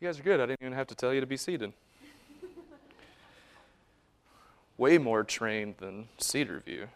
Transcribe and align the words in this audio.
You 0.00 0.08
guys 0.08 0.18
are 0.18 0.22
good. 0.22 0.40
I 0.40 0.46
didn't 0.46 0.60
even 0.60 0.72
have 0.72 0.86
to 0.88 0.94
tell 0.94 1.14
you 1.14 1.20
to 1.20 1.26
be 1.26 1.36
seated. 1.36 1.72
Way 4.76 4.98
more 4.98 5.24
trained 5.24 5.76
than 5.78 6.08
Cedarview. 6.18 6.88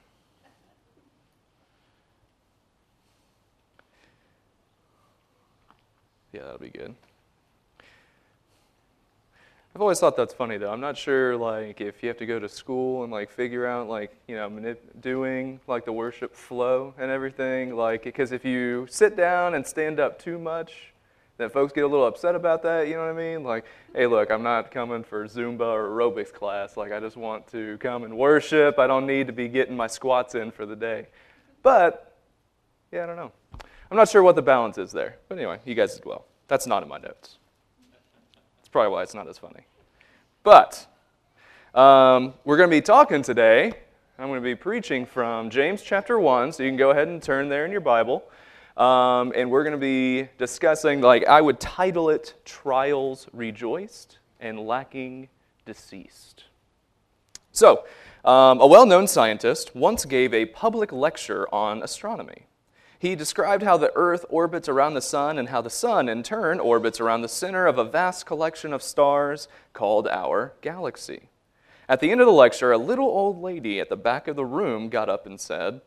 Yeah, 6.33 6.43
that'll 6.43 6.59
be 6.59 6.69
good. 6.69 6.95
I've 9.75 9.83
always 9.83 10.01
thought 10.01 10.17
that's 10.17 10.35
funny 10.35 10.57
though. 10.57 10.73
I'm 10.73 10.81
not 10.81 10.97
sure 10.97 11.37
like 11.37 11.81
if 11.81 12.03
you 12.03 12.09
have 12.09 12.19
to 12.19 12.27
go 12.27 12.41
to 12.41 12.49
school 12.49 13.05
and 13.05 13.13
like 13.13 13.31
figure 13.31 13.65
out 13.65 13.89
like 13.89 14.13
you 14.27 14.35
know 14.35 14.51
manip- 14.51 15.01
doing 15.01 15.61
like 15.69 15.85
the 15.85 15.93
worship 15.93 16.35
flow 16.35 16.95
and 16.99 17.11
everything 17.11 17.77
like 17.77 18.03
because 18.03 18.33
if 18.33 18.45
you 18.45 18.87
sit 18.91 19.17
down 19.17 19.55
and 19.55 19.65
stand 19.65 20.01
up 20.01 20.19
too 20.19 20.39
much, 20.39 20.93
then 21.39 21.49
folks 21.51 21.73
get 21.73 21.85
a 21.85 21.87
little 21.87 22.07
upset 22.07 22.35
about 22.35 22.63
that. 22.65 22.89
You 22.89 22.95
know 22.95 23.01
what 23.01 23.11
I 23.11 23.13
mean? 23.13 23.45
Like, 23.45 23.65
hey, 23.95 24.07
look, 24.07 24.31
I'm 24.31 24.43
not 24.43 24.73
coming 24.73 25.05
for 25.05 25.25
Zumba 25.27 25.61
or 25.61 25.89
aerobics 25.89 26.33
class. 26.33 26.77
Like, 26.77 26.93
I 26.93 26.99
just 26.99 27.17
want 27.17 27.47
to 27.53 27.79
come 27.79 28.03
and 28.03 28.19
worship. 28.19 28.79
I 28.79 28.89
don't 28.89 29.07
need 29.07 29.29
to 29.29 29.33
be 29.33 29.49
getting 29.49 29.77
my 29.77 29.87
squats 29.87 30.35
in 30.35 30.51
for 30.51 30.67
the 30.67 30.75
day. 30.77 31.07
But 31.63 32.17
yeah, 32.91 33.05
I 33.05 33.07
don't 33.07 33.17
know. 33.17 33.33
I'm 33.91 33.97
not 33.97 34.09
sure 34.09 34.23
what 34.23 34.35
the 34.35 34.43
balance 34.43 34.79
is 34.79 34.91
there. 34.91 35.17
But 35.29 35.39
anyway, 35.39 35.61
you 35.65 35.75
guys 35.75 35.95
as 35.95 36.05
well. 36.05 36.27
That's 36.49 36.67
not 36.67 36.83
in 36.83 36.89
my 36.89 36.99
notes. 36.99 37.39
That's 38.57 38.69
probably 38.69 38.91
why 38.91 39.05
it's 39.05 39.15
not 39.15 39.29
as 39.29 39.39
funny. 39.39 39.65
But 40.43 40.87
um, 41.73 42.35
we're 42.45 42.57
going 42.57 42.69
to 42.69 42.77
be 42.77 42.81
talking 42.81 43.23
today. 43.23 43.73
I'm 44.19 44.27
going 44.27 44.41
to 44.41 44.45
be 44.45 44.57
preaching 44.57 45.07
from 45.07 45.51
James 45.51 45.83
chapter 45.83 46.19
1, 46.19 46.53
so 46.53 46.65
you 46.65 46.69
can 46.71 46.77
go 46.77 46.91
ahead 46.91 47.07
and 47.07 47.23
turn 47.23 47.49
there 47.49 47.65
in 47.65 47.71
your 47.71 47.81
Bible. 47.81 48.25
Um, 48.79 49.33
and 49.35 49.51
we're 49.51 49.65
going 49.65 49.73
to 49.73 49.79
be 49.79 50.29
discussing, 50.39 51.01
like, 51.01 51.27
I 51.27 51.41
would 51.41 51.59
title 51.59 52.11
it 52.11 52.35
Trials 52.45 53.27
Rejoiced 53.33 54.19
and 54.39 54.61
Lacking 54.61 55.29
Deceased. 55.67 56.45
So, 57.51 57.85
um, 58.25 58.61
a 58.61 58.67
well 58.69 58.87
known 58.87 59.09
scientist 59.09 59.75
once 59.75 60.05
gave 60.05 60.33
a 60.33 60.47
public 60.47 60.93
lecture 60.93 61.53
on 61.53 61.83
astronomy. 61.83 62.47
He 63.01 63.17
described 63.17 63.65
how 63.65 63.77
the 63.77 63.93
Earth 63.97 64.25
orbits 64.29 64.69
around 64.69 64.95
the 64.95 65.03
Sun 65.03 65.39
and 65.39 65.49
how 65.49 65.61
the 65.61 65.71
Sun, 65.71 66.09
in 66.09 66.23
turn, 66.23 66.61
orbits 66.61 67.01
around 67.01 67.23
the 67.23 67.29
center 67.29 67.67
of 67.67 67.79
a 67.79 67.85
vast 67.85 68.27
collection 68.27 68.73
of 68.73 68.83
stars 68.83 69.49
called 69.73 70.07
our 70.07 70.53
galaxy. 70.61 71.31
At 71.89 71.99
the 71.99 72.13
end 72.13 72.21
of 72.21 72.27
the 72.27 72.33
lecture, 72.33 72.71
a 72.71 72.79
little 72.79 73.07
old 73.07 73.43
lady 73.43 73.81
at 73.81 73.89
the 73.89 73.97
back 73.97 74.29
of 74.29 74.37
the 74.37 74.45
room 74.45 74.89
got 74.89 75.09
up 75.09 75.27
and 75.27 75.41
said, 75.41 75.81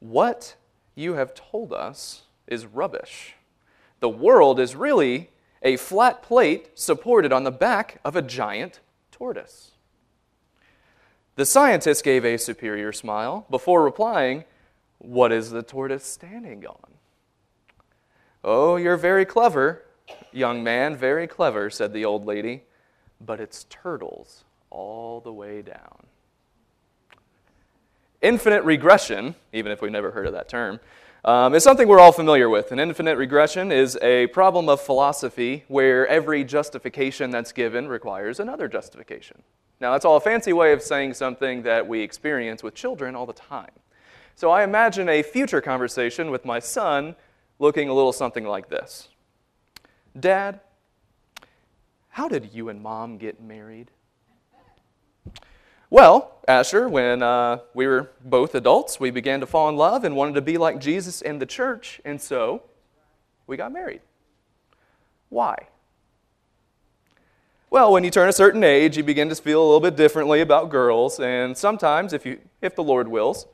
What 0.00 0.56
you 0.94 1.14
have 1.14 1.34
told 1.34 1.72
us 1.72 2.22
is 2.46 2.66
rubbish. 2.66 3.34
The 4.00 4.08
world 4.08 4.60
is 4.60 4.76
really 4.76 5.30
a 5.62 5.76
flat 5.76 6.22
plate 6.22 6.70
supported 6.74 7.32
on 7.32 7.44
the 7.44 7.50
back 7.50 8.00
of 8.04 8.16
a 8.16 8.22
giant 8.22 8.80
tortoise. 9.10 9.72
The 11.36 11.46
scientist 11.46 12.04
gave 12.04 12.24
a 12.24 12.36
superior 12.36 12.92
smile 12.92 13.46
before 13.50 13.82
replying, 13.82 14.44
what 14.98 15.32
is 15.32 15.50
the 15.50 15.62
tortoise 15.62 16.04
standing 16.04 16.64
on? 16.66 16.92
Oh, 18.44 18.76
you're 18.76 18.96
very 18.96 19.24
clever, 19.24 19.82
young 20.32 20.62
man, 20.62 20.96
very 20.96 21.26
clever, 21.26 21.70
said 21.70 21.92
the 21.92 22.04
old 22.04 22.26
lady, 22.26 22.64
but 23.20 23.40
it's 23.40 23.64
turtles 23.64 24.44
all 24.70 25.20
the 25.20 25.32
way 25.32 25.62
down. 25.62 26.06
Infinite 28.24 28.64
regression, 28.64 29.34
even 29.52 29.70
if 29.70 29.82
we've 29.82 29.92
never 29.92 30.10
heard 30.10 30.26
of 30.26 30.32
that 30.32 30.48
term, 30.48 30.80
um, 31.26 31.54
is 31.54 31.62
something 31.62 31.86
we're 31.86 32.00
all 32.00 32.10
familiar 32.10 32.48
with. 32.48 32.72
And 32.72 32.80
infinite 32.80 33.18
regression 33.18 33.70
is 33.70 33.98
a 34.00 34.28
problem 34.28 34.70
of 34.70 34.80
philosophy 34.80 35.64
where 35.68 36.06
every 36.06 36.42
justification 36.42 37.30
that's 37.30 37.52
given 37.52 37.86
requires 37.86 38.40
another 38.40 38.66
justification. 38.66 39.42
Now, 39.78 39.92
that's 39.92 40.06
all 40.06 40.16
a 40.16 40.22
fancy 40.22 40.54
way 40.54 40.72
of 40.72 40.80
saying 40.80 41.12
something 41.12 41.64
that 41.64 41.86
we 41.86 42.00
experience 42.00 42.62
with 42.62 42.74
children 42.74 43.14
all 43.14 43.26
the 43.26 43.34
time. 43.34 43.72
So 44.36 44.50
I 44.50 44.64
imagine 44.64 45.10
a 45.10 45.22
future 45.22 45.60
conversation 45.60 46.30
with 46.30 46.46
my 46.46 46.60
son 46.60 47.16
looking 47.58 47.90
a 47.90 47.92
little 47.92 48.14
something 48.14 48.44
like 48.44 48.70
this 48.70 49.08
Dad, 50.18 50.60
how 52.08 52.28
did 52.28 52.54
you 52.54 52.70
and 52.70 52.82
mom 52.82 53.18
get 53.18 53.38
married? 53.38 53.90
Well, 55.94 56.32
Asher, 56.48 56.88
when 56.88 57.22
uh, 57.22 57.58
we 57.72 57.86
were 57.86 58.10
both 58.24 58.56
adults, 58.56 58.98
we 58.98 59.12
began 59.12 59.38
to 59.38 59.46
fall 59.46 59.68
in 59.68 59.76
love 59.76 60.02
and 60.02 60.16
wanted 60.16 60.34
to 60.34 60.40
be 60.40 60.58
like 60.58 60.80
Jesus 60.80 61.22
and 61.22 61.40
the 61.40 61.46
church, 61.46 62.00
and 62.04 62.20
so 62.20 62.64
we 63.46 63.56
got 63.56 63.70
married. 63.70 64.00
Why? 65.28 65.68
Well, 67.70 67.92
when 67.92 68.02
you 68.02 68.10
turn 68.10 68.28
a 68.28 68.32
certain 68.32 68.64
age, 68.64 68.96
you 68.96 69.04
begin 69.04 69.28
to 69.28 69.36
feel 69.36 69.62
a 69.62 69.64
little 69.64 69.78
bit 69.78 69.94
differently 69.94 70.40
about 70.40 70.68
girls, 70.68 71.20
and 71.20 71.56
sometimes, 71.56 72.12
if, 72.12 72.26
you, 72.26 72.40
if 72.60 72.74
the 72.74 72.82
Lord 72.82 73.06
wills, 73.06 73.46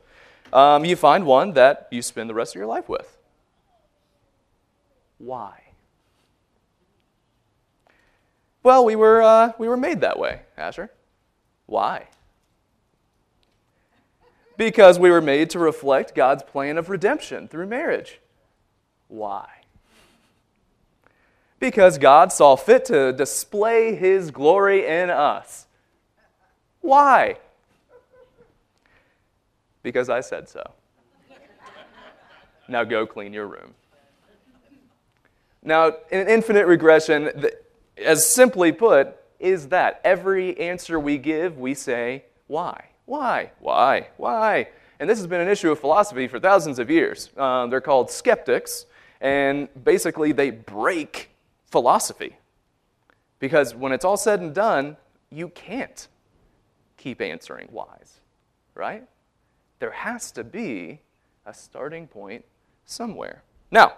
um, 0.51 0.83
you 0.83 0.95
find 0.95 1.27
one 1.27 1.53
that 1.53 1.89
you 1.91 2.01
spend 2.01 2.27
the 2.27 2.33
rest 2.33 2.55
of 2.55 2.59
your 2.59 2.65
life 2.65 2.89
with. 2.89 3.19
Why? 5.19 5.61
Well, 8.63 8.83
we 8.83 8.95
were, 8.95 9.21
uh, 9.21 9.51
we 9.59 9.67
were 9.67 9.77
made 9.77 10.01
that 10.01 10.17
way, 10.17 10.41
Asher. 10.57 10.89
Why? 11.67 12.07
Because 14.61 14.99
we 14.99 15.09
were 15.09 15.21
made 15.21 15.49
to 15.49 15.57
reflect 15.57 16.13
God's 16.13 16.43
plan 16.43 16.77
of 16.77 16.87
redemption 16.87 17.47
through 17.47 17.65
marriage. 17.65 18.19
Why? 19.07 19.49
Because 21.59 21.97
God 21.97 22.31
saw 22.31 22.55
fit 22.55 22.85
to 22.85 23.11
display 23.11 23.95
his 23.95 24.29
glory 24.29 24.85
in 24.85 25.09
us. 25.09 25.65
Why? 26.79 27.37
Because 29.81 30.09
I 30.09 30.21
said 30.21 30.47
so. 30.47 30.61
now 32.67 32.83
go 32.83 33.07
clean 33.07 33.33
your 33.33 33.47
room. 33.47 33.73
Now, 35.63 35.93
in 36.11 36.27
infinite 36.27 36.67
regression, 36.67 37.31
as 37.97 38.29
simply 38.29 38.71
put, 38.71 39.17
is 39.39 39.69
that 39.69 40.01
every 40.03 40.55
answer 40.59 40.99
we 40.99 41.17
give, 41.17 41.57
we 41.57 41.73
say, 41.73 42.25
why? 42.45 42.90
Why? 43.11 43.51
Why? 43.59 44.07
Why? 44.15 44.69
And 45.01 45.09
this 45.09 45.17
has 45.17 45.27
been 45.27 45.41
an 45.41 45.49
issue 45.49 45.69
of 45.69 45.81
philosophy 45.81 46.29
for 46.29 46.39
thousands 46.39 46.79
of 46.79 46.89
years. 46.89 47.29
Uh, 47.35 47.67
they're 47.67 47.81
called 47.81 48.09
skeptics, 48.09 48.85
and 49.19 49.67
basically 49.83 50.31
they 50.31 50.49
break 50.49 51.29
philosophy. 51.65 52.37
Because 53.37 53.75
when 53.75 53.91
it's 53.91 54.05
all 54.05 54.15
said 54.15 54.39
and 54.39 54.55
done, 54.55 54.95
you 55.29 55.49
can't 55.49 56.07
keep 56.95 57.19
answering 57.19 57.67
whys, 57.67 58.21
right? 58.75 59.03
There 59.79 59.91
has 59.91 60.31
to 60.31 60.45
be 60.45 61.01
a 61.45 61.53
starting 61.53 62.07
point 62.07 62.45
somewhere. 62.85 63.43
Now, 63.71 63.95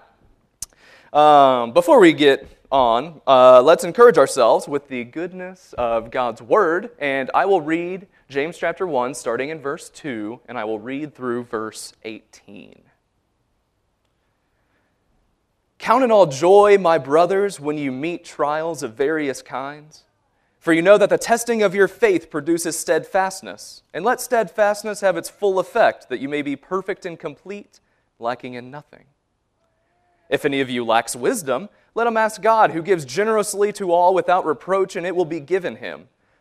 um, 1.13 1.71
before 1.71 1.99
we 1.99 2.13
get 2.13 2.47
on, 2.71 3.21
uh, 3.27 3.61
let's 3.61 3.83
encourage 3.83 4.17
ourselves 4.17 4.67
with 4.67 4.87
the 4.87 5.03
goodness 5.03 5.75
of 5.77 6.09
God's 6.09 6.41
Word, 6.41 6.89
and 6.97 7.29
I 7.35 7.45
will 7.45 7.61
read 7.61 8.07
James 8.33 8.57
chapter 8.57 8.87
1, 8.87 9.13
starting 9.13 9.49
in 9.49 9.59
verse 9.59 9.91
2, 9.91 10.39
and 10.47 10.57
I 10.57 10.63
will 10.63 10.79
read 10.79 11.13
through 11.13 11.43
verse 11.43 11.93
18. 12.03 12.81
Count 15.77 16.03
it 16.03 16.09
all 16.09 16.25
joy, 16.25 16.79
my 16.79 16.97
brothers, 16.97 17.59
when 17.59 17.77
you 17.77 17.91
meet 17.91 18.25
trials 18.25 18.81
of 18.81 18.95
various 18.95 19.43
kinds 19.43 20.05
for 20.57 20.73
you 20.73 20.81
know 20.81 20.97
that 20.97 21.11
the 21.11 21.17
testing 21.19 21.61
of 21.61 21.75
your 21.75 21.87
faith 21.87 22.31
produces 22.31 22.79
steadfastness. 22.79 23.83
And 23.93 24.03
let 24.03 24.19
steadfastness 24.19 25.01
have 25.01 25.15
its 25.15 25.29
full 25.29 25.59
effect, 25.59 26.09
that 26.09 26.19
you 26.19 26.27
may 26.27 26.41
be 26.41 26.55
perfect 26.55 27.05
and 27.05 27.19
complete, 27.19 27.81
lacking 28.17 28.55
in 28.55 28.71
nothing. 28.71 29.03
If 30.27 30.43
any 30.43 30.59
of 30.59 30.71
you 30.71 30.83
lacks 30.83 31.15
wisdom, 31.15 31.69
let 31.93 32.07
him 32.07 32.17
ask 32.17 32.41
God, 32.41 32.71
who 32.71 32.81
gives 32.81 33.05
generously 33.05 33.71
to 33.73 33.91
all 33.91 34.15
without 34.15 34.43
reproach, 34.43 34.95
and 34.95 35.05
it 35.05 35.15
will 35.15 35.23
be 35.23 35.39
given 35.39 35.75
him. 35.75 36.07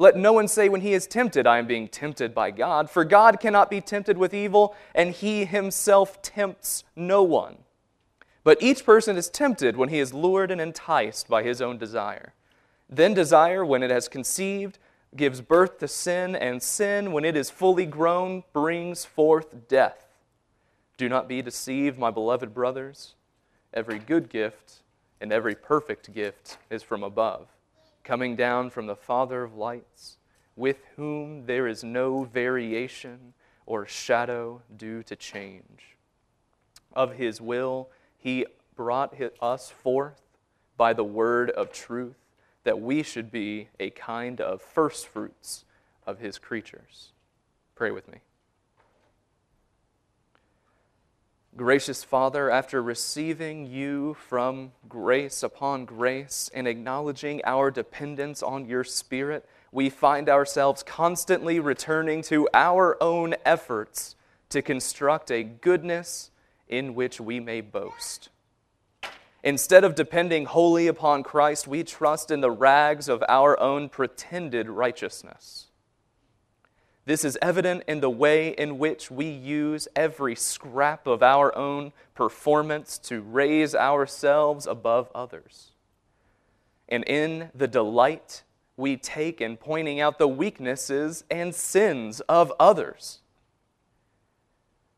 Let 0.00 0.16
no 0.16 0.32
one 0.32 0.46
say 0.46 0.68
when 0.68 0.80
he 0.80 0.94
is 0.94 1.08
tempted, 1.08 1.46
I 1.46 1.58
am 1.58 1.66
being 1.66 1.88
tempted 1.88 2.32
by 2.32 2.52
God, 2.52 2.88
for 2.88 3.04
God 3.04 3.40
cannot 3.40 3.68
be 3.68 3.80
tempted 3.80 4.16
with 4.16 4.32
evil, 4.32 4.76
and 4.94 5.12
he 5.12 5.44
himself 5.44 6.22
tempts 6.22 6.84
no 6.94 7.24
one. 7.24 7.58
But 8.44 8.62
each 8.62 8.86
person 8.86 9.16
is 9.16 9.28
tempted 9.28 9.76
when 9.76 9.88
he 9.88 9.98
is 9.98 10.14
lured 10.14 10.52
and 10.52 10.60
enticed 10.60 11.28
by 11.28 11.42
his 11.42 11.60
own 11.60 11.78
desire. 11.78 12.32
Then 12.88 13.12
desire, 13.12 13.64
when 13.64 13.82
it 13.82 13.90
has 13.90 14.08
conceived, 14.08 14.78
gives 15.16 15.40
birth 15.40 15.78
to 15.78 15.88
sin, 15.88 16.36
and 16.36 16.62
sin, 16.62 17.12
when 17.12 17.24
it 17.24 17.36
is 17.36 17.50
fully 17.50 17.84
grown, 17.84 18.44
brings 18.52 19.04
forth 19.04 19.68
death. 19.68 20.06
Do 20.96 21.08
not 21.08 21.28
be 21.28 21.42
deceived, 21.42 21.98
my 21.98 22.10
beloved 22.10 22.54
brothers. 22.54 23.14
Every 23.74 23.98
good 23.98 24.28
gift 24.28 24.82
and 25.20 25.32
every 25.32 25.54
perfect 25.54 26.12
gift 26.12 26.58
is 26.70 26.82
from 26.82 27.02
above, 27.02 27.48
coming 28.08 28.34
down 28.34 28.70
from 28.70 28.86
the 28.86 28.96
Father 28.96 29.42
of 29.42 29.54
lights, 29.54 30.16
with 30.56 30.78
whom 30.96 31.44
there 31.44 31.68
is 31.68 31.84
no 31.84 32.24
variation 32.24 33.34
or 33.66 33.86
shadow 33.86 34.62
due 34.78 35.02
to 35.02 35.14
change. 35.14 35.98
Of 36.94 37.16
his 37.16 37.38
will, 37.38 37.90
he 38.16 38.46
brought 38.74 39.14
us 39.42 39.68
forth 39.68 40.22
by 40.78 40.94
the 40.94 41.04
word 41.04 41.50
of 41.50 41.70
truth 41.70 42.16
that 42.64 42.80
we 42.80 43.02
should 43.02 43.30
be 43.30 43.68
a 43.78 43.90
kind 43.90 44.40
of 44.40 44.62
first 44.62 45.06
fruits 45.06 45.66
of 46.06 46.18
his 46.18 46.38
creatures. 46.38 47.12
Pray 47.74 47.90
with 47.90 48.08
me. 48.08 48.20
Gracious 51.56 52.04
Father, 52.04 52.50
after 52.50 52.82
receiving 52.82 53.66
you 53.66 54.14
from 54.28 54.72
grace 54.88 55.42
upon 55.42 55.84
grace 55.84 56.50
and 56.54 56.68
acknowledging 56.68 57.40
our 57.44 57.70
dependence 57.70 58.42
on 58.42 58.66
your 58.66 58.84
Spirit, 58.84 59.48
we 59.72 59.90
find 59.90 60.28
ourselves 60.28 60.82
constantly 60.82 61.58
returning 61.58 62.22
to 62.22 62.48
our 62.54 62.96
own 63.02 63.34
efforts 63.44 64.14
to 64.50 64.62
construct 64.62 65.30
a 65.30 65.42
goodness 65.42 66.30
in 66.68 66.94
which 66.94 67.20
we 67.20 67.40
may 67.40 67.60
boast. 67.60 68.28
Instead 69.42 69.84
of 69.84 69.94
depending 69.94 70.44
wholly 70.44 70.86
upon 70.86 71.22
Christ, 71.22 71.66
we 71.66 71.82
trust 71.82 72.30
in 72.30 72.40
the 72.40 72.50
rags 72.50 73.08
of 73.08 73.24
our 73.28 73.58
own 73.58 73.88
pretended 73.88 74.68
righteousness. 74.68 75.67
This 77.08 77.24
is 77.24 77.38
evident 77.40 77.84
in 77.88 78.00
the 78.00 78.10
way 78.10 78.50
in 78.50 78.76
which 78.76 79.10
we 79.10 79.24
use 79.24 79.88
every 79.96 80.34
scrap 80.34 81.06
of 81.06 81.22
our 81.22 81.56
own 81.56 81.94
performance 82.14 82.98
to 82.98 83.22
raise 83.22 83.74
ourselves 83.74 84.66
above 84.66 85.10
others. 85.14 85.70
And 86.86 87.04
in 87.04 87.48
the 87.54 87.66
delight 87.66 88.42
we 88.76 88.98
take 88.98 89.40
in 89.40 89.56
pointing 89.56 90.00
out 90.00 90.18
the 90.18 90.28
weaknesses 90.28 91.24
and 91.30 91.54
sins 91.54 92.20
of 92.28 92.52
others. 92.60 93.20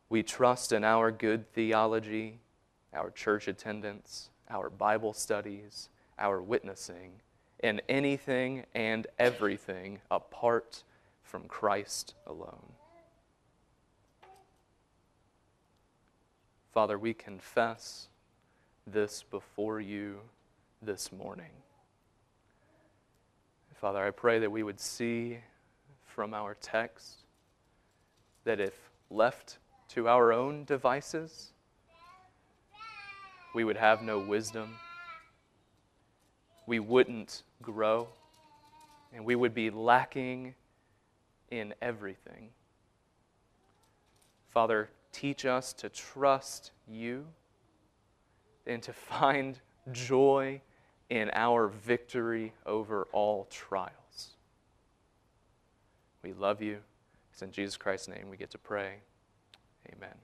We 0.09 0.25
trust 0.25 0.73
in 0.73 0.83
our 0.83 1.13
good 1.13 1.49
theology, 1.53 2.41
our 2.93 3.13
church 3.13 3.47
attendance, 3.47 4.31
our 4.51 4.69
Bible 4.69 5.13
studies, 5.13 5.89
our 6.19 6.43
witnessing, 6.43 7.13
in 7.63 7.81
anything 7.89 8.65
and 8.75 9.07
everything 9.17 10.01
apart 10.11 10.83
from 11.31 11.45
Christ 11.45 12.15
alone. 12.27 12.73
Father, 16.75 16.99
we 16.99 17.15
confess 17.15 18.09
this 18.85 19.23
before 19.31 19.81
you 19.81 20.19
this 20.83 21.13
morning. 21.13 21.53
Father, 23.77 24.05
I 24.05 24.11
pray 24.11 24.41
that 24.41 24.51
we 24.51 24.65
would 24.65 24.81
see 24.81 25.39
from 26.05 26.35
our 26.35 26.57
text 26.61 27.19
that 28.43 28.59
if 28.59 28.75
left 29.09 29.59
to 29.91 30.09
our 30.09 30.33
own 30.33 30.65
devices, 30.65 31.53
we 33.55 33.63
would 33.63 33.77
have 33.77 34.03
no 34.03 34.19
wisdom. 34.19 34.75
We 36.67 36.81
wouldn't 36.81 37.45
grow. 37.63 38.09
And 39.13 39.25
we 39.25 39.37
would 39.37 39.55
be 39.55 39.71
lacking 39.71 40.55
in 41.51 41.75
everything. 41.81 42.51
Father, 44.49 44.91
teach 45.13 45.45
us 45.45 45.73
to 45.75 45.89
trust 45.89 46.73
you 46.89 47.27
and 48.67 48.83
to 48.83 48.93
find 48.93 49.59
joy 49.93 50.61
in 51.09 51.31
our 51.35 51.69
victory 51.69 52.53
over 52.67 53.09
all 53.13 53.47
trials. 53.51 54.37
We 56.23 56.33
love 56.33 56.61
you. 56.63 56.79
It's 57.33 57.43
in 57.43 57.51
Jesus 57.51 57.77
Christ's 57.77 58.09
name 58.09 58.29
we 58.31 58.37
get 58.37 58.51
to 58.51 58.59
pray. 58.59 58.97
Amen. 59.93 60.15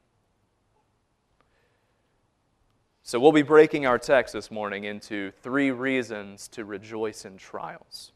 So 3.03 3.21
we'll 3.21 3.33
be 3.33 3.43
breaking 3.43 3.87
our 3.87 3.99
text 3.99 4.33
this 4.33 4.51
morning 4.51 4.85
into 4.85 5.31
three 5.43 5.71
reasons 5.71 6.49
to 6.49 6.65
rejoice 6.65 7.25
in 7.25 7.37
trials. 7.37 8.13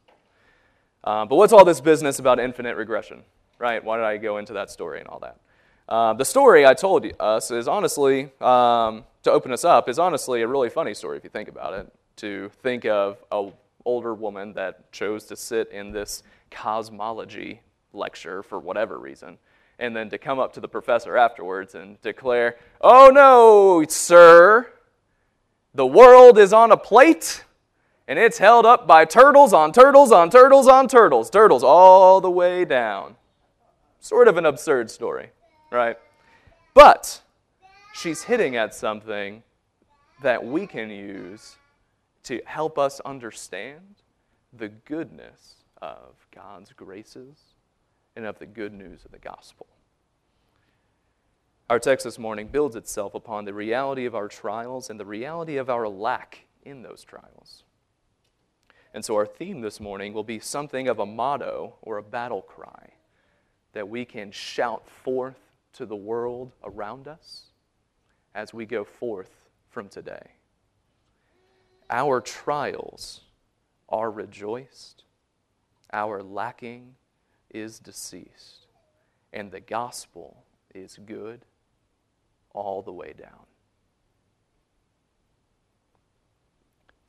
Uh, 1.03 1.25
but 1.25 1.37
what's 1.37 1.53
all 1.53 1.65
this 1.65 1.81
business 1.81 2.19
about 2.19 2.39
infinite 2.39 2.77
regression, 2.77 3.23
right? 3.59 3.83
Why 3.83 3.97
did 3.97 4.05
I 4.05 4.17
go 4.17 4.39
into 4.39 4.53
that 4.55 4.71
story 4.71 5.01
and 5.01 5.09
all 5.09 5.19
that? 5.21 5.39
Uh, 5.89 6.13
the 6.13 6.25
story 6.25 6.67
I 6.67 6.75
told 6.75 7.07
us 7.19 7.51
is 7.51 7.67
honestly, 7.67 8.31
um, 8.41 9.05
to 9.23 9.31
open 9.31 9.53
us 9.53 9.65
up, 9.65 9.89
is 9.89 9.99
honestly 9.99 10.43
a 10.43 10.47
really 10.47 10.71
funny 10.71 10.95
story 10.95 11.17
if 11.17 11.25
you 11.25 11.31
think 11.31 11.49
about 11.49 11.75
it. 11.75 11.93
To 12.17 12.51
think 12.63 12.85
of 12.85 13.17
an 13.33 13.53
older 13.85 14.15
woman 14.15 14.53
that 14.53 14.93
chose 14.93 15.25
to 15.25 15.37
sit 15.37 15.71
in 15.73 15.91
this 15.91 16.23
cosmology 16.51 17.63
lecture 17.93 18.43
for 18.43 18.59
whatever 18.59 18.99
reason 18.99 19.39
and 19.81 19.97
then 19.97 20.11
to 20.11 20.19
come 20.19 20.39
up 20.39 20.53
to 20.53 20.61
the 20.61 20.69
professor 20.69 21.17
afterwards 21.17 21.75
and 21.75 22.01
declare, 22.03 22.57
Oh 22.81 23.11
no, 23.13 23.85
sir, 23.89 24.71
the 25.75 25.87
world 25.87 26.39
is 26.39 26.53
on 26.53 26.71
a 26.71 26.77
plate 26.77 27.45
and 28.11 28.19
it's 28.19 28.39
held 28.39 28.67
up 28.67 28.89
by 28.89 29.05
turtles 29.05 29.53
on 29.53 29.73
turtles 29.73 30.11
on 30.11 30.31
turtles 30.31 30.67
on 30.67 30.89
turtles, 30.89 31.31
turtles 31.31 31.63
all 31.63 32.21
the 32.21 32.31
way 32.31 32.65
down. 32.65 33.15
Sort 34.01 34.27
of 34.27 34.37
an 34.37 34.45
absurd 34.45 34.91
story, 34.91 35.31
right? 35.71 35.97
But 36.75 37.23
she's 37.95 38.25
hitting 38.25 38.57
at 38.57 38.75
something 38.75 39.45
that 40.25 40.45
we 40.45 40.67
can 40.67 40.91
use 40.91 41.55
to 42.25 42.43
help 42.47 42.81
us 42.81 42.99
understand 43.05 43.95
the 44.53 44.71
goodness 44.71 45.63
of 45.81 46.27
God's 46.35 46.73
graces 46.73 47.39
and 48.17 48.27
of 48.27 48.41
the 48.41 48.47
good 48.47 48.73
news 48.73 49.05
of 49.05 49.13
the 49.13 49.21
gospel. 49.21 49.69
Our 51.69 51.79
text 51.79 52.03
this 52.03 52.19
morning 52.19 52.49
builds 52.49 52.75
itself 52.75 53.15
upon 53.15 53.45
the 53.45 53.55
reality 53.55 54.05
of 54.05 54.17
our 54.17 54.27
trials 54.27 54.91
and 54.91 54.99
the 54.99 55.07
reality 55.07 55.59
of 55.59 55.71
our 55.71 55.89
lack 55.89 56.47
in 56.65 56.83
those 56.83 57.05
trials. 57.05 57.63
And 58.93 59.05
so, 59.05 59.15
our 59.15 59.27
theme 59.27 59.61
this 59.61 59.79
morning 59.79 60.13
will 60.13 60.25
be 60.25 60.41
something 60.41 60.89
of 60.89 60.99
a 60.99 61.07
motto 61.07 61.75
or 61.83 61.99
a 61.99 62.03
battle 62.03 62.43
cry 62.43 62.91
that 63.73 63.89
we 63.89 64.05
can 64.05 64.33
shout 64.33 64.89
forth 64.89 65.39
to 65.75 65.87
the 65.87 65.97
world 65.97 66.53
around 66.65 67.07
us 67.07 67.51
as 68.35 68.53
we 68.53 68.67
go 68.67 68.85
forth 68.85 69.31
from 69.69 69.89
today. 69.89 70.33
Our 71.89 72.21
trials 72.21 73.23
are 73.89 74.11
rejoiced, 74.11 75.05
our 75.93 76.23
lacking 76.23 76.95
is 77.51 77.79
deceased, 77.79 78.67
and 79.33 79.51
the 79.51 79.61
gospel 79.61 80.45
is 80.75 80.99
good 81.05 81.45
all 82.53 82.83
the 82.83 82.93
way 82.93 83.13
down. 83.17 83.50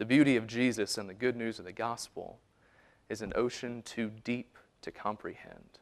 The 0.01 0.05
beauty 0.05 0.35
of 0.35 0.47
Jesus 0.47 0.97
and 0.97 1.07
the 1.07 1.13
good 1.13 1.35
news 1.35 1.59
of 1.59 1.65
the 1.65 1.71
gospel 1.71 2.39
is 3.07 3.21
an 3.21 3.33
ocean 3.35 3.83
too 3.83 4.09
deep 4.23 4.57
to 4.81 4.89
comprehend. 4.89 5.77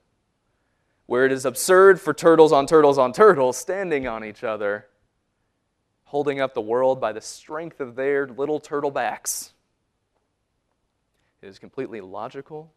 Where 1.05 1.25
it 1.25 1.31
is 1.31 1.45
absurd 1.45 2.01
for 2.01 2.13
turtles 2.13 2.51
on 2.51 2.65
turtles 2.65 2.97
on 2.97 3.13
turtles 3.13 3.55
standing 3.55 4.07
on 4.07 4.25
each 4.25 4.43
other, 4.43 4.87
holding 6.03 6.41
up 6.41 6.53
the 6.53 6.59
world 6.59 6.99
by 6.99 7.13
the 7.13 7.21
strength 7.21 7.79
of 7.79 7.95
their 7.95 8.27
little 8.27 8.59
turtle 8.59 8.91
backs. 8.91 9.53
It 11.41 11.47
is 11.47 11.57
completely 11.57 12.01
logical, 12.01 12.73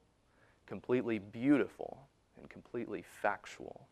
completely 0.67 1.19
beautiful, 1.19 2.07
and 2.39 2.49
completely 2.49 3.03
factual 3.21 3.89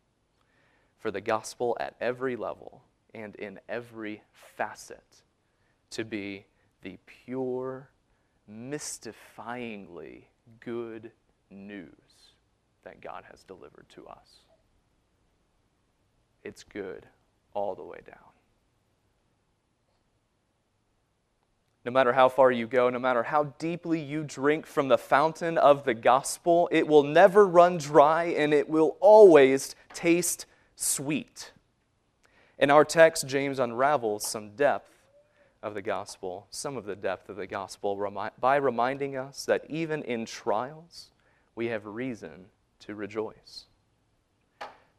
for 1.01 1.11
the 1.11 1.21
gospel 1.21 1.77
at 1.81 1.97
every 2.01 2.37
level 2.37 2.85
and 3.13 3.35
in 3.35 3.59
every 3.69 4.23
facet 4.57 5.25
to 5.91 6.05
be 6.05 6.47
the 6.83 6.99
pure, 7.07 7.91
mystifyingly 8.51 10.25
good 10.61 11.13
news 11.51 11.91
that 12.85 13.01
God 13.01 13.25
has 13.31 13.43
delivered 13.45 13.87
to 13.91 14.07
us. 14.07 14.41
it's 16.43 16.65
good 16.65 17.07
all 17.53 17.75
the 17.75 17.83
way 17.83 17.99
down. 18.07 18.17
No 21.85 21.91
matter 21.91 22.13
how 22.13 22.29
far 22.29 22.51
you 22.51 22.67
go, 22.67 22.91
no 22.91 22.99
matter 22.99 23.23
how 23.23 23.45
deeply 23.59 24.01
you 24.01 24.23
drink 24.23 24.67
from 24.67 24.89
the 24.89 24.99
fountain 24.99 25.57
of 25.57 25.85
the 25.85 25.95
gospel, 25.95 26.69
it 26.71 26.87
will 26.87 27.03
never 27.03 27.47
run 27.47 27.79
dry 27.79 28.25
and 28.25 28.53
it 28.53 28.69
will 28.69 28.97
always 29.01 29.75
taste 29.95 30.47
sweet. 30.77 31.53
In 32.59 32.71
our 32.71 32.85
text, 32.85 33.27
James 33.27 33.59
unravels 33.59 34.27
some 34.27 34.51
depth 34.57 35.00
of 35.63 35.75
the 35.75 35.83
gospel, 35.83 36.47
some 36.51 36.77
of 36.77 36.85
the 36.85 36.97
depth 36.97 37.29
of 37.29 37.37
the 37.37 37.47
gospel, 37.47 37.97
by 38.41 38.57
reminding 38.57 39.17
us 39.17 39.45
that 39.45 39.65
even 39.69 40.03
in 40.03 40.25
trials, 40.25 41.11
we 41.55 41.67
have 41.67 41.85
reason 41.85 42.47
to 42.81 42.95
rejoice. 42.95 43.67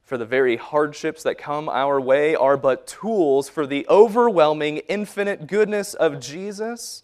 For 0.03 0.17
the 0.17 0.25
very 0.25 0.57
hardships 0.57 1.23
that 1.23 1.37
come 1.37 1.69
our 1.69 1.99
way 1.99 2.35
are 2.35 2.57
but 2.57 2.85
tools 2.85 3.49
for 3.49 3.65
the 3.65 3.87
overwhelming, 3.89 4.77
infinite 4.89 5.47
goodness 5.47 5.93
of 5.93 6.19
Jesus 6.19 7.03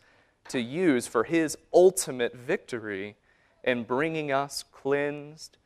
to 0.49 0.59
use 0.59 1.07
for 1.07 1.23
his 1.23 1.57
ultimate 1.73 2.35
victory 2.35 3.15
in 3.63 3.83
bringing 3.83 4.31
us 4.31 4.63
cleansed 4.71 5.57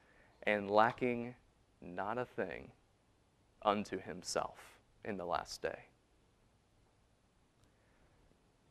and 0.43 0.69
lacking 0.69 1.35
not 1.81 2.17
a 2.17 2.25
thing 2.25 2.71
unto 3.63 3.99
himself 3.99 4.79
in 5.03 5.17
the 5.17 5.25
last 5.25 5.61
day. 5.61 5.87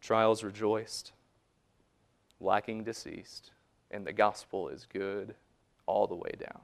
Trials 0.01 0.43
rejoiced, 0.43 1.13
lacking 2.41 2.85
deceased, 2.85 3.51
and 3.91 4.07
the 4.07 4.13
gospel 4.13 4.69
is 4.69 4.87
good 4.91 5.35
all 5.87 6.07
the 6.07 6.15
way 6.15 6.33
down. 6.39 6.61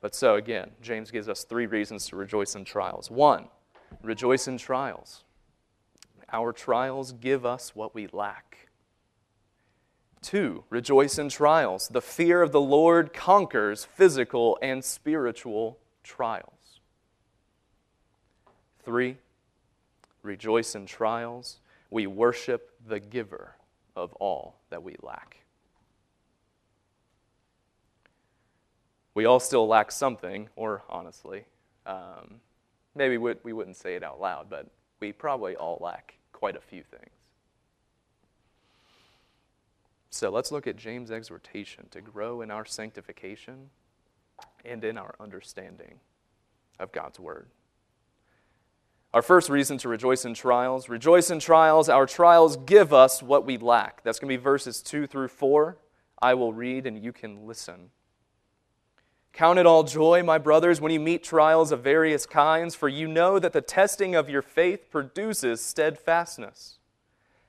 But 0.00 0.14
so 0.14 0.34
again, 0.34 0.70
James 0.82 1.10
gives 1.10 1.28
us 1.28 1.44
three 1.44 1.66
reasons 1.66 2.06
to 2.08 2.16
rejoice 2.16 2.54
in 2.54 2.64
trials. 2.64 3.10
One, 3.10 3.48
rejoice 4.02 4.46
in 4.46 4.58
trials. 4.58 5.24
Our 6.32 6.52
trials 6.52 7.12
give 7.12 7.46
us 7.46 7.74
what 7.74 7.94
we 7.94 8.08
lack. 8.08 8.68
Two, 10.22 10.64
rejoice 10.70 11.18
in 11.18 11.28
trials. 11.28 11.88
The 11.88 12.02
fear 12.02 12.42
of 12.42 12.52
the 12.52 12.60
Lord 12.60 13.12
conquers 13.12 13.84
physical 13.84 14.58
and 14.60 14.84
spiritual 14.84 15.78
trials. 16.02 16.80
Three, 18.84 19.18
rejoice 20.26 20.74
in 20.74 20.86
trials. 20.86 21.58
We 21.90 22.06
worship 22.06 22.72
the 22.86 23.00
giver 23.00 23.56
of 23.94 24.12
all 24.14 24.60
that 24.70 24.82
we 24.82 24.96
lack. 25.02 25.38
We 29.14 29.24
all 29.24 29.40
still 29.40 29.66
lack 29.66 29.90
something, 29.90 30.50
or 30.56 30.82
honestly, 30.90 31.46
um, 31.86 32.40
maybe 32.94 33.16
we, 33.16 33.34
we 33.42 33.54
wouldn't 33.54 33.76
say 33.76 33.94
it 33.94 34.02
out 34.02 34.20
loud, 34.20 34.50
but 34.50 34.66
we 35.00 35.12
probably 35.12 35.56
all 35.56 35.78
lack 35.80 36.18
quite 36.32 36.56
a 36.56 36.60
few 36.60 36.82
things. 36.82 37.10
So 40.10 40.30
let's 40.30 40.52
look 40.52 40.66
at 40.66 40.76
James' 40.76 41.10
exhortation 41.10 41.88
to 41.90 42.00
grow 42.00 42.40
in 42.42 42.50
our 42.50 42.64
sanctification 42.64 43.70
and 44.64 44.84
in 44.84 44.98
our 44.98 45.14
understanding 45.20 46.00
of 46.78 46.92
God's 46.92 47.20
Word. 47.20 47.48
Our 49.14 49.22
first 49.22 49.48
reason 49.48 49.78
to 49.78 49.88
rejoice 49.88 50.24
in 50.24 50.34
trials 50.34 50.88
rejoice 50.88 51.30
in 51.30 51.38
trials. 51.38 51.88
Our 51.88 52.06
trials 52.06 52.56
give 52.56 52.92
us 52.92 53.22
what 53.22 53.46
we 53.46 53.56
lack. 53.56 54.02
That's 54.02 54.18
going 54.18 54.30
to 54.30 54.36
be 54.36 54.42
verses 54.42 54.82
2 54.82 55.06
through 55.06 55.28
4. 55.28 55.78
I 56.20 56.34
will 56.34 56.52
read 56.52 56.86
and 56.86 57.02
you 57.02 57.12
can 57.12 57.46
listen. 57.46 57.90
Count 59.32 59.58
it 59.58 59.66
all 59.66 59.84
joy, 59.84 60.22
my 60.22 60.38
brothers, 60.38 60.80
when 60.80 60.90
you 60.90 60.98
meet 60.98 61.22
trials 61.22 61.70
of 61.70 61.82
various 61.82 62.24
kinds, 62.24 62.74
for 62.74 62.88
you 62.88 63.06
know 63.06 63.38
that 63.38 63.52
the 63.52 63.60
testing 63.60 64.14
of 64.14 64.30
your 64.30 64.40
faith 64.40 64.90
produces 64.90 65.60
steadfastness. 65.60 66.78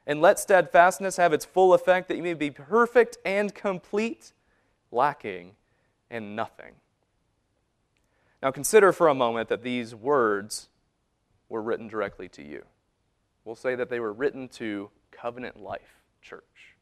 And 0.06 0.20
let 0.22 0.38
steadfastness 0.38 1.16
have 1.16 1.32
its 1.32 1.46
full 1.46 1.74
effect, 1.74 2.10
that 2.10 2.18
you 2.18 2.24
may 2.24 2.34
be 2.34 2.52
perfect 2.52 3.18
and 3.24 3.56
complete, 3.56 4.34
lacking 4.92 5.56
in 6.12 6.36
nothing. 6.36 6.74
Now 8.44 8.52
consider 8.52 8.92
for 8.92 9.08
a 9.08 9.16
moment 9.16 9.48
that 9.48 9.64
these 9.64 9.96
words 9.96 10.68
were 11.50 11.62
written 11.62 11.88
directly 11.88 12.30
to 12.30 12.44
you. 12.44 12.64
We'll 13.46 13.56
say 13.56 13.76
that 13.76 13.90
they 13.90 14.00
were 14.00 14.14
written 14.14 14.48
to 14.50 14.90
Covenant 15.12 15.62
Life 15.62 16.02
Church. 16.22 16.76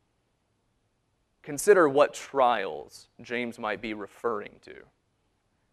Consider 1.43 1.87
what 1.87 2.13
trials 2.13 3.07
James 3.21 3.59
might 3.59 3.81
be 3.81 3.93
referring 3.93 4.55
to 4.63 4.73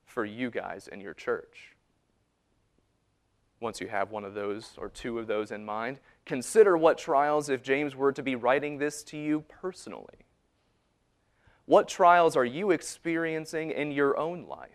for 0.05 0.25
you 0.27 0.51
guys 0.51 0.87
in 0.87 1.01
your 1.01 1.15
church. 1.15 1.75
Once 3.59 3.81
you 3.81 3.89
have 3.89 4.11
one 4.11 4.25
of 4.25 4.35
those 4.35 4.73
or 4.77 4.91
two 4.91 5.19
of 5.19 5.27
those 5.27 5.51
in 5.51 5.65
mind, 5.65 5.99
consider 6.27 6.77
what 6.77 6.99
trials 6.99 7.49
if 7.49 7.63
James 7.63 7.97
were 7.97 8.13
to 8.13 8.23
be 8.23 8.35
writing 8.35 8.77
this 8.77 9.03
to 9.05 9.17
you 9.17 9.45
personally. 9.49 10.27
What 11.65 11.89
trials 11.89 12.37
are 12.37 12.45
you 12.45 12.71
experiencing 12.71 13.71
in 13.71 13.93
your 13.93 14.19
own 14.19 14.47
life 14.47 14.69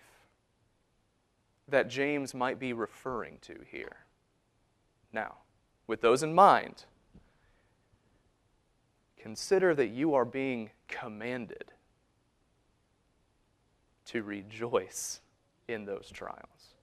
that 1.67 1.89
James 1.89 2.33
might 2.33 2.59
be 2.59 2.73
referring 2.73 3.37
to 3.41 3.59
here? 3.69 4.06
Now, 5.11 5.35
with 5.87 6.01
those 6.01 6.23
in 6.23 6.33
mind, 6.33 6.85
consider 9.17 9.73
that 9.75 9.87
you 9.87 10.13
are 10.13 10.25
being 10.25 10.71
commanded 10.87 11.71
to 14.05 14.23
rejoice 14.23 15.21
in 15.67 15.85
those 15.85 16.09
trials. 16.13 16.73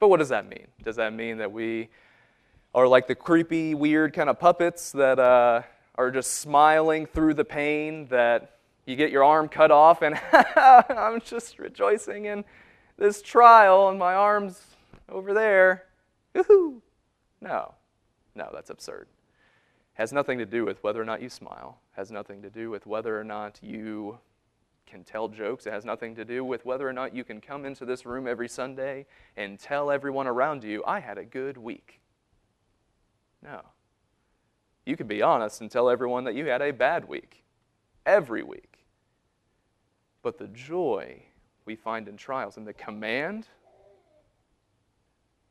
But 0.00 0.08
what 0.08 0.18
does 0.18 0.30
that 0.30 0.48
mean? 0.48 0.66
Does 0.82 0.96
that 0.96 1.12
mean 1.12 1.38
that 1.38 1.52
we 1.52 1.88
are 2.74 2.88
like 2.88 3.06
the 3.06 3.14
creepy, 3.14 3.74
weird 3.74 4.12
kind 4.12 4.28
of 4.28 4.40
puppets 4.40 4.90
that 4.92 5.18
uh, 5.18 5.62
are 5.94 6.10
just 6.10 6.34
smiling 6.34 7.06
through 7.06 7.34
the 7.34 7.44
pain, 7.44 8.06
that 8.08 8.56
you 8.86 8.96
get 8.96 9.12
your 9.12 9.22
arm 9.22 9.48
cut 9.48 9.70
off 9.70 10.02
and 10.02 10.18
I'm 10.32 11.20
just 11.20 11.58
rejoicing 11.58 12.24
in 12.24 12.44
this 12.96 13.22
trial 13.22 13.88
and 13.88 13.98
my 13.98 14.14
arm's 14.14 14.60
over 15.08 15.32
there? 15.32 15.84
Woohoo! 16.34 16.80
No, 17.40 17.74
no, 18.34 18.50
that's 18.52 18.70
absurd. 18.70 19.08
Has 19.94 20.12
nothing 20.12 20.38
to 20.38 20.46
do 20.46 20.64
with 20.64 20.82
whether 20.82 21.00
or 21.00 21.04
not 21.04 21.20
you 21.20 21.28
smile. 21.28 21.78
Has 21.92 22.10
nothing 22.10 22.40
to 22.42 22.50
do 22.50 22.70
with 22.70 22.86
whether 22.86 23.18
or 23.18 23.24
not 23.24 23.58
you 23.62 24.18
can 24.86 25.04
tell 25.04 25.28
jokes. 25.28 25.66
It 25.66 25.72
has 25.72 25.84
nothing 25.84 26.14
to 26.16 26.24
do 26.24 26.44
with 26.44 26.64
whether 26.64 26.88
or 26.88 26.92
not 26.92 27.14
you 27.14 27.24
can 27.24 27.40
come 27.40 27.64
into 27.64 27.84
this 27.84 28.06
room 28.06 28.26
every 28.26 28.48
Sunday 28.48 29.06
and 29.36 29.58
tell 29.58 29.90
everyone 29.90 30.26
around 30.26 30.64
you, 30.64 30.82
I 30.86 31.00
had 31.00 31.18
a 31.18 31.24
good 31.24 31.56
week. 31.56 32.00
No. 33.42 33.60
You 34.86 34.96
can 34.96 35.06
be 35.06 35.22
honest 35.22 35.60
and 35.60 35.70
tell 35.70 35.88
everyone 35.88 36.24
that 36.24 36.34
you 36.34 36.46
had 36.46 36.62
a 36.62 36.72
bad 36.72 37.08
week. 37.08 37.44
Every 38.06 38.42
week. 38.42 38.84
But 40.22 40.38
the 40.38 40.48
joy 40.48 41.22
we 41.64 41.76
find 41.76 42.08
in 42.08 42.16
trials 42.16 42.56
and 42.56 42.66
the 42.66 42.72
command 42.72 43.46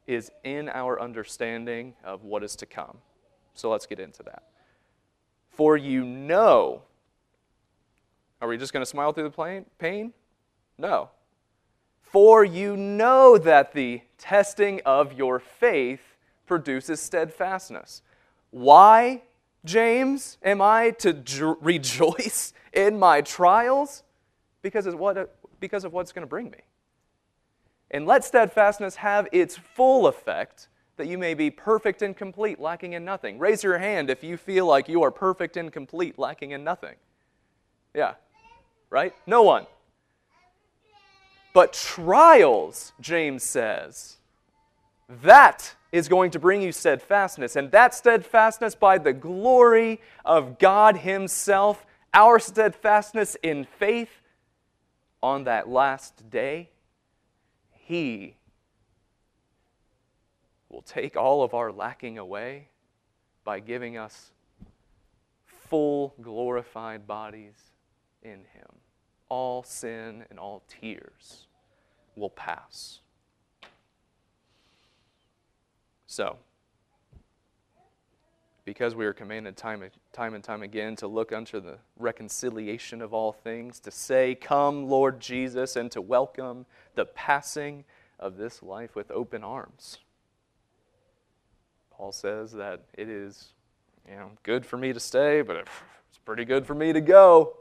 is 0.07 0.31
in 0.43 0.69
our 0.69 0.99
understanding 0.99 1.93
of 2.03 2.23
what 2.23 2.43
is 2.43 2.55
to 2.57 2.65
come. 2.65 2.97
So 3.53 3.69
let's 3.69 3.85
get 3.85 3.99
into 3.99 4.23
that. 4.23 4.43
For 5.49 5.77
you 5.77 6.03
know, 6.03 6.83
are 8.41 8.47
we 8.47 8.57
just 8.57 8.73
going 8.73 8.81
to 8.81 8.89
smile 8.89 9.13
through 9.13 9.29
the 9.29 9.63
pain? 9.77 10.13
No. 10.77 11.09
For 12.01 12.43
you 12.43 12.75
know 12.75 13.37
that 13.37 13.73
the 13.73 14.01
testing 14.17 14.81
of 14.85 15.13
your 15.13 15.39
faith 15.39 16.01
produces 16.45 16.99
steadfastness. 16.99 18.01
Why, 18.49 19.21
James, 19.63 20.37
am 20.43 20.61
I 20.61 20.91
to 20.99 21.57
rejoice 21.61 22.53
in 22.73 22.99
my 22.99 23.21
trials? 23.21 24.03
Because 24.61 24.85
of, 24.85 24.99
what, 24.99 25.35
because 25.59 25.85
of 25.85 25.93
what's 25.93 26.11
going 26.11 26.23
to 26.23 26.29
bring 26.29 26.49
me. 26.49 26.59
And 27.91 28.05
let 28.05 28.23
steadfastness 28.23 28.95
have 28.95 29.27
its 29.31 29.57
full 29.57 30.07
effect, 30.07 30.69
that 30.95 31.07
you 31.07 31.17
may 31.17 31.33
be 31.33 31.51
perfect 31.51 32.01
and 32.01 32.15
complete, 32.15 32.59
lacking 32.59 32.93
in 32.93 33.03
nothing. 33.03 33.37
Raise 33.37 33.63
your 33.63 33.77
hand 33.77 34.09
if 34.09 34.23
you 34.23 34.37
feel 34.37 34.65
like 34.65 34.87
you 34.87 35.03
are 35.03 35.11
perfect 35.11 35.57
and 35.57 35.71
complete, 35.71 36.17
lacking 36.17 36.51
in 36.51 36.63
nothing. 36.63 36.95
Yeah, 37.93 38.13
right? 38.89 39.13
No 39.27 39.43
one. 39.43 39.67
But 41.53 41.73
trials, 41.73 42.93
James 43.01 43.43
says, 43.43 44.17
that 45.21 45.75
is 45.91 46.07
going 46.07 46.31
to 46.31 46.39
bring 46.39 46.61
you 46.61 46.71
steadfastness. 46.71 47.57
And 47.57 47.69
that 47.71 47.93
steadfastness 47.93 48.75
by 48.75 48.97
the 48.97 49.11
glory 49.11 49.99
of 50.23 50.57
God 50.57 50.97
Himself, 50.97 51.85
our 52.13 52.39
steadfastness 52.39 53.35
in 53.43 53.65
faith 53.65 54.21
on 55.21 55.43
that 55.43 55.67
last 55.67 56.29
day 56.29 56.69
he 57.91 58.35
will 60.69 60.81
take 60.81 61.17
all 61.17 61.43
of 61.43 61.53
our 61.53 61.73
lacking 61.73 62.17
away 62.17 62.69
by 63.43 63.59
giving 63.59 63.97
us 63.97 64.31
full 65.43 66.15
glorified 66.21 67.05
bodies 67.05 67.55
in 68.23 68.45
Him. 68.53 68.69
All 69.27 69.61
sin 69.63 70.23
and 70.29 70.39
all 70.39 70.63
tears 70.69 71.47
will 72.15 72.29
pass. 72.29 73.01
So, 76.07 76.37
because 78.63 78.95
we 78.95 79.05
are 79.05 79.11
commanded 79.11 79.57
time, 79.57 79.83
time 80.13 80.33
and 80.33 80.41
time 80.41 80.63
again 80.63 80.95
to 80.95 81.07
look 81.07 81.33
unto 81.33 81.59
the 81.59 81.77
reconciliation 81.99 83.01
of 83.01 83.13
all 83.13 83.33
things, 83.33 83.81
to 83.81 83.91
say, 83.91 84.33
Come, 84.35 84.87
Lord 84.87 85.19
Jesus, 85.19 85.75
and 85.75 85.91
to 85.91 85.99
welcome 85.99 86.65
the 86.95 87.05
passing 87.05 87.83
of 88.19 88.37
this 88.37 88.61
life 88.61 88.95
with 88.95 89.09
open 89.11 89.43
arms. 89.43 89.99
Paul 91.91 92.11
says 92.11 92.51
that 92.53 92.81
it 92.93 93.09
is 93.09 93.53
you 94.07 94.15
know, 94.15 94.31
good 94.43 94.65
for 94.65 94.77
me 94.77 94.93
to 94.93 94.99
stay, 94.99 95.41
but 95.41 95.57
it's 95.57 96.17
pretty 96.25 96.45
good 96.45 96.65
for 96.65 96.75
me 96.75 96.93
to 96.93 97.01
go. 97.01 97.57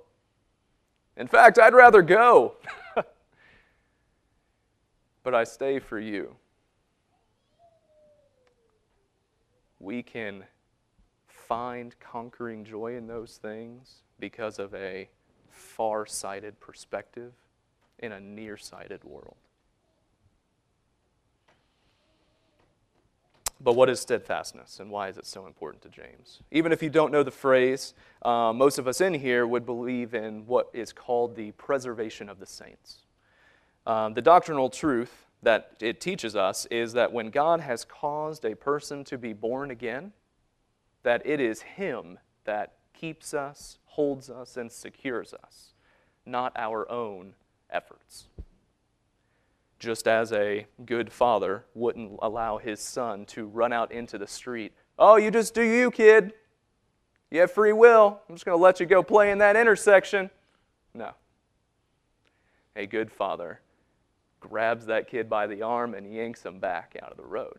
In 1.17 1.27
fact, 1.27 1.59
I'd 1.59 1.75
rather 1.75 2.03
go. 2.03 2.55
but 5.23 5.35
I 5.35 5.45
stay 5.45 5.79
for 5.79 5.99
you. 5.99 6.37
We 9.79 10.03
can 10.03 10.45
find 11.27 11.95
conquering 12.01 12.65
joy 12.65 12.97
in 12.97 13.07
those 13.07 13.39
things 13.39 14.03
because 14.19 14.59
of 14.59 14.75
a 14.75 15.09
far 15.51 16.07
sighted 16.07 16.61
perspective 16.61 17.33
in 18.01 18.13
a 18.13 18.21
nearsighted 18.21 19.05
world. 19.05 19.37
But 23.63 23.75
what 23.75 23.91
is 23.91 24.01
steadfastness 24.01 24.81
and 24.81 24.91
why 24.91 25.09
is 25.09 25.19
it 25.19 25.27
so 25.27 25.47
important 25.47 25.83
to 25.83 25.91
James? 25.91 26.41
Even 26.51 26.73
if 26.73 26.83
you 26.83 26.89
don't 26.89 27.13
know 27.13 27.23
the 27.23 27.31
phrase, 27.31 27.93
uh, 28.23 28.53
most 28.55 28.79
of 28.79 28.89
us 28.89 29.03
in 29.03 29.13
here 29.13 29.47
would 29.47 29.67
believe 29.67 30.15
in 30.15 30.47
what 30.47 30.71
is 30.73 30.93
called 30.95 31.37
the 31.37 31.53
preservation 31.53 32.31
of 32.31 32.41
the 32.41 32.47
saints. 32.47 33.01
Um, 33.87 34.15
the 34.15 34.23
doctrinal 34.23 34.71
truth 34.71 35.27
that 35.43 35.73
it 35.81 36.01
teaches 36.01 36.35
us 36.37 36.67
is 36.67 36.95
that 36.95 37.13
when 37.13 37.29
God 37.29 37.61
has 37.61 37.85
caused 37.85 38.45
a 38.47 38.57
person 38.57 39.05
to 39.05 39.19
be 39.19 39.35
born 39.35 39.71
again, 39.71 40.13
that 41.03 41.23
it 41.27 41.41
is 41.41 41.63
Him 41.63 42.19
that 42.45 42.75
keeps 42.95 43.35
us, 43.35 43.79
holds 43.85 44.31
us, 44.31 44.57
and 44.57 44.73
secures 44.73 45.35
us, 45.35 45.75
not 46.25 46.53
our 46.57 46.91
own 46.91 47.35
efforts 47.73 48.27
just 49.81 50.07
as 50.07 50.31
a 50.33 50.67
good 50.85 51.11
father 51.11 51.65
wouldn't 51.75 52.19
allow 52.23 52.59
his 52.59 52.81
son 52.81 53.25
to 53.25 53.47
run 53.47 53.73
out 53.73 53.91
into 53.91 54.19
the 54.19 54.27
street. 54.27 54.73
Oh, 54.99 55.17
you 55.17 55.31
just 55.31 55.55
do 55.55 55.63
you, 55.63 55.91
kid. 55.91 56.35
You 57.31 57.41
have 57.41 57.51
free 57.51 57.73
will. 57.73 58.21
I'm 58.29 58.35
just 58.35 58.45
going 58.45 58.57
to 58.57 58.63
let 58.63 58.79
you 58.79 58.87
go 58.87 59.03
play 59.03 59.31
in 59.31 59.39
that 59.39 59.57
intersection. 59.57 60.31
No. 60.95 61.13
A 62.77 62.87
good 62.87 63.11
father 63.11 63.61
grabs 64.39 64.87
that 64.87 65.09
kid 65.09 65.29
by 65.29 65.47
the 65.47 65.63
arm 65.63 65.95
and 65.95 66.13
yanks 66.13 66.45
him 66.45 66.61
back 66.61 66.97
out 67.03 67.11
of 67.11 67.17
the 67.17 67.25
road. 67.25 67.59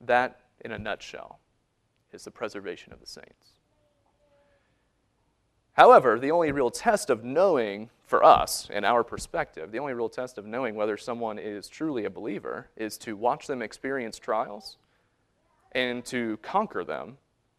That, 0.00 0.40
in 0.64 0.72
a 0.72 0.78
nutshell, 0.78 1.40
is 2.12 2.24
the 2.24 2.30
preservation 2.30 2.92
of 2.92 3.00
the 3.00 3.06
saints. 3.06 3.57
However, 5.78 6.18
the 6.18 6.32
only 6.32 6.50
real 6.50 6.72
test 6.72 7.08
of 7.08 7.22
knowing 7.22 7.88
for 8.04 8.24
us, 8.24 8.68
in 8.68 8.84
our 8.84 9.04
perspective, 9.04 9.70
the 9.70 9.78
only 9.78 9.94
real 9.94 10.08
test 10.08 10.36
of 10.36 10.44
knowing 10.44 10.74
whether 10.74 10.96
someone 10.96 11.38
is 11.38 11.68
truly 11.68 12.04
a 12.04 12.10
believer 12.10 12.68
is 12.76 12.98
to 12.98 13.16
watch 13.16 13.46
them 13.46 13.62
experience 13.62 14.18
trials 14.18 14.76
and 15.70 16.04
to 16.06 16.36
conquer 16.38 16.82
them 16.82 17.16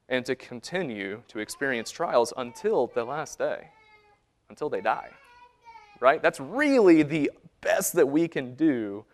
and 0.10 0.26
to 0.26 0.36
continue 0.36 1.24
to 1.30 1.40
experience 1.40 1.92
trials 1.92 2.34
until 2.36 2.88
the 2.88 3.06
last 3.06 3.40
day, 3.40 3.70
until 4.50 4.70
they 4.70 4.82
die. 4.82 5.12
Right? 6.02 6.22
That's 6.22 6.42
really 6.42 7.04
the 7.04 7.32
best 7.62 7.94
that 7.94 8.10
we 8.10 8.28
can 8.28 8.54
do 8.54 9.06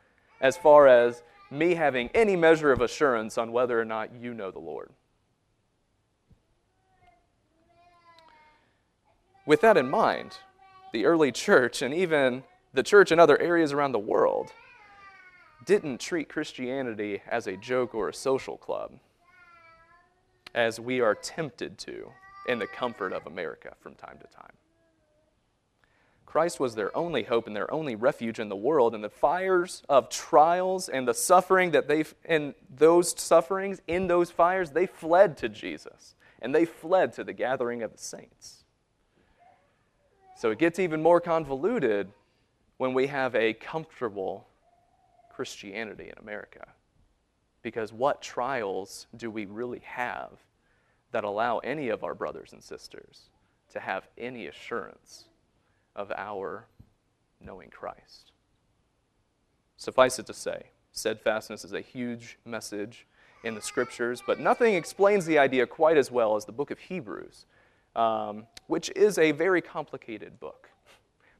as 0.41 0.57
far 0.57 0.87
as 0.87 1.21
me 1.51 1.75
having 1.75 2.09
any 2.15 2.35
measure 2.35 2.71
of 2.71 2.81
assurance 2.81 3.37
on 3.37 3.51
whether 3.51 3.79
or 3.79 3.85
not 3.85 4.15
you 4.15 4.33
know 4.33 4.49
the 4.49 4.57
Lord. 4.57 4.89
With 9.45 9.61
that 9.61 9.77
in 9.77 9.89
mind, 9.89 10.37
the 10.91 11.05
early 11.05 11.31
church 11.31 11.83
and 11.83 11.93
even 11.93 12.43
the 12.73 12.81
church 12.83 13.11
in 13.11 13.19
other 13.19 13.39
areas 13.39 13.71
around 13.71 13.91
the 13.91 13.99
world 13.99 14.51
didn't 15.65 15.99
treat 15.99 16.29
Christianity 16.29 17.21
as 17.27 17.45
a 17.45 17.55
joke 17.55 17.93
or 17.93 18.09
a 18.09 18.13
social 18.13 18.57
club, 18.57 18.93
as 20.53 20.79
we 20.79 20.99
are 20.99 21.15
tempted 21.15 21.77
to 21.79 22.11
in 22.47 22.59
the 22.59 22.67
comfort 22.67 23.13
of 23.13 23.27
America 23.27 23.73
from 23.79 23.95
time 23.95 24.17
to 24.19 24.27
time. 24.35 24.53
Christ 26.25 26.59
was 26.59 26.75
their 26.75 26.95
only 26.97 27.23
hope 27.23 27.47
and 27.47 27.55
their 27.55 27.71
only 27.71 27.95
refuge 27.95 28.39
in 28.39 28.49
the 28.49 28.55
world, 28.55 28.93
and 28.93 29.03
the 29.03 29.09
fires 29.09 29.83
of 29.87 30.09
trials 30.09 30.89
and 30.89 31.07
the 31.07 31.13
suffering 31.13 31.71
that 31.71 31.87
they, 31.87 32.03
and 32.25 32.55
those 32.75 33.17
sufferings, 33.19 33.81
in 33.87 34.07
those 34.07 34.31
fires, 34.31 34.71
they 34.71 34.85
fled 34.85 35.37
to 35.37 35.49
Jesus, 35.49 36.15
and 36.41 36.53
they 36.53 36.65
fled 36.65 37.13
to 37.13 37.23
the 37.23 37.31
gathering 37.31 37.83
of 37.83 37.91
the 37.91 37.97
saints. 37.97 38.64
So 40.35 40.51
it 40.51 40.59
gets 40.59 40.79
even 40.79 41.01
more 41.01 41.21
convoluted 41.21 42.11
when 42.77 42.93
we 42.93 43.07
have 43.07 43.33
a 43.35 43.53
comfortable 43.53 44.47
Christianity 45.33 46.05
in 46.05 46.17
America. 46.21 46.67
Because 47.61 47.93
what 47.93 48.21
trials 48.21 49.07
do 49.15 49.31
we 49.31 49.45
really 49.45 49.81
have 49.85 50.31
that 51.11 51.23
allow 51.23 51.59
any 51.59 51.87
of 51.87 52.03
our 52.03 52.13
brothers 52.13 52.51
and 52.51 52.61
sisters 52.61 53.29
to 53.71 53.79
have 53.79 54.07
any 54.17 54.47
assurance 54.47 55.25
of 55.95 56.11
our 56.15 56.67
knowing 57.39 57.69
Christ? 57.69 58.33
Suffice 59.77 60.19
it 60.19 60.25
to 60.27 60.33
say, 60.33 60.63
steadfastness 60.91 61.63
is 61.63 61.73
a 61.73 61.81
huge 61.81 62.37
message 62.45 63.07
in 63.43 63.55
the 63.55 63.61
scriptures, 63.61 64.21
but 64.25 64.39
nothing 64.39 64.75
explains 64.75 65.25
the 65.25 65.37
idea 65.37 65.65
quite 65.65 65.97
as 65.97 66.11
well 66.11 66.35
as 66.35 66.45
the 66.45 66.51
book 66.51 66.71
of 66.71 66.79
Hebrews 66.79 67.45
um, 67.95 68.47
which 68.67 68.91
is 68.95 69.17
a 69.17 69.31
very 69.31 69.61
complicated 69.61 70.39
book. 70.39 70.69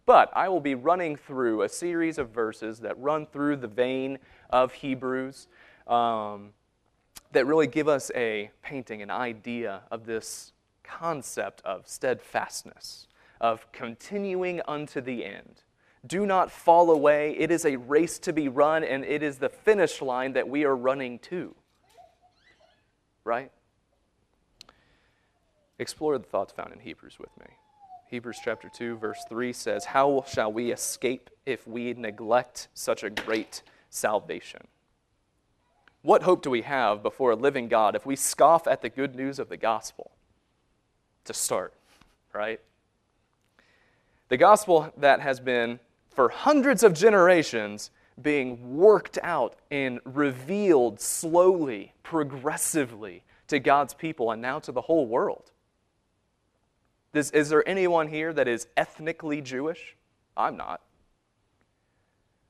But 0.05 0.31
I 0.35 0.49
will 0.49 0.61
be 0.61 0.75
running 0.75 1.15
through 1.15 1.63
a 1.63 1.69
series 1.69 2.17
of 2.17 2.29
verses 2.29 2.79
that 2.79 2.99
run 2.99 3.25
through 3.25 3.57
the 3.57 3.67
vein 3.67 4.19
of 4.51 4.73
Hebrews 4.73 5.47
um, 5.87 6.51
that 7.31 7.47
really 7.47 7.67
give 7.67 7.87
us 7.87 8.11
a 8.15 8.51
painting, 8.61 9.01
an 9.01 9.09
idea 9.09 9.81
of 9.89 10.05
this 10.05 10.53
concept 10.83 11.61
of 11.65 11.87
steadfastness, 11.87 13.07
of 13.41 13.71
continuing 13.71 14.61
unto 14.67 15.01
the 15.01 15.25
end. 15.25 15.63
Do 16.05 16.25
not 16.27 16.51
fall 16.51 16.91
away. 16.91 17.35
It 17.39 17.49
is 17.49 17.65
a 17.65 17.77
race 17.77 18.19
to 18.19 18.31
be 18.31 18.47
run, 18.47 18.83
and 18.83 19.03
it 19.03 19.23
is 19.23 19.39
the 19.39 19.49
finish 19.49 20.03
line 20.03 20.33
that 20.33 20.47
we 20.47 20.63
are 20.63 20.75
running 20.75 21.17
to. 21.19 21.55
Right? 23.23 23.51
Explore 25.77 26.17
the 26.17 26.25
thoughts 26.25 26.53
found 26.53 26.71
in 26.71 26.79
Hebrews 26.79 27.19
with 27.19 27.38
me. 27.39 27.47
Hebrews 28.07 28.39
chapter 28.43 28.69
2, 28.69 28.97
verse 28.97 29.19
3 29.27 29.51
says, 29.51 29.85
How 29.85 30.23
shall 30.27 30.51
we 30.51 30.71
escape 30.71 31.29
if 31.45 31.67
we 31.67 31.93
neglect 31.93 32.69
such 32.73 33.03
a 33.03 33.09
great 33.09 33.61
salvation? 33.89 34.67
What 36.01 36.23
hope 36.23 36.43
do 36.43 36.49
we 36.49 36.61
have 36.61 37.01
before 37.01 37.31
a 37.31 37.35
living 37.35 37.67
God 37.67 37.95
if 37.95 38.05
we 38.05 38.15
scoff 38.15 38.67
at 38.67 38.81
the 38.81 38.89
good 38.89 39.15
news 39.15 39.39
of 39.39 39.49
the 39.49 39.57
gospel? 39.57 40.11
To 41.25 41.33
start, 41.33 41.73
right? 42.31 42.61
The 44.29 44.38
gospel 44.38 44.93
that 44.97 45.19
has 45.19 45.39
been, 45.39 45.79
for 46.11 46.29
hundreds 46.29 46.83
of 46.83 46.93
generations, 46.93 47.89
being 48.21 48.77
worked 48.77 49.17
out 49.23 49.55
and 49.71 49.99
revealed 50.05 51.01
slowly, 51.01 51.93
progressively 52.03 53.23
to 53.47 53.59
God's 53.59 53.93
people 53.93 54.31
and 54.31 54.41
now 54.41 54.59
to 54.59 54.71
the 54.71 54.81
whole 54.81 55.07
world. 55.07 55.51
Is, 57.15 57.32
is 57.32 57.49
there 57.49 57.67
anyone 57.67 58.10
here 58.10 58.34
that 58.34 58.47
is 58.47 58.67
ethnically 58.75 59.41
Jewish? 59.41 59.95
I'm 60.36 60.58
not. 60.58 60.82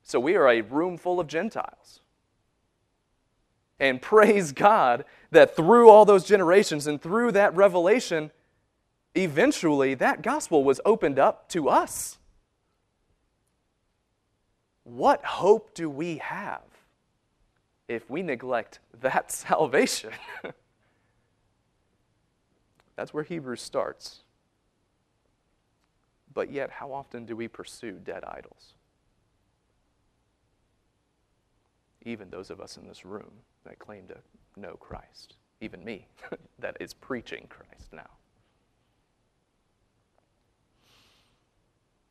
So 0.02 0.18
we 0.18 0.34
are 0.36 0.48
a 0.48 0.60
room 0.60 0.98
full 0.98 1.20
of 1.20 1.26
Gentiles. 1.26 2.00
And 3.78 4.00
praise 4.00 4.52
God 4.52 5.04
that 5.30 5.54
through 5.54 5.90
all 5.90 6.04
those 6.04 6.24
generations 6.24 6.86
and 6.86 7.00
through 7.00 7.32
that 7.32 7.54
revelation, 7.54 8.30
eventually 9.14 9.94
that 9.94 10.22
gospel 10.22 10.64
was 10.64 10.80
opened 10.84 11.18
up 11.18 11.48
to 11.50 11.68
us. 11.68 12.18
What 14.84 15.24
hope 15.24 15.74
do 15.74 15.90
we 15.90 16.18
have 16.18 16.62
if 17.88 18.08
we 18.08 18.22
neglect 18.22 18.78
that 19.00 19.30
salvation? 19.32 20.10
That's 22.96 23.12
where 23.12 23.24
Hebrews 23.24 23.60
starts. 23.60 24.20
But 26.36 26.52
yet, 26.52 26.70
how 26.70 26.92
often 26.92 27.24
do 27.24 27.34
we 27.34 27.48
pursue 27.48 27.92
dead 27.92 28.22
idols? 28.22 28.74
Even 32.02 32.28
those 32.28 32.50
of 32.50 32.60
us 32.60 32.76
in 32.76 32.86
this 32.86 33.06
room 33.06 33.30
that 33.64 33.78
claim 33.78 34.06
to 34.08 34.18
know 34.54 34.74
Christ, 34.74 35.36
even 35.62 35.82
me 35.82 36.08
that 36.58 36.76
is 36.78 36.92
preaching 36.92 37.46
Christ 37.48 37.90
now. 37.90 38.10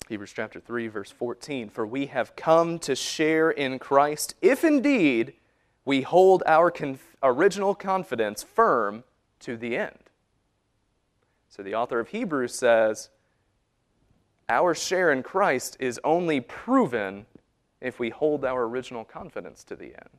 Hebrews 0.10 0.34
chapter 0.36 0.60
3, 0.60 0.88
verse 0.88 1.12
14 1.12 1.70
For 1.70 1.86
we 1.86 2.08
have 2.08 2.36
come 2.36 2.80
to 2.80 2.96
share 2.96 3.52
in 3.52 3.78
Christ, 3.78 4.34
if 4.42 4.64
indeed 4.64 5.34
we 5.86 6.02
hold 6.02 6.42
our 6.48 6.72
conf- 6.72 7.16
original 7.22 7.76
confidence 7.76 8.42
firm 8.42 9.04
to 9.42 9.56
the 9.56 9.78
end. 9.78 10.10
So 11.48 11.62
the 11.62 11.76
author 11.76 12.00
of 12.00 12.08
Hebrews 12.08 12.56
says, 12.56 13.10
Our 14.48 14.76
share 14.76 15.12
in 15.12 15.24
Christ 15.24 15.78
is 15.80 16.00
only 16.04 16.40
proven 16.40 17.26
if 17.82 18.00
we 18.00 18.10
hold 18.10 18.46
our 18.46 18.64
original 18.64 19.04
confidence 19.04 19.64
to 19.66 19.76
the 19.76 19.88
end. 19.88 20.10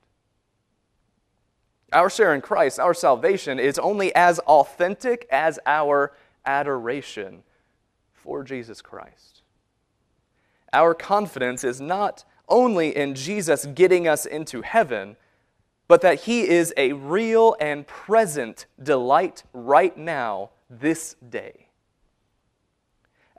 Our 1.92 2.10
share 2.10 2.34
in 2.34 2.40
Christ, 2.40 2.80
our 2.80 2.94
salvation, 2.94 3.60
is 3.60 3.78
only 3.78 4.14
as 4.14 4.38
authentic 4.40 5.26
as 5.30 5.58
our 5.66 6.12
adoration 6.44 7.44
for 8.12 8.42
Jesus 8.42 8.82
Christ. 8.82 9.42
Our 10.72 10.94
confidence 10.94 11.62
is 11.62 11.80
not 11.80 12.24
only 12.48 12.96
in 12.96 13.14
Jesus 13.14 13.66
getting 13.66 14.08
us 14.08 14.26
into 14.26 14.62
heaven, 14.62 15.16
but 15.88 16.00
that 16.00 16.22
He 16.22 16.48
is 16.48 16.74
a 16.76 16.92
real 16.92 17.56
and 17.60 17.86
present 17.86 18.66
delight 18.82 19.44
right 19.52 19.96
now, 19.96 20.50
this 20.68 21.14
day. 21.28 21.65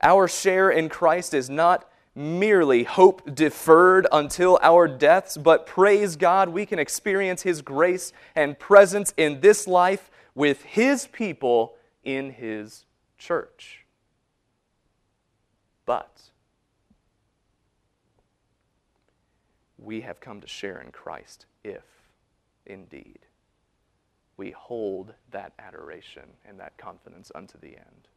Our 0.02 0.28
share 0.28 0.70
in 0.70 0.88
Christ 0.88 1.34
is 1.34 1.50
not 1.50 1.88
merely 2.14 2.82
hope 2.82 3.34
deferred 3.34 4.06
until 4.10 4.58
our 4.62 4.88
deaths, 4.88 5.36
but 5.36 5.66
praise 5.66 6.16
God, 6.16 6.48
we 6.48 6.66
can 6.66 6.78
experience 6.78 7.42
His 7.42 7.62
grace 7.62 8.12
and 8.34 8.58
presence 8.58 9.14
in 9.16 9.40
this 9.40 9.66
life 9.68 10.10
with 10.34 10.62
His 10.62 11.06
people 11.06 11.74
in 12.02 12.32
His 12.32 12.84
church. 13.18 13.84
But 15.86 16.22
we 19.78 20.00
have 20.02 20.20
come 20.20 20.40
to 20.40 20.48
share 20.48 20.80
in 20.80 20.90
Christ 20.90 21.46
if, 21.64 21.84
indeed, 22.66 23.20
we 24.36 24.50
hold 24.50 25.14
that 25.30 25.52
adoration 25.58 26.24
and 26.44 26.58
that 26.60 26.76
confidence 26.78 27.32
unto 27.34 27.58
the 27.58 27.76
end. 27.76 28.08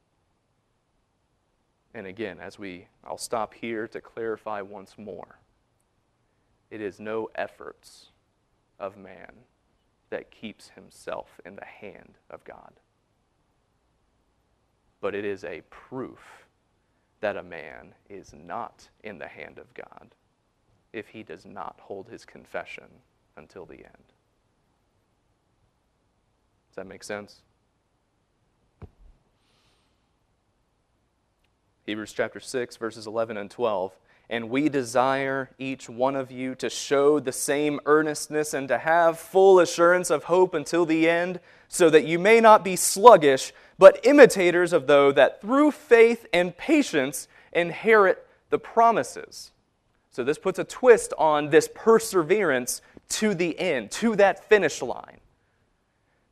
And 1.94 2.08
again, 2.08 2.40
as 2.40 2.58
we, 2.58 2.88
I'll 3.04 3.18
stop 3.18 3.54
here 3.54 3.88
to 3.90 4.00
clarify 4.00 4.62
once 4.62 4.96
more. 4.98 5.40
It 6.70 6.80
is 6.80 7.00
no 7.00 7.30
efforts 7.36 8.08
of 8.80 8.98
man 8.98 9.32
that 10.10 10.32
keeps 10.32 10.70
himself 10.70 11.40
in 11.46 11.56
the 11.56 11.66
hand 11.66 12.18
of 12.30 12.44
God. 12.46 12.74
But 15.02 15.16
it 15.16 15.26
is 15.26 15.44
a 15.44 15.64
proof 15.70 16.46
that 17.20 17.38
a 17.38 17.44
man 17.44 17.94
is 18.10 18.34
not 18.34 18.90
in 19.04 19.18
the 19.18 19.28
hand 19.28 19.58
of 19.58 19.74
God 19.74 20.16
if 20.94 21.08
he 21.08 21.24
does 21.24 21.46
not 21.46 21.80
hold 21.80 22.08
his 22.10 22.26
confession 22.26 22.88
until 23.38 23.66
the 23.66 23.76
end. 23.76 24.12
Does 26.70 26.76
that 26.76 26.88
make 26.88 27.04
sense? 27.04 27.42
Hebrews 31.92 32.14
chapter 32.14 32.40
6, 32.40 32.78
verses 32.78 33.06
11 33.06 33.36
and 33.36 33.52
12. 33.52 33.92
And 34.30 34.50
we 34.50 34.70
desire 34.70 35.50
each 35.60 35.90
one 35.90 36.16
of 36.16 36.32
you 36.32 36.56
to 36.56 36.70
show 36.70 37.20
the 37.20 37.34
same 37.34 37.82
earnestness 37.86 38.54
and 38.54 38.70
to 38.70 38.78
have 38.78 39.20
full 39.20 39.60
assurance 39.60 40.10
of 40.10 40.24
hope 40.24 40.54
until 40.54 40.86
the 40.86 41.10
end, 41.10 41.42
so 41.68 41.90
that 41.90 42.06
you 42.06 42.18
may 42.18 42.40
not 42.40 42.64
be 42.64 42.78
sluggish, 42.78 43.52
but 43.78 44.06
imitators 44.06 44.72
of 44.72 44.88
those 44.88 45.16
that 45.16 45.42
through 45.42 45.72
faith 45.72 46.26
and 46.32 46.56
patience 46.56 47.28
inherit 47.52 48.26
the 48.52 48.58
promises. 48.58 49.52
So 50.12 50.24
this 50.24 50.38
puts 50.38 50.60
a 50.60 50.64
twist 50.64 51.12
on 51.18 51.50
this 51.50 51.68
perseverance 51.76 52.82
to 53.10 53.36
the 53.36 53.60
end, 53.60 53.92
to 53.92 54.16
that 54.16 54.48
finish 54.48 54.82
line. 54.82 55.20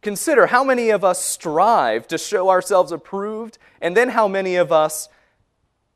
Consider 0.02 0.46
how 0.48 0.64
many 0.64 0.90
of 0.90 1.04
us 1.04 1.22
strive 1.22 2.08
to 2.08 2.18
show 2.18 2.48
ourselves 2.50 2.94
approved, 2.94 3.58
and 3.82 3.98
then 3.98 4.08
how 4.08 4.30
many 4.30 4.56
of 4.56 4.72
us 4.72 5.10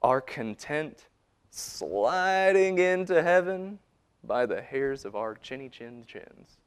are 0.03 0.21
content 0.21 1.07
sliding 1.49 2.77
into 2.79 3.23
heaven 3.23 3.79
by 4.23 4.45
the 4.45 4.61
hairs 4.61 5.05
of 5.05 5.15
our 5.15 5.35
chinny 5.35 5.69
chin 5.69 6.03
chins. 6.05 6.57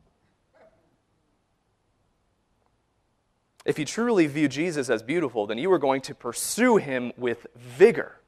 If 3.64 3.78
you 3.78 3.84
truly 3.84 4.26
view 4.28 4.48
Jesus 4.48 4.88
as 4.88 5.02
beautiful, 5.02 5.46
then 5.46 5.58
you 5.58 5.72
are 5.72 5.78
going 5.78 6.00
to 6.02 6.14
pursue 6.14 6.76
him 6.76 7.12
with 7.16 7.48
vigor. 7.56 8.20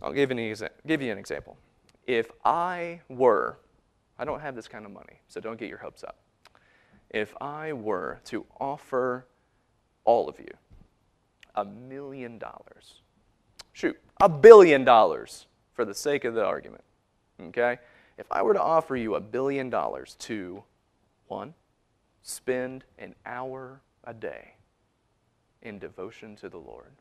I'll 0.00 0.12
give, 0.12 0.30
an 0.30 0.38
give 0.86 1.02
you 1.02 1.12
an 1.12 1.18
example. 1.18 1.58
If 2.06 2.32
I 2.44 3.02
were, 3.08 3.58
I 4.18 4.24
don't 4.24 4.40
have 4.40 4.56
this 4.56 4.66
kind 4.66 4.86
of 4.86 4.92
money, 4.92 5.20
so 5.28 5.40
don't 5.40 5.58
get 5.58 5.68
your 5.68 5.78
hopes 5.78 6.02
up. 6.02 6.18
If 7.10 7.34
I 7.40 7.74
were 7.74 8.20
to 8.24 8.46
offer 8.58 9.26
all 10.04 10.28
of 10.28 10.40
you 10.40 10.52
a 11.54 11.64
million 11.64 12.38
dollars. 12.38 13.00
Shoot, 13.72 13.98
a 14.20 14.28
billion 14.28 14.84
dollars 14.84 15.46
for 15.74 15.84
the 15.84 15.94
sake 15.94 16.24
of 16.24 16.34
the 16.34 16.44
argument. 16.44 16.84
Okay? 17.40 17.78
If 18.18 18.26
I 18.30 18.42
were 18.42 18.52
to 18.52 18.62
offer 18.62 18.96
you 18.96 19.14
a 19.14 19.20
billion 19.20 19.70
dollars 19.70 20.16
to, 20.20 20.62
one, 21.28 21.54
spend 22.22 22.84
an 22.98 23.14
hour 23.26 23.80
a 24.04 24.14
day 24.14 24.54
in 25.62 25.78
devotion 25.78 26.36
to 26.36 26.48
the 26.48 26.58
Lord, 26.58 26.92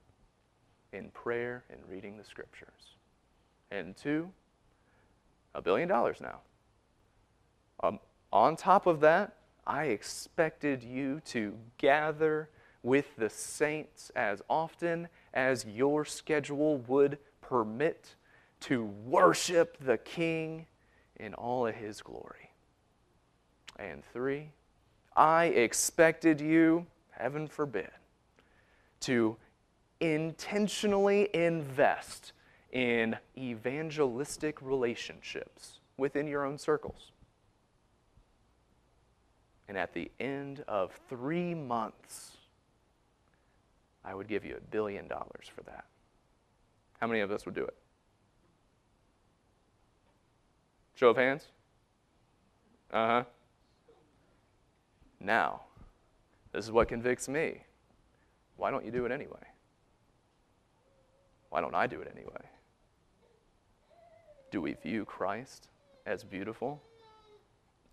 in 0.94 1.10
prayer 1.10 1.64
and 1.70 1.80
reading 1.90 2.18
the 2.18 2.24
scriptures, 2.24 2.96
and 3.72 3.96
two, 3.96 4.30
a 5.54 5.62
billion 5.62 5.88
dollars 5.88 6.18
now. 6.22 6.40
Um, 7.84 8.00
on 8.32 8.56
top 8.56 8.88
of 8.88 9.00
that, 9.02 9.36
I 9.66 9.86
expected 9.86 10.84
you 10.84 11.22
to 11.26 11.58
gather 11.78 12.50
with 12.84 13.16
the 13.16 13.30
saints 13.30 14.12
as 14.16 14.42
often 14.50 15.08
as 15.34 15.66
your 15.66 16.04
schedule 16.06 16.78
would 16.88 17.18
permit 17.42 18.16
to 18.62 18.86
worship 19.06 19.78
the 19.80 19.98
King 19.98 20.66
in 21.18 21.34
all 21.34 21.68
of 21.68 21.76
his 21.76 22.02
glory. 22.02 22.52
And 23.78 24.04
three, 24.14 24.50
I 25.16 25.46
expected 25.46 26.40
you, 26.42 26.86
heaven 27.12 27.48
forbid, 27.48 27.90
to 29.02 29.38
intentionally 30.00 31.30
invest 31.34 32.34
in 32.72 33.18
evangelistic 33.38 34.62
relationships 34.62 35.80
within 35.98 36.28
your 36.28 36.46
own 36.46 36.58
circles. 36.58 37.12
And 39.68 39.78
at 39.78 39.94
the 39.94 40.12
end 40.20 40.64
of 40.68 40.92
three 41.10 41.54
months, 41.54 42.38
I 44.04 44.16
would 44.16 44.28
give 44.28 44.44
you 44.44 44.56
a 44.58 44.62
billion 44.72 45.08
dollars 45.08 45.50
for 45.54 45.62
that. 45.64 45.86
How 47.00 47.08
many 47.08 47.22
of 47.22 47.32
us 47.32 47.46
would 47.46 47.56
do 47.56 47.64
it? 47.64 47.76
Show 50.96 51.10
of 51.10 51.18
hands? 51.18 51.48
Uh 52.92 53.08
huh. 53.08 53.24
Now, 55.20 55.62
this 56.52 56.66
is 56.66 56.72
what 56.72 56.88
convicts 56.88 57.28
me. 57.28 57.62
Why 58.58 58.72
don't 58.72 58.86
you 58.86 58.92
do 58.92 59.06
it 59.06 59.12
anyway? 59.12 59.40
Why 61.50 61.62
don't 61.62 61.76
I 61.76 61.88
do 61.88 62.02
it 62.02 62.12
anyway? 62.16 62.42
Do 64.52 64.62
we 64.62 64.74
view 64.74 65.06
Christ 65.06 65.70
as 66.06 66.24
beautiful? 66.24 66.82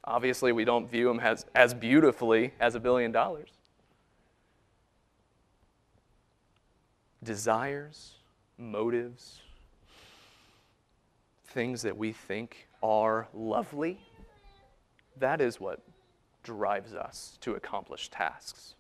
Obviously, 0.05 0.53
we 0.53 0.65
don't 0.65 0.91
view 0.91 1.11
him 1.11 1.21
as, 1.21 1.45
as 1.55 1.75
beautifully 1.75 2.53
as 2.61 2.75
a 2.75 2.81
billion 2.81 3.13
dollars. 3.13 3.51
Desires, 7.29 8.15
motives, 8.57 9.43
things 11.49 11.83
that 11.83 11.95
we 11.95 12.11
think 12.11 12.67
are 12.83 13.29
lovely, 13.35 14.01
that 15.19 15.43
is 15.43 15.61
what 15.61 15.83
drives 16.43 16.95
us 16.95 17.37
to 17.43 17.53
accomplish 17.53 18.09
tasks. 18.09 18.77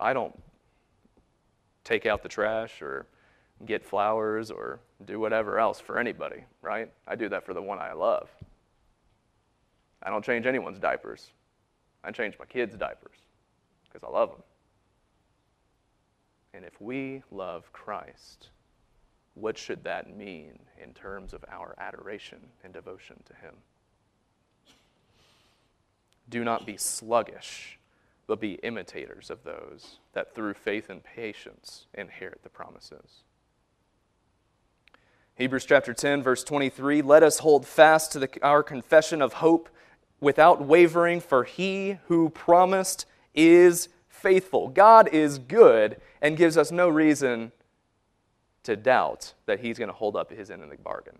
I 0.00 0.14
don't 0.14 0.34
take 1.84 2.06
out 2.06 2.22
the 2.22 2.28
trash 2.30 2.80
or 2.80 3.04
get 3.66 3.84
flowers 3.84 4.50
or 4.50 4.80
do 5.04 5.20
whatever 5.20 5.58
else 5.58 5.78
for 5.78 5.98
anybody, 5.98 6.42
right? 6.62 6.90
I 7.06 7.16
do 7.16 7.28
that 7.28 7.44
for 7.44 7.52
the 7.52 7.60
one 7.60 7.78
I 7.78 7.92
love. 7.92 8.30
I 10.02 10.08
don't 10.08 10.24
change 10.24 10.46
anyone's 10.46 10.78
diapers. 10.78 11.32
I 12.02 12.12
change 12.12 12.38
my 12.38 12.46
kids' 12.46 12.78
diapers 12.78 13.18
because 13.84 14.02
I 14.02 14.10
love 14.10 14.30
them. 14.30 14.42
And 16.56 16.64
if 16.64 16.80
we 16.80 17.22
love 17.30 17.70
Christ, 17.74 18.48
what 19.34 19.58
should 19.58 19.84
that 19.84 20.16
mean 20.16 20.58
in 20.82 20.94
terms 20.94 21.34
of 21.34 21.44
our 21.52 21.74
adoration 21.76 22.38
and 22.64 22.72
devotion 22.72 23.16
to 23.26 23.34
Him? 23.34 23.54
Do 26.30 26.44
not 26.44 26.64
be 26.64 26.78
sluggish, 26.78 27.78
but 28.26 28.40
be 28.40 28.54
imitators 28.62 29.28
of 29.28 29.44
those 29.44 29.98
that 30.14 30.34
through 30.34 30.54
faith 30.54 30.88
and 30.88 31.04
patience 31.04 31.84
inherit 31.92 32.42
the 32.42 32.48
promises. 32.48 33.22
Hebrews 35.34 35.66
chapter 35.66 35.92
10, 35.92 36.22
verse 36.22 36.42
23 36.42 37.02
Let 37.02 37.22
us 37.22 37.40
hold 37.40 37.66
fast 37.66 38.12
to 38.12 38.18
the, 38.18 38.30
our 38.40 38.62
confession 38.62 39.20
of 39.20 39.34
hope 39.34 39.68
without 40.22 40.64
wavering, 40.64 41.20
for 41.20 41.44
he 41.44 41.98
who 42.06 42.30
promised 42.30 43.04
is 43.34 43.90
faithful. 44.16 44.68
God 44.68 45.08
is 45.08 45.38
good 45.38 46.00
and 46.20 46.36
gives 46.36 46.56
us 46.56 46.72
no 46.72 46.88
reason 46.88 47.52
to 48.64 48.76
doubt 48.76 49.34
that 49.46 49.60
he's 49.60 49.78
going 49.78 49.88
to 49.88 49.94
hold 49.94 50.16
up 50.16 50.32
his 50.32 50.50
end 50.50 50.62
of 50.62 50.70
the 50.70 50.76
bargain. 50.76 51.18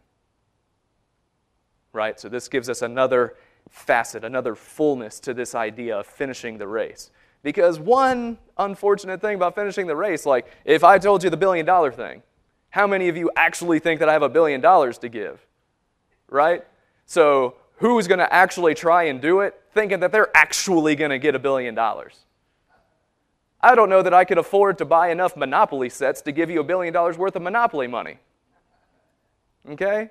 Right? 1.92 2.18
So, 2.18 2.28
this 2.28 2.48
gives 2.48 2.68
us 2.68 2.82
another 2.82 3.36
facet, 3.70 4.24
another 4.24 4.54
fullness 4.54 5.20
to 5.20 5.34
this 5.34 5.54
idea 5.54 5.98
of 5.98 6.06
finishing 6.06 6.58
the 6.58 6.68
race. 6.68 7.10
Because 7.42 7.78
one 7.78 8.38
unfortunate 8.58 9.20
thing 9.20 9.36
about 9.36 9.54
finishing 9.54 9.86
the 9.86 9.96
race, 9.96 10.26
like 10.26 10.46
if 10.64 10.82
I 10.82 10.98
told 10.98 11.22
you 11.22 11.30
the 11.30 11.36
billion 11.36 11.64
dollar 11.64 11.92
thing, 11.92 12.22
how 12.70 12.86
many 12.86 13.08
of 13.08 13.16
you 13.16 13.30
actually 13.36 13.78
think 13.78 14.00
that 14.00 14.08
I 14.08 14.12
have 14.12 14.22
a 14.22 14.28
billion 14.28 14.60
dollars 14.60 14.98
to 14.98 15.08
give? 15.08 15.46
Right? 16.28 16.64
So, 17.06 17.54
who's 17.76 18.08
going 18.08 18.18
to 18.18 18.32
actually 18.32 18.74
try 18.74 19.04
and 19.04 19.20
do 19.20 19.40
it 19.40 19.60
thinking 19.72 20.00
that 20.00 20.12
they're 20.12 20.36
actually 20.36 20.96
going 20.96 21.10
to 21.10 21.18
get 21.18 21.34
a 21.34 21.38
billion 21.38 21.74
dollars? 21.74 22.25
I 23.60 23.74
don't 23.74 23.88
know 23.88 24.02
that 24.02 24.14
I 24.14 24.24
could 24.24 24.38
afford 24.38 24.78
to 24.78 24.84
buy 24.84 25.10
enough 25.10 25.36
Monopoly 25.36 25.88
sets 25.88 26.22
to 26.22 26.32
give 26.32 26.50
you 26.50 26.60
a 26.60 26.64
billion 26.64 26.92
dollars 26.92 27.16
worth 27.16 27.36
of 27.36 27.42
Monopoly 27.42 27.86
money. 27.86 28.18
Okay? 29.68 30.10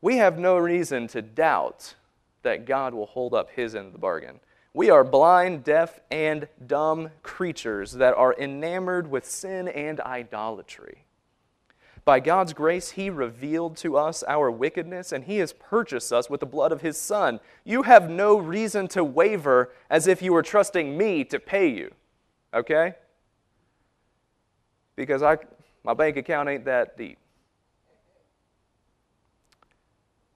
We 0.00 0.18
have 0.18 0.38
no 0.38 0.58
reason 0.58 1.08
to 1.08 1.22
doubt 1.22 1.94
that 2.42 2.66
God 2.66 2.92
will 2.92 3.06
hold 3.06 3.32
up 3.34 3.50
his 3.50 3.74
end 3.74 3.86
of 3.86 3.92
the 3.92 3.98
bargain. 3.98 4.40
We 4.74 4.90
are 4.90 5.04
blind, 5.04 5.64
deaf, 5.64 6.00
and 6.10 6.48
dumb 6.66 7.10
creatures 7.22 7.92
that 7.92 8.14
are 8.14 8.34
enamored 8.34 9.10
with 9.10 9.24
sin 9.24 9.68
and 9.68 10.00
idolatry. 10.00 11.03
By 12.04 12.20
God's 12.20 12.52
grace, 12.52 12.90
He 12.90 13.08
revealed 13.08 13.76
to 13.78 13.96
us 13.96 14.22
our 14.28 14.50
wickedness, 14.50 15.10
and 15.10 15.24
He 15.24 15.38
has 15.38 15.54
purchased 15.54 16.12
us 16.12 16.28
with 16.28 16.40
the 16.40 16.46
blood 16.46 16.70
of 16.70 16.82
His 16.82 16.98
Son. 16.98 17.40
You 17.64 17.82
have 17.82 18.10
no 18.10 18.36
reason 18.36 18.88
to 18.88 19.02
waver 19.02 19.72
as 19.88 20.06
if 20.06 20.20
you 20.20 20.32
were 20.32 20.42
trusting 20.42 20.98
me 20.98 21.24
to 21.24 21.38
pay 21.38 21.68
you, 21.68 21.94
okay? 22.52 22.94
Because 24.96 25.22
I, 25.22 25.38
my 25.82 25.94
bank 25.94 26.18
account 26.18 26.48
ain't 26.48 26.66
that 26.66 26.98
deep. 26.98 27.18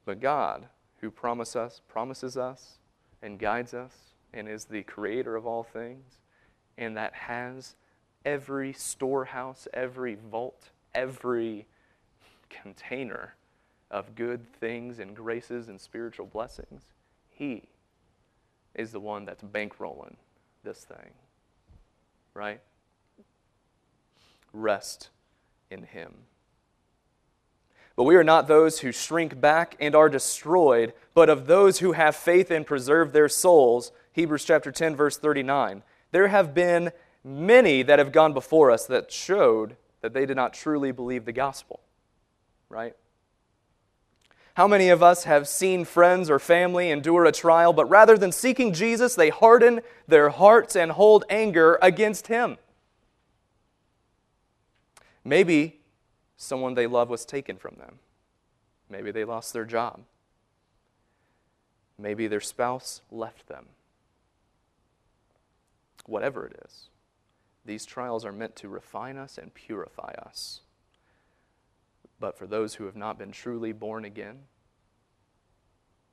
But 0.06 0.20
God, 0.20 0.66
who 1.02 1.10
promise 1.10 1.54
us, 1.54 1.82
promises 1.86 2.38
us 2.38 2.78
and 3.20 3.38
guides 3.38 3.74
us, 3.74 3.92
and 4.32 4.48
is 4.48 4.64
the 4.64 4.82
creator 4.82 5.36
of 5.36 5.46
all 5.46 5.62
things, 5.62 6.16
and 6.78 6.96
that 6.96 7.12
has 7.12 7.74
every 8.24 8.72
storehouse, 8.72 9.68
every 9.74 10.14
vault, 10.14 10.70
every 10.98 11.64
container 12.50 13.34
of 13.90 14.16
good 14.16 14.44
things 14.54 14.98
and 14.98 15.14
graces 15.14 15.68
and 15.68 15.80
spiritual 15.80 16.26
blessings. 16.26 16.82
He 17.30 17.68
is 18.74 18.90
the 18.90 19.00
one 19.00 19.24
that's 19.24 19.44
bankrolling 19.44 20.16
this 20.64 20.78
thing. 20.78 21.12
Right? 22.34 22.60
Rest 24.52 25.10
in 25.70 25.84
Him. 25.84 26.14
But 27.94 28.04
we 28.04 28.16
are 28.16 28.24
not 28.24 28.48
those 28.48 28.80
who 28.80 28.92
shrink 28.92 29.40
back 29.40 29.76
and 29.80 29.94
are 29.94 30.08
destroyed, 30.08 30.94
but 31.14 31.28
of 31.28 31.46
those 31.46 31.78
who 31.78 31.92
have 31.92 32.16
faith 32.16 32.50
and 32.50 32.66
preserve 32.66 33.12
their 33.12 33.28
souls. 33.28 33.92
Hebrews 34.12 34.44
chapter 34.44 34.72
10 34.72 34.96
verse 34.96 35.16
39. 35.16 35.82
There 36.10 36.28
have 36.28 36.54
been 36.54 36.90
many 37.24 37.82
that 37.82 37.98
have 37.98 38.12
gone 38.12 38.32
before 38.32 38.70
us 38.70 38.86
that 38.86 39.12
showed 39.12 39.76
that 40.00 40.12
they 40.12 40.26
did 40.26 40.36
not 40.36 40.54
truly 40.54 40.92
believe 40.92 41.24
the 41.24 41.32
gospel. 41.32 41.80
Right? 42.68 42.94
How 44.54 44.66
many 44.66 44.88
of 44.88 45.02
us 45.04 45.24
have 45.24 45.46
seen 45.46 45.84
friends 45.84 46.28
or 46.28 46.40
family 46.40 46.90
endure 46.90 47.24
a 47.24 47.32
trial, 47.32 47.72
but 47.72 47.88
rather 47.88 48.18
than 48.18 48.32
seeking 48.32 48.72
Jesus, 48.72 49.14
they 49.14 49.28
harden 49.28 49.80
their 50.08 50.30
hearts 50.30 50.74
and 50.74 50.90
hold 50.90 51.24
anger 51.30 51.78
against 51.80 52.26
him? 52.26 52.56
Maybe 55.24 55.78
someone 56.36 56.74
they 56.74 56.86
love 56.86 57.08
was 57.08 57.24
taken 57.24 57.56
from 57.56 57.76
them. 57.78 58.00
Maybe 58.90 59.10
they 59.10 59.24
lost 59.24 59.52
their 59.52 59.64
job. 59.64 60.00
Maybe 61.98 62.26
their 62.26 62.40
spouse 62.40 63.02
left 63.10 63.46
them. 63.46 63.66
Whatever 66.06 66.46
it 66.46 66.60
is, 66.64 66.88
these 67.68 67.84
trials 67.84 68.24
are 68.24 68.32
meant 68.32 68.56
to 68.56 68.68
refine 68.68 69.18
us 69.18 69.36
and 69.36 69.52
purify 69.52 70.14
us. 70.24 70.62
But 72.18 72.38
for 72.38 72.46
those 72.46 72.74
who 72.74 72.86
have 72.86 72.96
not 72.96 73.18
been 73.18 73.30
truly 73.30 73.72
born 73.72 74.06
again, 74.06 74.38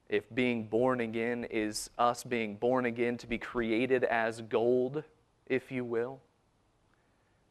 if 0.10 0.24
being 0.36 0.68
born 0.68 1.00
again 1.00 1.46
is 1.50 1.90
us 1.98 2.26
being 2.26 2.58
born 2.58 2.86
again 2.86 3.18
to 3.18 3.28
be 3.28 3.38
created 3.38 4.04
as 4.04 4.42
gold, 4.42 5.04
if 5.48 5.72
you 5.72 5.86
will, 5.86 6.20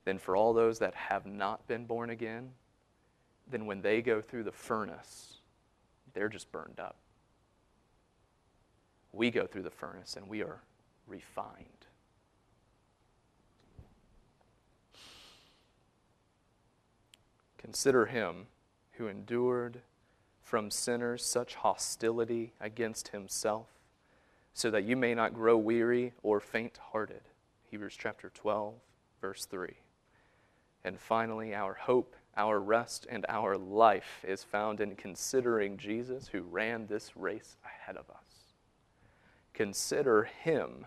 then 0.04 0.18
for 0.18 0.36
all 0.36 0.52
those 0.52 0.78
that 0.80 0.94
have 0.94 1.24
not 1.24 1.66
been 1.66 1.86
born 1.86 2.10
again, 2.10 2.50
then 3.50 3.64
when 3.64 3.80
they 3.80 4.02
go 4.02 4.20
through 4.20 4.44
the 4.44 4.52
furnace, 4.52 5.38
they're 6.12 6.28
just 6.28 6.52
burned 6.52 6.78
up. 6.78 6.96
We 9.12 9.30
go 9.30 9.46
through 9.46 9.62
the 9.62 9.70
furnace 9.70 10.16
and 10.16 10.28
we 10.28 10.42
are 10.42 10.60
refined. 11.06 11.83
Consider 17.64 18.04
him 18.04 18.48
who 18.92 19.08
endured 19.08 19.80
from 20.42 20.70
sinners 20.70 21.24
such 21.24 21.54
hostility 21.54 22.52
against 22.60 23.08
himself, 23.08 23.68
so 24.52 24.70
that 24.70 24.84
you 24.84 24.96
may 24.96 25.14
not 25.14 25.32
grow 25.32 25.56
weary 25.56 26.12
or 26.22 26.40
faint 26.40 26.78
hearted. 26.92 27.22
Hebrews 27.70 27.96
chapter 27.98 28.28
12, 28.28 28.74
verse 29.22 29.46
3. 29.46 29.78
And 30.84 31.00
finally, 31.00 31.54
our 31.54 31.72
hope 31.72 32.14
our 32.36 32.60
rest 32.60 33.06
and 33.08 33.24
our 33.30 33.56
life 33.56 34.22
is 34.28 34.44
found 34.44 34.80
in 34.80 34.94
considering 34.94 35.78
Jesus 35.78 36.28
who 36.28 36.42
ran 36.42 36.86
this 36.86 37.16
race 37.16 37.56
ahead 37.64 37.96
of 37.96 38.10
us. 38.10 38.52
Consider 39.54 40.24
him 40.24 40.84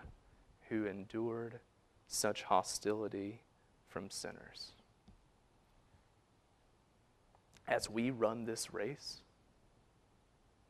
who 0.69 0.85
endured 0.85 1.59
such 2.07 2.43
hostility 2.43 3.41
from 3.87 4.11
sinners. 4.11 4.73
As 7.67 7.89
we 7.89 8.11
run 8.11 8.45
this 8.45 8.73
race, 8.73 9.21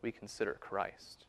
we 0.02 0.12
consider 0.12 0.58
Christ. 0.60 1.26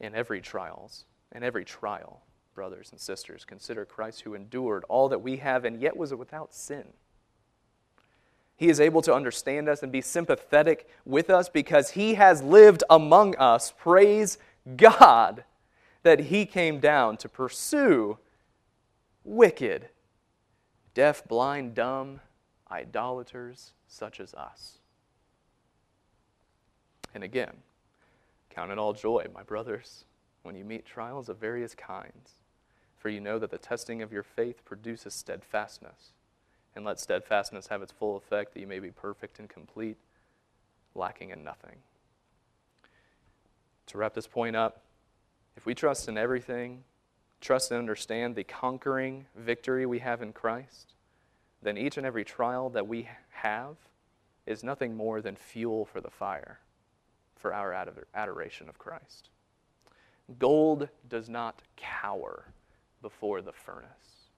In 0.00 0.14
every 0.14 0.40
trials, 0.40 1.04
in 1.34 1.42
every 1.42 1.64
trial, 1.64 2.22
brothers 2.54 2.90
and 2.90 3.00
sisters, 3.00 3.44
consider 3.44 3.84
Christ 3.84 4.22
who 4.22 4.34
endured 4.34 4.84
all 4.88 5.08
that 5.08 5.22
we 5.22 5.36
have 5.36 5.64
and 5.64 5.80
yet 5.80 5.96
was 5.96 6.12
without 6.14 6.54
sin. 6.54 6.84
He 8.56 8.68
is 8.68 8.80
able 8.80 9.00
to 9.02 9.14
understand 9.14 9.68
us 9.68 9.82
and 9.82 9.90
be 9.90 10.02
sympathetic 10.02 10.88
with 11.06 11.30
us 11.30 11.48
because 11.48 11.90
He 11.90 12.14
has 12.14 12.42
lived 12.42 12.84
among 12.90 13.34
us. 13.36 13.72
Praise 13.76 14.36
God 14.76 15.44
that 16.02 16.20
He 16.20 16.44
came 16.44 16.80
down 16.80 17.16
to 17.18 17.28
pursue 17.28 18.18
wicked, 19.24 19.88
deaf, 20.92 21.26
blind, 21.26 21.74
dumb, 21.74 22.20
idolaters 22.70 23.72
such 23.88 24.20
as 24.20 24.34
us. 24.34 24.78
And 27.14 27.24
again, 27.24 27.58
count 28.50 28.70
it 28.70 28.78
all 28.78 28.92
joy, 28.92 29.26
my 29.34 29.42
brothers, 29.42 30.04
when 30.42 30.54
you 30.54 30.64
meet 30.64 30.86
trials 30.86 31.28
of 31.28 31.38
various 31.38 31.74
kinds, 31.74 32.34
for 32.96 33.08
you 33.08 33.20
know 33.20 33.38
that 33.38 33.50
the 33.50 33.58
testing 33.58 34.02
of 34.02 34.12
your 34.12 34.22
faith 34.22 34.64
produces 34.64 35.14
steadfastness 35.14 36.12
and 36.74 36.84
let 36.84 37.00
steadfastness 37.00 37.66
have 37.66 37.82
its 37.82 37.92
full 37.92 38.16
effect, 38.16 38.54
that 38.54 38.60
you 38.60 38.66
may 38.66 38.78
be 38.78 38.90
perfect 38.90 39.38
and 39.38 39.48
complete, 39.48 39.96
lacking 40.94 41.30
in 41.30 41.42
nothing. 41.42 41.76
To 43.86 43.98
wrap 43.98 44.14
this 44.14 44.28
point 44.28 44.54
up, 44.54 44.82
if 45.56 45.66
we 45.66 45.74
trust 45.74 46.08
in 46.08 46.16
everything, 46.16 46.84
trust 47.40 47.72
and 47.72 47.78
understand 47.78 48.36
the 48.36 48.44
conquering 48.44 49.26
victory 49.34 49.84
we 49.84 49.98
have 49.98 50.22
in 50.22 50.32
Christ, 50.32 50.94
then 51.62 51.76
each 51.76 51.96
and 51.96 52.06
every 52.06 52.24
trial 52.24 52.70
that 52.70 52.86
we 52.86 53.08
have 53.30 53.76
is 54.46 54.64
nothing 54.64 54.96
more 54.96 55.20
than 55.20 55.36
fuel 55.36 55.84
for 55.84 56.00
the 56.00 56.10
fire 56.10 56.60
for 57.36 57.54
our 57.54 57.72
adoration 58.14 58.68
of 58.68 58.78
Christ. 58.78 59.30
Gold 60.38 60.88
does 61.08 61.28
not 61.28 61.62
cower 61.76 62.52
before 63.02 63.42
the 63.42 63.52
furnace. 63.52 64.28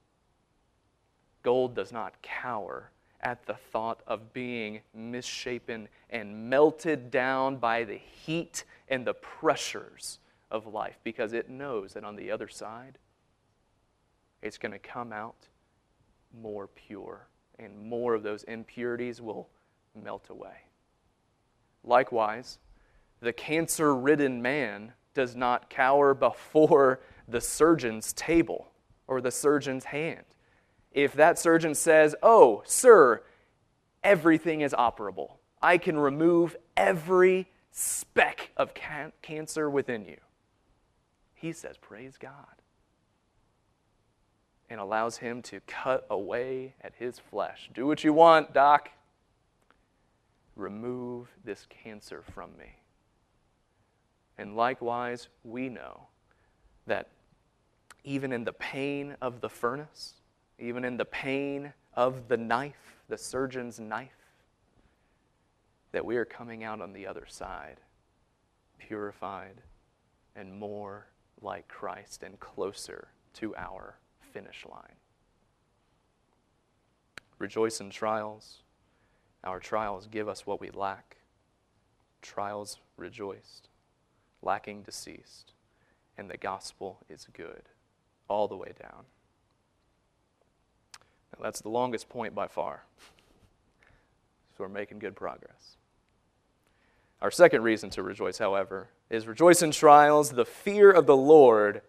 Gold 1.43 1.75
does 1.75 1.91
not 1.91 2.21
cower 2.21 2.91
at 3.21 3.45
the 3.45 3.53
thought 3.53 4.01
of 4.07 4.33
being 4.33 4.81
misshapen 4.93 5.87
and 6.09 6.49
melted 6.49 7.11
down 7.11 7.57
by 7.57 7.83
the 7.83 7.97
heat 7.97 8.63
and 8.87 9.05
the 9.05 9.13
pressures 9.13 10.19
of 10.51 10.67
life 10.67 10.99
because 11.03 11.33
it 11.33 11.49
knows 11.49 11.93
that 11.93 12.03
on 12.03 12.15
the 12.15 12.31
other 12.31 12.47
side, 12.47 12.97
it's 14.41 14.57
going 14.57 14.71
to 14.71 14.79
come 14.79 15.13
out 15.13 15.47
more 16.33 16.67
pure, 16.67 17.27
and 17.59 17.77
more 17.77 18.13
of 18.13 18.23
those 18.23 18.43
impurities 18.43 19.21
will 19.21 19.49
melt 19.95 20.29
away. 20.29 20.67
Likewise, 21.83 22.59
the 23.21 23.33
cancer 23.33 23.95
ridden 23.95 24.41
man 24.41 24.93
does 25.13 25.35
not 25.35 25.69
cower 25.69 26.13
before 26.13 26.99
the 27.27 27.41
surgeon's 27.41 28.13
table 28.13 28.71
or 29.07 29.21
the 29.21 29.31
surgeon's 29.31 29.85
hand. 29.85 30.25
If 30.91 31.13
that 31.13 31.39
surgeon 31.39 31.75
says, 31.75 32.15
Oh, 32.21 32.63
sir, 32.65 33.23
everything 34.03 34.61
is 34.61 34.73
operable, 34.73 35.37
I 35.61 35.77
can 35.77 35.97
remove 35.97 36.55
every 36.75 37.47
speck 37.71 38.51
of 38.55 38.73
can- 38.73 39.13
cancer 39.21 39.69
within 39.69 40.05
you, 40.05 40.17
he 41.33 41.51
says, 41.51 41.77
Praise 41.77 42.17
God. 42.17 42.62
And 44.73 44.81
allows 44.81 45.17
him 45.17 45.43
to 45.43 45.59
cut 45.67 46.07
away 46.09 46.73
at 46.81 46.93
his 46.97 47.19
flesh. 47.19 47.69
Do 47.75 47.85
what 47.85 48.03
you 48.03 48.11
want, 48.11 48.55
doc. 48.55 48.89
Remove 50.55 51.27
this 51.45 51.67
cancer 51.69 52.23
from 52.33 52.57
me. 52.57 52.79
And 54.35 54.55
likewise, 54.55 55.27
we 55.43 55.69
know 55.69 56.07
that 56.87 57.09
even 58.03 58.33
in 58.33 58.45
the 58.45 58.53
pain 58.53 59.15
of 59.21 59.41
the 59.41 59.49
furnace, 59.49 60.15
even 60.57 60.83
in 60.83 60.97
the 60.97 61.05
pain 61.05 61.71
of 61.93 62.27
the 62.27 62.37
knife, 62.37 62.95
the 63.09 63.17
surgeon's 63.19 63.79
knife, 63.79 64.09
that 65.91 66.03
we 66.03 66.17
are 66.17 66.25
coming 66.25 66.63
out 66.63 66.81
on 66.81 66.93
the 66.93 67.05
other 67.05 67.27
side, 67.27 67.77
purified 68.79 69.61
and 70.35 70.51
more 70.51 71.05
like 71.43 71.67
Christ 71.67 72.23
and 72.23 72.39
closer 72.39 73.09
to 73.35 73.55
our 73.55 73.99
finish 74.33 74.65
line. 74.69 74.97
Rejoice 77.39 77.79
in 77.79 77.89
trials. 77.89 78.63
Our 79.43 79.59
trials 79.59 80.07
give 80.07 80.27
us 80.27 80.47
what 80.47 80.59
we 80.59 80.69
lack. 80.71 81.17
Trials 82.21 82.79
rejoiced 82.97 83.69
lacking 84.43 84.83
deceased, 84.83 85.53
and 86.17 86.29
the 86.29 86.37
gospel 86.37 86.99
is 87.09 87.27
good 87.33 87.63
all 88.27 88.47
the 88.47 88.55
way 88.55 88.73
down. 88.79 89.05
Now, 91.33 91.43
that's 91.43 91.61
the 91.61 91.69
longest 91.69 92.09
point 92.09 92.35
by 92.35 92.47
far. 92.47 92.83
So 94.55 94.63
we're 94.63 94.69
making 94.69 94.99
good 94.99 95.15
progress. 95.15 95.77
Our 97.21 97.31
second 97.31 97.63
reason 97.63 97.89
to 97.91 98.03
rejoice, 98.03 98.37
however, 98.37 98.89
is 99.09 99.25
rejoice 99.27 99.61
in 99.61 99.71
trials. 99.71 100.31
The 100.31 100.45
fear 100.45 100.91
of 100.91 101.07
the 101.07 101.17
Lord 101.17 101.81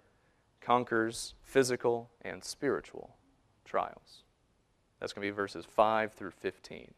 conquers 0.60 1.34
physical 1.54 2.10
and 2.22 2.42
spiritual 2.42 3.14
trials. 3.64 4.24
That's 4.98 5.12
going 5.12 5.24
to 5.24 5.32
be 5.32 5.36
verses 5.36 5.64
5 5.64 6.12
through 6.12 6.32
15. 6.32 6.92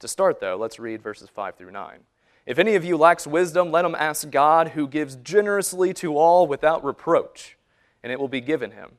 To 0.00 0.08
start, 0.08 0.40
though, 0.40 0.56
let's 0.56 0.80
read 0.80 1.00
verses 1.00 1.28
5 1.28 1.54
through 1.54 1.70
9. 1.70 2.00
If 2.44 2.58
any 2.58 2.74
of 2.74 2.84
you 2.84 2.96
lacks 2.96 3.24
wisdom, 3.24 3.70
let 3.70 3.84
him 3.84 3.94
ask 3.94 4.30
God, 4.30 4.70
who 4.70 4.88
gives 4.88 5.14
generously 5.14 5.94
to 5.94 6.16
all 6.16 6.48
without 6.48 6.84
reproach, 6.84 7.56
and 8.02 8.10
it 8.10 8.18
will 8.18 8.26
be 8.26 8.40
given 8.40 8.72
him. 8.72 8.94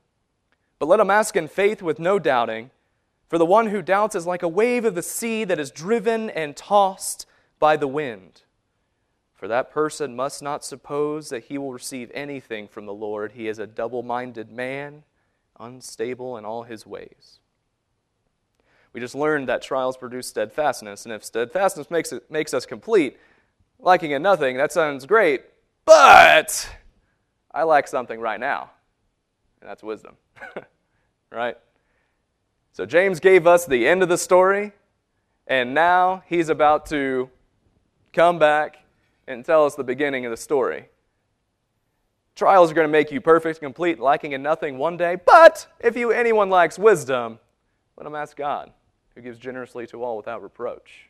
But 0.79 0.87
let 0.87 1.01
him 1.01 1.09
ask 1.09 1.35
in 1.35 1.49
faith 1.49 1.81
with 1.81 1.99
no 1.99 2.17
doubting, 2.17 2.71
for 3.27 3.37
the 3.37 3.45
one 3.45 3.67
who 3.67 3.81
doubts 3.81 4.15
is 4.15 4.25
like 4.25 4.43
a 4.43 4.47
wave 4.47 4.85
of 4.85 4.95
the 4.95 5.03
sea 5.03 5.43
that 5.43 5.59
is 5.59 5.71
driven 5.71 6.29
and 6.29 6.55
tossed 6.55 7.25
by 7.59 7.75
the 7.75 7.89
wind. 7.89 8.43
For 9.35 9.49
that 9.49 9.69
person 9.69 10.15
must 10.15 10.41
not 10.41 10.63
suppose 10.63 11.29
that 11.29 11.45
he 11.45 11.57
will 11.57 11.73
receive 11.73 12.09
anything 12.13 12.69
from 12.69 12.85
the 12.85 12.93
Lord. 12.93 13.33
He 13.33 13.49
is 13.49 13.59
a 13.59 13.67
double 13.67 14.01
minded 14.01 14.49
man, 14.49 15.03
unstable 15.59 16.37
in 16.37 16.45
all 16.45 16.63
his 16.63 16.87
ways. 16.87 17.39
We 18.93 19.01
just 19.01 19.13
learned 19.13 19.49
that 19.49 19.61
trials 19.61 19.97
produce 19.97 20.27
steadfastness, 20.27 21.05
and 21.05 21.13
if 21.13 21.21
steadfastness 21.25 21.91
makes, 21.91 22.13
it, 22.13 22.31
makes 22.31 22.53
us 22.53 22.65
complete, 22.65 23.17
lacking 23.77 24.11
in 24.11 24.21
nothing, 24.21 24.55
that 24.55 24.71
sounds 24.71 25.05
great, 25.05 25.43
but 25.83 26.69
I 27.53 27.63
lack 27.63 27.89
something 27.89 28.21
right 28.21 28.39
now, 28.39 28.71
and 29.59 29.69
that's 29.69 29.83
wisdom. 29.83 30.15
right? 31.29 31.57
So 32.71 32.85
James 32.85 33.19
gave 33.19 33.45
us 33.45 33.65
the 33.65 33.85
end 33.85 34.01
of 34.01 34.07
the 34.07 34.17
story, 34.17 34.71
and 35.45 35.73
now 35.73 36.23
he's 36.27 36.47
about 36.47 36.85
to 36.87 37.29
come 38.13 38.39
back 38.39 38.77
and 39.27 39.43
tell 39.43 39.65
us 39.65 39.75
the 39.75 39.83
beginning 39.83 40.25
of 40.25 40.31
the 40.31 40.37
story. 40.37 40.89
Trials 42.35 42.71
are 42.71 42.73
going 42.73 42.87
to 42.87 42.91
make 42.91 43.11
you 43.11 43.21
perfect, 43.21 43.59
complete, 43.59 43.99
lacking 43.99 44.33
in 44.33 44.43
nothing 44.43 44.77
one 44.77 44.97
day, 44.97 45.17
but 45.25 45.67
if 45.79 45.95
you 45.95 46.11
anyone 46.11 46.49
lacks 46.49 46.77
wisdom, 46.77 47.39
let 47.97 48.05
him 48.05 48.15
ask 48.15 48.35
God, 48.35 48.71
who 49.15 49.21
gives 49.21 49.39
generously 49.39 49.87
to 49.87 50.03
all 50.03 50.17
without 50.17 50.43
reproach. 50.43 51.09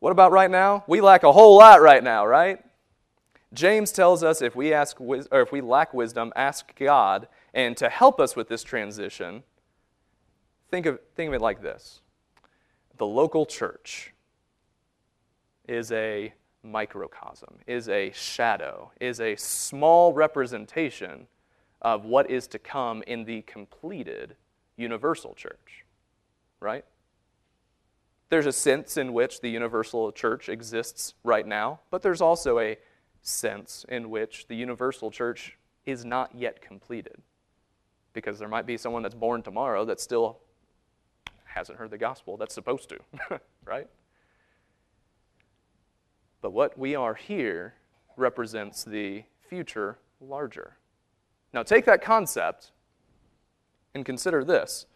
What 0.00 0.10
about 0.10 0.32
right 0.32 0.50
now? 0.50 0.82
We 0.88 1.00
lack 1.00 1.22
a 1.22 1.30
whole 1.30 1.56
lot 1.56 1.80
right 1.80 2.02
now, 2.02 2.26
right? 2.26 2.58
James 3.52 3.92
tells 3.92 4.24
us 4.24 4.42
if 4.42 4.56
we 4.56 4.72
ask 4.72 5.00
or 5.00 5.40
if 5.40 5.52
we 5.52 5.60
lack 5.60 5.94
wisdom, 5.94 6.32
ask 6.34 6.74
God, 6.76 7.28
and 7.54 7.76
to 7.76 7.88
help 7.88 8.18
us 8.18 8.34
with 8.34 8.48
this 8.48 8.64
transition, 8.64 9.44
think 10.70 10.86
of 10.86 10.98
think 11.14 11.28
of 11.28 11.34
it 11.34 11.40
like 11.40 11.62
this. 11.62 12.00
The 12.96 13.06
local 13.06 13.46
church 13.46 14.12
is 15.68 15.92
a 15.92 16.32
microcosm, 16.62 17.58
is 17.66 17.88
a 17.88 18.10
shadow, 18.12 18.92
is 19.00 19.20
a 19.20 19.36
small 19.36 20.12
representation 20.12 21.26
of 21.80 22.04
what 22.04 22.30
is 22.30 22.46
to 22.48 22.58
come 22.58 23.02
in 23.06 23.24
the 23.24 23.42
completed 23.42 24.36
universal 24.76 25.34
church. 25.34 25.84
Right? 26.60 26.84
There's 28.30 28.46
a 28.46 28.52
sense 28.52 28.96
in 28.96 29.12
which 29.12 29.40
the 29.40 29.50
universal 29.50 30.12
church 30.12 30.48
exists 30.48 31.14
right 31.24 31.46
now, 31.46 31.80
but 31.90 32.02
there's 32.02 32.20
also 32.20 32.58
a 32.58 32.78
sense 33.20 33.84
in 33.88 34.10
which 34.10 34.46
the 34.48 34.54
universal 34.54 35.10
church 35.10 35.58
is 35.84 36.04
not 36.04 36.34
yet 36.34 36.62
completed. 36.62 37.20
Because 38.12 38.38
there 38.38 38.48
might 38.48 38.66
be 38.66 38.76
someone 38.76 39.02
that's 39.02 39.14
born 39.14 39.42
tomorrow 39.42 39.84
that 39.84 40.00
still 40.00 40.38
hasn't 41.44 41.78
heard 41.78 41.90
the 41.90 41.98
gospel 41.98 42.36
that's 42.36 42.54
supposed 42.54 42.88
to, 42.90 42.98
right? 43.64 43.88
But 46.42 46.52
what 46.52 46.76
we 46.76 46.94
are 46.94 47.14
here 47.14 47.74
represents 48.16 48.84
the 48.84 49.24
future 49.48 49.98
larger. 50.20 50.76
Now, 51.54 51.62
take 51.62 51.86
that 51.86 52.02
concept 52.02 52.72
and 53.94 54.04
consider 54.04 54.44
this 54.44 54.86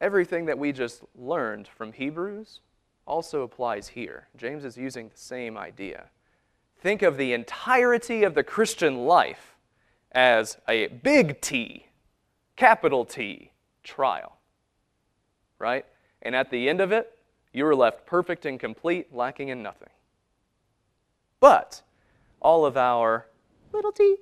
Everything 0.00 0.44
that 0.46 0.58
we 0.58 0.72
just 0.72 1.04
learned 1.14 1.68
from 1.68 1.92
Hebrews 1.92 2.60
also 3.06 3.42
applies 3.42 3.88
here. 3.88 4.28
James 4.36 4.64
is 4.64 4.76
using 4.76 5.08
the 5.08 5.16
same 5.16 5.56
idea. 5.56 6.06
Think 6.78 7.00
of 7.00 7.16
the 7.16 7.32
entirety 7.32 8.22
of 8.22 8.34
the 8.34 8.42
Christian 8.42 9.06
life 9.06 9.56
as 10.12 10.58
a 10.68 10.88
big 10.88 11.40
T, 11.40 11.86
capital 12.56 13.06
T, 13.06 13.52
trial. 13.82 14.36
Right? 15.58 15.86
And 16.20 16.36
at 16.36 16.50
the 16.50 16.68
end 16.68 16.82
of 16.82 16.92
it, 16.92 17.18
you 17.54 17.66
are 17.66 17.74
left 17.74 18.04
perfect 18.04 18.44
and 18.44 18.60
complete, 18.60 19.14
lacking 19.14 19.48
in 19.48 19.62
nothing. 19.62 19.88
But 21.46 21.82
all 22.40 22.66
of 22.66 22.76
our 22.76 23.28
little 23.72 23.92
t, 23.92 24.16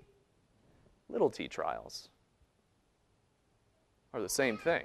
little 1.09 1.31
t 1.31 1.49
trials 1.49 2.11
are 4.13 4.21
the 4.21 4.29
same 4.29 4.59
thing 4.59 4.83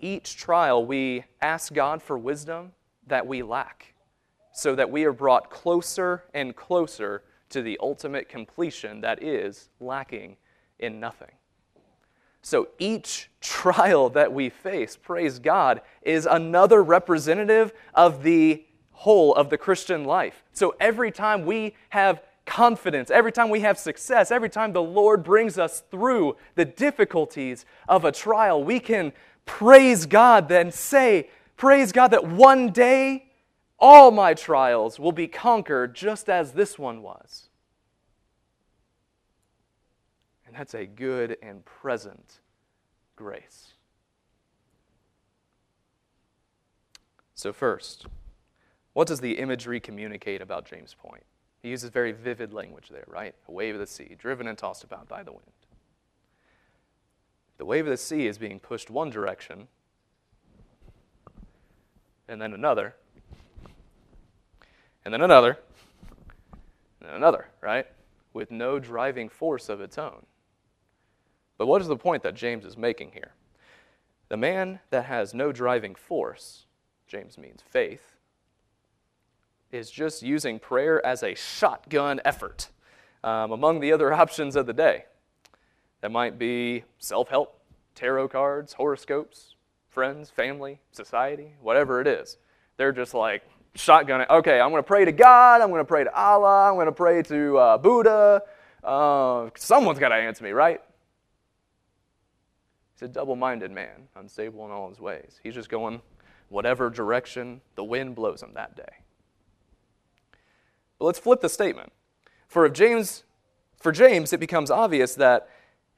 each 0.00 0.36
trial, 0.36 0.84
we 0.84 1.22
ask 1.40 1.72
God 1.72 2.02
for 2.02 2.18
wisdom 2.18 2.72
that 3.06 3.24
we 3.24 3.44
lack, 3.44 3.94
so 4.52 4.74
that 4.74 4.90
we 4.90 5.04
are 5.04 5.12
brought 5.12 5.48
closer 5.48 6.24
and 6.34 6.56
closer 6.56 7.22
to 7.50 7.62
the 7.62 7.78
ultimate 7.80 8.28
completion 8.28 9.00
that 9.02 9.22
is 9.22 9.68
lacking 9.78 10.36
in 10.80 10.98
nothing. 10.98 11.30
So 12.42 12.66
each 12.80 13.30
trial 13.40 14.10
that 14.10 14.32
we 14.32 14.50
face, 14.50 14.96
praise 14.96 15.38
God, 15.38 15.82
is 16.02 16.26
another 16.26 16.82
representative 16.82 17.72
of 17.94 18.24
the 18.24 18.64
whole 18.94 19.34
of 19.34 19.50
the 19.50 19.58
Christian 19.58 20.04
life. 20.04 20.42
So 20.52 20.74
every 20.80 21.10
time 21.10 21.44
we 21.44 21.74
have 21.90 22.22
confidence, 22.46 23.10
every 23.10 23.32
time 23.32 23.50
we 23.50 23.60
have 23.60 23.78
success, 23.78 24.30
every 24.30 24.48
time 24.48 24.72
the 24.72 24.82
Lord 24.82 25.22
brings 25.22 25.58
us 25.58 25.82
through 25.90 26.36
the 26.54 26.64
difficulties 26.64 27.64
of 27.88 28.04
a 28.04 28.12
trial, 28.12 28.62
we 28.62 28.80
can 28.80 29.12
praise 29.46 30.06
God, 30.06 30.48
then 30.48 30.70
say, 30.70 31.28
Praise 31.56 31.92
God 31.92 32.08
that 32.08 32.26
one 32.26 32.70
day 32.70 33.26
all 33.78 34.10
my 34.10 34.34
trials 34.34 34.98
will 34.98 35.12
be 35.12 35.28
conquered 35.28 35.94
just 35.94 36.28
as 36.28 36.52
this 36.52 36.78
one 36.78 37.00
was. 37.00 37.48
And 40.46 40.56
that's 40.56 40.74
a 40.74 40.86
good 40.86 41.36
and 41.42 41.64
present 41.64 42.40
grace. 43.14 43.74
So, 47.34 47.52
first, 47.52 48.06
what 48.94 49.06
does 49.06 49.20
the 49.20 49.38
imagery 49.38 49.80
communicate 49.80 50.40
about 50.40 50.64
James' 50.64 50.94
point? 50.94 51.24
He 51.62 51.68
uses 51.68 51.90
very 51.90 52.12
vivid 52.12 52.52
language 52.52 52.88
there, 52.88 53.04
right? 53.06 53.34
A 53.48 53.52
wave 53.52 53.74
of 53.74 53.80
the 53.80 53.86
sea, 53.86 54.16
driven 54.18 54.46
and 54.46 54.56
tossed 54.56 54.84
about 54.84 55.08
by 55.08 55.22
the 55.22 55.32
wind. 55.32 55.44
The 57.58 57.64
wave 57.64 57.86
of 57.86 57.90
the 57.90 57.96
sea 57.96 58.26
is 58.26 58.38
being 58.38 58.60
pushed 58.60 58.90
one 58.90 59.10
direction 59.10 59.68
and 62.28 62.40
then 62.40 62.54
another, 62.54 62.94
and 65.04 65.12
then 65.12 65.20
another, 65.20 65.58
and 67.00 67.08
then 67.08 67.16
another, 67.16 67.48
right? 67.60 67.86
With 68.32 68.50
no 68.50 68.78
driving 68.78 69.28
force 69.28 69.68
of 69.68 69.80
its 69.80 69.98
own. 69.98 70.24
But 71.58 71.66
what 71.66 71.82
is 71.82 71.88
the 71.88 71.96
point 71.96 72.22
that 72.22 72.34
James 72.34 72.64
is 72.64 72.76
making 72.76 73.12
here? 73.12 73.32
The 74.28 74.36
man 74.36 74.80
that 74.90 75.04
has 75.04 75.34
no 75.34 75.52
driving 75.52 75.94
force, 75.94 76.66
James 77.06 77.36
means 77.36 77.62
faith, 77.62 78.13
is 79.72 79.90
just 79.90 80.22
using 80.22 80.58
prayer 80.58 81.04
as 81.04 81.22
a 81.22 81.34
shotgun 81.34 82.20
effort 82.24 82.68
um, 83.22 83.52
among 83.52 83.80
the 83.80 83.92
other 83.92 84.12
options 84.22 84.56
of 84.56 84.66
the 84.66 84.72
day. 84.72 85.04
That 86.00 86.10
might 86.10 86.38
be 86.38 86.84
self 86.98 87.28
help, 87.28 87.60
tarot 87.94 88.28
cards, 88.28 88.74
horoscopes, 88.74 89.54
friends, 89.88 90.30
family, 90.30 90.80
society, 90.92 91.54
whatever 91.60 92.00
it 92.00 92.06
is. 92.06 92.36
They're 92.76 92.92
just 92.92 93.14
like 93.14 93.42
shotgunning. 93.76 94.28
Okay, 94.28 94.60
I'm 94.60 94.70
going 94.70 94.82
to 94.82 94.86
pray 94.86 95.04
to 95.04 95.12
God. 95.12 95.60
I'm 95.60 95.70
going 95.70 95.80
to 95.80 95.84
pray 95.84 96.04
to 96.04 96.14
Allah. 96.14 96.68
I'm 96.68 96.74
going 96.74 96.86
to 96.86 96.92
pray 96.92 97.22
to 97.22 97.58
uh, 97.58 97.78
Buddha. 97.78 98.42
Uh, 98.82 99.50
someone's 99.56 99.98
got 99.98 100.10
to 100.10 100.16
answer 100.16 100.44
me, 100.44 100.50
right? 100.50 100.80
He's 102.94 103.02
a 103.02 103.08
double 103.08 103.36
minded 103.36 103.70
man, 103.70 104.08
unstable 104.14 104.64
in 104.66 104.70
all 104.70 104.88
his 104.88 105.00
ways. 105.00 105.40
He's 105.42 105.54
just 105.54 105.68
going 105.68 106.00
whatever 106.48 106.90
direction 106.90 107.60
the 107.74 107.84
wind 107.84 108.14
blows 108.14 108.42
him 108.42 108.52
that 108.54 108.76
day. 108.76 109.03
But 110.98 111.06
let's 111.06 111.18
flip 111.18 111.40
the 111.40 111.48
statement. 111.48 111.92
For 112.46 112.66
if 112.66 112.72
James 112.72 113.24
for 113.78 113.92
James 113.92 114.32
it 114.32 114.40
becomes 114.40 114.70
obvious 114.70 115.14
that 115.16 115.48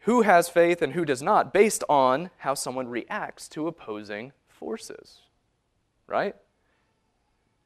who 0.01 0.23
has 0.23 0.49
faith 0.49 0.83
and 0.83 0.93
who 0.93 1.05
does 1.05 1.23
not 1.23 1.53
based 1.53 1.85
on 1.89 2.31
how 2.39 2.55
someone 2.55 2.89
reacts 2.89 3.49
to 3.51 3.67
opposing 3.67 4.33
forces. 4.49 5.21
Right? 6.07 6.35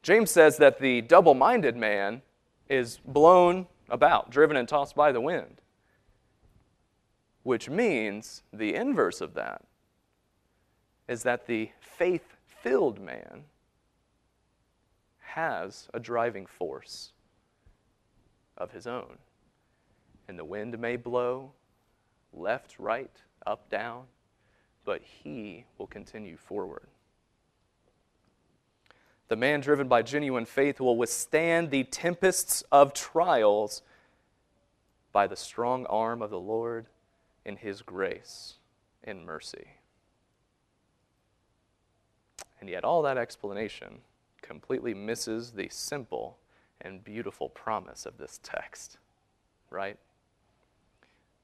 James 0.02 0.30
says 0.30 0.56
that 0.56 0.78
the 0.78 1.02
double-minded 1.02 1.76
man 1.76 2.22
is 2.68 2.98
blown 3.04 3.66
about, 3.90 4.30
driven 4.30 4.56
and 4.56 4.66
tossed 4.68 4.94
by 4.94 5.12
the 5.12 5.20
wind. 5.20 5.60
Which 7.42 7.68
means 7.68 8.42
the 8.52 8.74
inverse 8.74 9.20
of 9.20 9.34
that 9.34 9.62
is 11.08 11.22
that 11.24 11.46
the 11.46 11.70
faith 11.80 12.36
filled 12.46 13.00
man 13.00 13.44
has 15.18 15.88
a 15.92 16.00
driving 16.00 16.46
force 16.46 17.12
of 18.60 18.70
his 18.70 18.86
own. 18.86 19.18
And 20.28 20.38
the 20.38 20.44
wind 20.44 20.78
may 20.78 20.94
blow 20.94 21.52
left, 22.32 22.78
right, 22.78 23.10
up, 23.44 23.68
down, 23.68 24.04
but 24.84 25.02
he 25.02 25.64
will 25.78 25.88
continue 25.88 26.36
forward. 26.36 26.86
The 29.28 29.36
man 29.36 29.60
driven 29.60 29.88
by 29.88 30.02
genuine 30.02 30.44
faith 30.44 30.78
will 30.80 30.96
withstand 30.96 31.70
the 31.70 31.84
tempests 31.84 32.62
of 32.70 32.92
trials 32.92 33.82
by 35.12 35.26
the 35.26 35.36
strong 35.36 35.86
arm 35.86 36.20
of 36.20 36.30
the 36.30 36.40
Lord 36.40 36.86
in 37.44 37.56
his 37.56 37.82
grace 37.82 38.54
and 39.02 39.24
mercy. 39.24 39.68
And 42.60 42.68
yet, 42.68 42.84
all 42.84 43.02
that 43.02 43.16
explanation 43.16 44.00
completely 44.42 44.94
misses 44.94 45.52
the 45.52 45.68
simple 45.70 46.36
and 46.80 47.04
beautiful 47.04 47.48
promise 47.48 48.06
of 48.06 48.18
this 48.18 48.40
text, 48.42 48.98
right? 49.70 49.98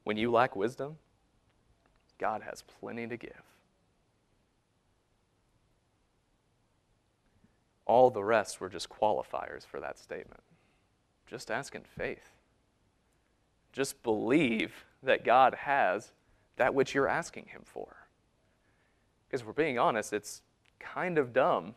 When 0.04 0.16
you 0.16 0.30
lack 0.30 0.56
wisdom, 0.56 0.96
God 2.18 2.42
has 2.42 2.62
plenty 2.62 3.06
to 3.06 3.16
give. 3.16 3.42
All 7.84 8.10
the 8.10 8.24
rest 8.24 8.60
were 8.60 8.68
just 8.68 8.88
qualifiers 8.88 9.64
for 9.64 9.80
that 9.80 9.98
statement. 9.98 10.40
Just 11.26 11.50
ask 11.50 11.74
in 11.74 11.82
faith. 11.82 12.30
Just 13.72 14.02
believe 14.02 14.84
that 15.02 15.24
God 15.24 15.54
has 15.54 16.12
that 16.56 16.74
which 16.74 16.94
you're 16.94 17.08
asking 17.08 17.46
Him 17.46 17.62
for. 17.64 17.96
Because 19.26 19.42
if 19.42 19.46
we're 19.46 19.52
being 19.52 19.78
honest, 19.78 20.12
it's 20.12 20.42
kind 20.78 21.18
of 21.18 21.32
dumb 21.32 21.74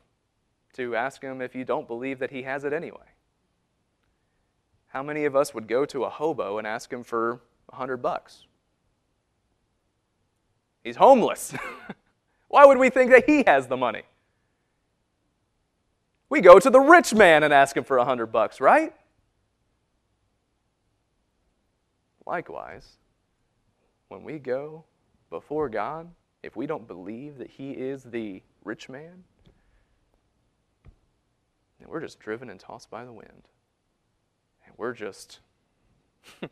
to 0.73 0.95
ask 0.95 1.21
Him 1.21 1.41
if 1.41 1.55
you 1.55 1.65
don't 1.65 1.87
believe 1.87 2.19
that 2.19 2.31
He 2.31 2.43
has 2.43 2.63
it 2.63 2.73
anyway. 2.73 2.99
How 4.89 5.03
many 5.03 5.25
of 5.25 5.35
us 5.35 5.53
would 5.53 5.67
go 5.67 5.85
to 5.85 6.03
a 6.03 6.09
hobo 6.09 6.57
and 6.57 6.67
ask 6.67 6.91
him 6.91 7.03
for 7.03 7.41
a 7.71 7.75
hundred 7.75 7.97
bucks? 7.97 8.45
He's 10.83 10.95
homeless. 10.95 11.53
Why 12.47 12.65
would 12.65 12.77
we 12.77 12.89
think 12.89 13.11
that 13.11 13.29
he 13.29 13.43
has 13.45 13.67
the 13.67 13.77
money? 13.77 14.03
We 16.29 16.41
go 16.41 16.59
to 16.59 16.69
the 16.69 16.79
rich 16.79 17.13
man 17.13 17.43
and 17.43 17.53
ask 17.53 17.75
him 17.75 17.83
for 17.83 17.97
a 17.97 18.05
hundred 18.05 18.27
bucks, 18.27 18.61
right? 18.61 18.93
Likewise, 22.25 22.97
when 24.09 24.23
we 24.23 24.37
go 24.37 24.83
before 25.31 25.69
God, 25.69 26.09
if 26.43 26.55
we 26.55 26.67
don't 26.67 26.87
believe 26.87 27.37
that 27.37 27.49
He 27.49 27.71
is 27.71 28.03
the 28.03 28.41
rich 28.63 28.87
man, 28.87 29.23
then 31.79 31.89
we're 31.89 32.01
just 32.01 32.19
driven 32.19 32.49
and 32.49 32.59
tossed 32.59 32.89
by 32.89 33.03
the 33.03 33.11
wind. 33.11 33.47
We're 34.79 34.93
just 34.93 35.39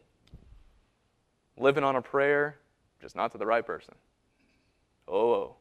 living 1.57 1.85
on 1.85 1.95
a 1.95 2.01
prayer, 2.01 2.57
just 3.01 3.15
not 3.15 3.31
to 3.31 3.37
the 3.37 3.45
right 3.45 3.65
person. 3.65 3.95
Oh, 5.07 5.33
oh. 5.33 5.55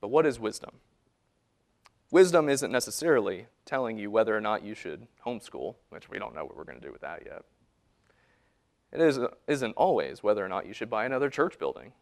But 0.00 0.08
what 0.08 0.26
is 0.26 0.40
wisdom? 0.40 0.72
Wisdom 2.10 2.48
isn't 2.48 2.72
necessarily 2.72 3.46
telling 3.64 3.96
you 3.96 4.10
whether 4.10 4.36
or 4.36 4.40
not 4.40 4.64
you 4.64 4.74
should 4.74 5.06
homeschool, 5.24 5.76
which 5.90 6.10
we 6.10 6.18
don't 6.18 6.34
know 6.34 6.44
what 6.44 6.56
we're 6.56 6.64
going 6.64 6.80
to 6.80 6.84
do 6.84 6.92
with 6.92 7.02
that 7.02 7.22
yet. 7.24 7.42
It 8.92 9.00
is, 9.00 9.20
isn't 9.46 9.76
always 9.76 10.24
whether 10.24 10.44
or 10.44 10.48
not 10.48 10.66
you 10.66 10.72
should 10.72 10.90
buy 10.90 11.04
another 11.04 11.30
church 11.30 11.60
building. 11.60 11.92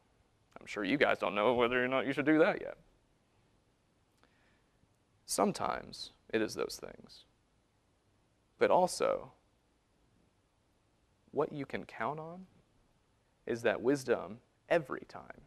I'm 0.58 0.66
sure 0.66 0.84
you 0.84 0.96
guys 0.96 1.18
don't 1.18 1.34
know 1.34 1.52
whether 1.52 1.84
or 1.84 1.88
not 1.88 2.06
you 2.06 2.14
should 2.14 2.24
do 2.24 2.38
that 2.38 2.62
yet. 2.62 2.78
Sometimes 5.33 6.11
it 6.28 6.43
is 6.43 6.55
those 6.55 6.78
things. 6.78 7.24
But 8.59 8.70
also, 8.70 9.33
what 11.30 11.53
you 11.53 11.64
can 11.64 11.87
count 11.87 12.20
on 12.20 12.45
is 13.47 13.62
that 13.62 13.80
wisdom 13.80 14.41
every 14.68 15.07
time 15.09 15.41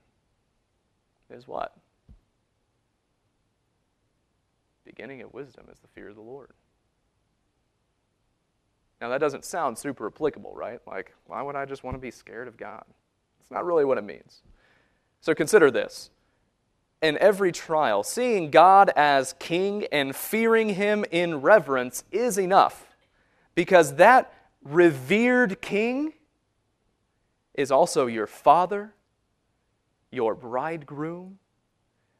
is 1.30 1.48
what? 1.48 1.78
Beginning 4.86 5.22
of 5.22 5.32
wisdom 5.36 5.68
is 5.72 5.78
the 5.78 5.88
fear 5.90 6.10
of 6.10 6.16
the 6.16 6.22
Lord. 6.22 6.54
Now, 9.00 9.10
that 9.10 9.20
doesn't 9.20 9.46
sound 9.46 9.78
super 9.78 10.08
applicable, 10.08 10.56
right? 10.56 10.80
Like, 10.88 11.14
why 11.28 11.44
would 11.44 11.56
I 11.56 11.66
just 11.66 11.84
want 11.84 11.94
to 11.94 12.02
be 12.02 12.10
scared 12.10 12.48
of 12.48 12.58
God? 12.58 12.86
It's 13.40 13.52
not 13.52 13.64
really 13.64 13.86
what 13.86 14.00
it 14.00 14.04
means. 14.04 14.42
So 15.22 15.36
consider 15.36 15.70
this 15.70 16.10
in 17.06 17.20
every 17.20 17.51
trial, 17.51 18.03
seeing 18.03 18.49
God 18.49 18.89
as 18.95 19.34
king 19.34 19.86
and 19.91 20.16
fearing 20.16 20.70
him 20.70 21.06
in 21.12 21.39
reverence 21.41 22.03
is 22.12 22.39
enough 22.39 22.95
because 23.53 23.95
that 23.95 24.34
revered 24.64 25.62
king 25.62 26.14
is 27.53 27.72
also 27.72 28.08
your 28.08 28.28
father, 28.28 28.93
your 30.12 30.34
bridegroom, 30.34 31.38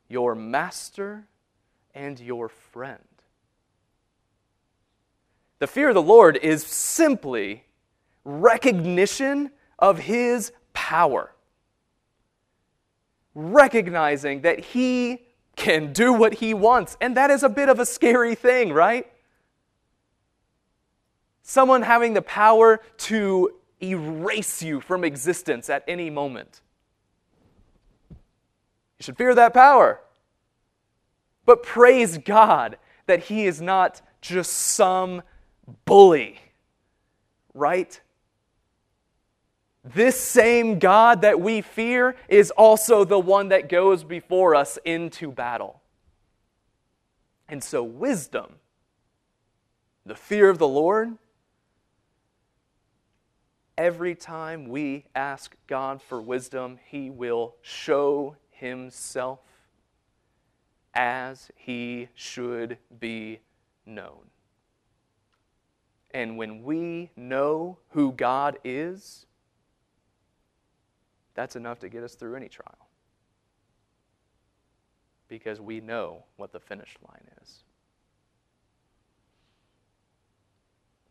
your 0.08 0.36
master, 0.36 1.28
and 1.96 2.20
your 2.20 2.48
friend. 2.48 3.02
The 5.58 5.68
fear 5.68 5.90
of 5.90 5.96
the 5.96 6.02
Lord 6.02 6.38
is 6.38 6.64
simply 6.64 7.64
recognition 8.24 9.50
of 9.80 9.98
his 9.98 10.52
power 10.74 11.35
recognizing 13.36 14.42
that 14.42 14.60
he 14.60 15.22
can 15.56 15.94
do 15.94 16.14
what 16.14 16.36
he 16.36 16.54
wants. 16.54 16.98
And 17.00 17.16
that 17.16 17.30
is 17.30 17.44
a 17.44 17.50
bit 17.50 17.70
of 17.70 17.80
a 17.80 17.86
scary 17.86 18.34
thing, 18.34 18.74
right? 18.74 19.08
Someone 21.44 21.84
having 21.84 22.14
the 22.14 22.22
power 22.22 22.82
to 22.98 23.52
erase 23.84 24.64
you 24.64 24.82
from 24.82 25.04
existence 25.04 25.70
at 25.70 25.84
any 25.88 26.10
moment. 26.10 26.62
You 28.10 29.04
should 29.04 29.18
fear 29.18 29.36
that 29.36 29.54
power. 29.54 30.02
But 31.46 31.62
praise 31.62 32.18
God 32.18 32.78
that 33.06 33.26
he 33.26 33.46
is 33.46 33.62
not 33.62 34.02
just 34.22 34.52
some 34.52 35.22
bully, 35.86 36.40
right? 37.54 38.00
This 39.94 40.20
same 40.20 40.80
God 40.80 41.22
that 41.22 41.40
we 41.40 41.62
fear 41.62 42.16
is 42.28 42.50
also 42.52 43.04
the 43.04 43.20
one 43.20 43.50
that 43.50 43.70
goes 43.70 44.04
before 44.04 44.56
us 44.56 44.80
into 44.84 45.32
battle. 45.32 45.82
And 47.48 47.64
so, 47.64 47.84
wisdom 47.84 48.56
the 50.08 50.16
fear 50.16 50.50
of 50.50 50.60
the 50.60 50.68
Lord, 50.68 51.18
every 53.78 54.16
time 54.16 54.68
we 54.70 55.06
ask 55.16 55.56
God 55.68 56.02
for 56.02 56.22
wisdom, 56.22 56.80
He 56.86 57.10
will 57.10 57.56
show 57.62 58.36
Himself 58.52 59.40
as 60.94 61.50
He 61.56 62.10
should 62.14 62.78
be 63.00 63.40
known. 63.86 64.30
And 66.12 66.38
when 66.38 66.64
we 66.64 67.10
know 67.16 67.80
who 67.90 68.12
God 68.12 68.58
is, 68.64 69.26
that's 71.36 71.56
enough 71.56 71.80
to 71.80 71.90
get 71.90 72.04
us 72.04 72.16
through 72.16 72.36
any 72.36 72.48
trial. 72.48 72.90
Because 75.28 75.60
we 75.62 75.82
know 75.82 76.24
what 76.38 76.52
the 76.52 76.60
finish 76.60 76.96
line 77.08 77.28
is. 77.44 77.64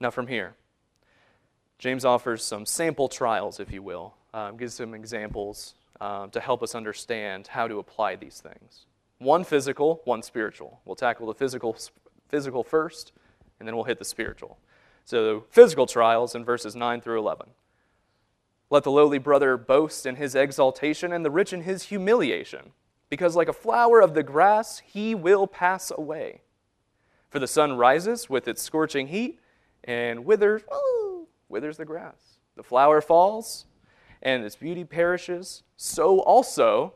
Now, 0.01 0.11
from 0.11 0.27
here, 0.27 0.55
James 1.79 2.05
offers 2.05 2.43
some 2.45 2.67
sample 2.67 3.09
trials, 3.09 3.61
if 3.61 3.71
you 3.71 3.83
will, 3.83 4.15
um, 4.33 4.57
gives 4.57 4.75
some 4.75 4.95
examples 4.95 5.75
um, 6.01 6.31
to 6.31 6.41
help 6.41 6.63
us 6.63 6.75
understand 6.75 7.47
how 7.49 7.69
to 7.69 7.79
apply 7.79 8.17
these 8.17 8.41
things. 8.41 8.87
One 9.19 9.45
physical, 9.45 10.01
one 10.05 10.23
spiritual. 10.23 10.81
We'll 10.85 10.97
tackle 10.97 11.27
the 11.27 11.35
physical, 11.35 11.77
physical 12.29 12.65
first, 12.65 13.13
and 13.59 13.69
then 13.69 13.77
we'll 13.77 13.85
hit 13.85 13.99
the 13.99 14.05
spiritual. 14.05 14.59
So, 15.05 15.45
physical 15.51 15.87
trials 15.87 16.35
in 16.35 16.45
verses 16.45 16.75
9 16.75 17.01
through 17.01 17.19
11. 17.19 17.49
Let 18.71 18.85
the 18.85 18.91
lowly 18.91 19.19
brother 19.19 19.57
boast 19.57 20.07
in 20.07 20.17
his 20.17 20.35
exaltation, 20.35 21.13
and 21.13 21.25
the 21.25 21.31
rich 21.31 21.53
in 21.53 21.63
his 21.63 21.85
humiliation, 21.85 22.73
because 23.11 23.37
like 23.37 23.49
a 23.49 23.53
flower 23.53 24.01
of 24.01 24.15
the 24.15 24.23
grass, 24.23 24.81
he 24.85 25.15
will 25.15 25.47
pass 25.47 25.91
away. 25.91 26.41
For 27.29 27.39
the 27.39 27.47
sun 27.47 27.77
rises 27.77 28.31
with 28.31 28.49
its 28.49 28.63
scorching 28.63 29.09
heat 29.09 29.41
and 29.85 30.25
withers, 30.25 30.63
withers 31.49 31.77
the 31.77 31.85
grass. 31.85 32.39
The 32.57 32.63
flower 32.63 33.01
falls, 33.01 33.67
and 34.23 34.45
its 34.45 34.57
beauty 34.57 34.85
perishes. 34.85 35.63
So 35.77 36.21
also 36.21 36.95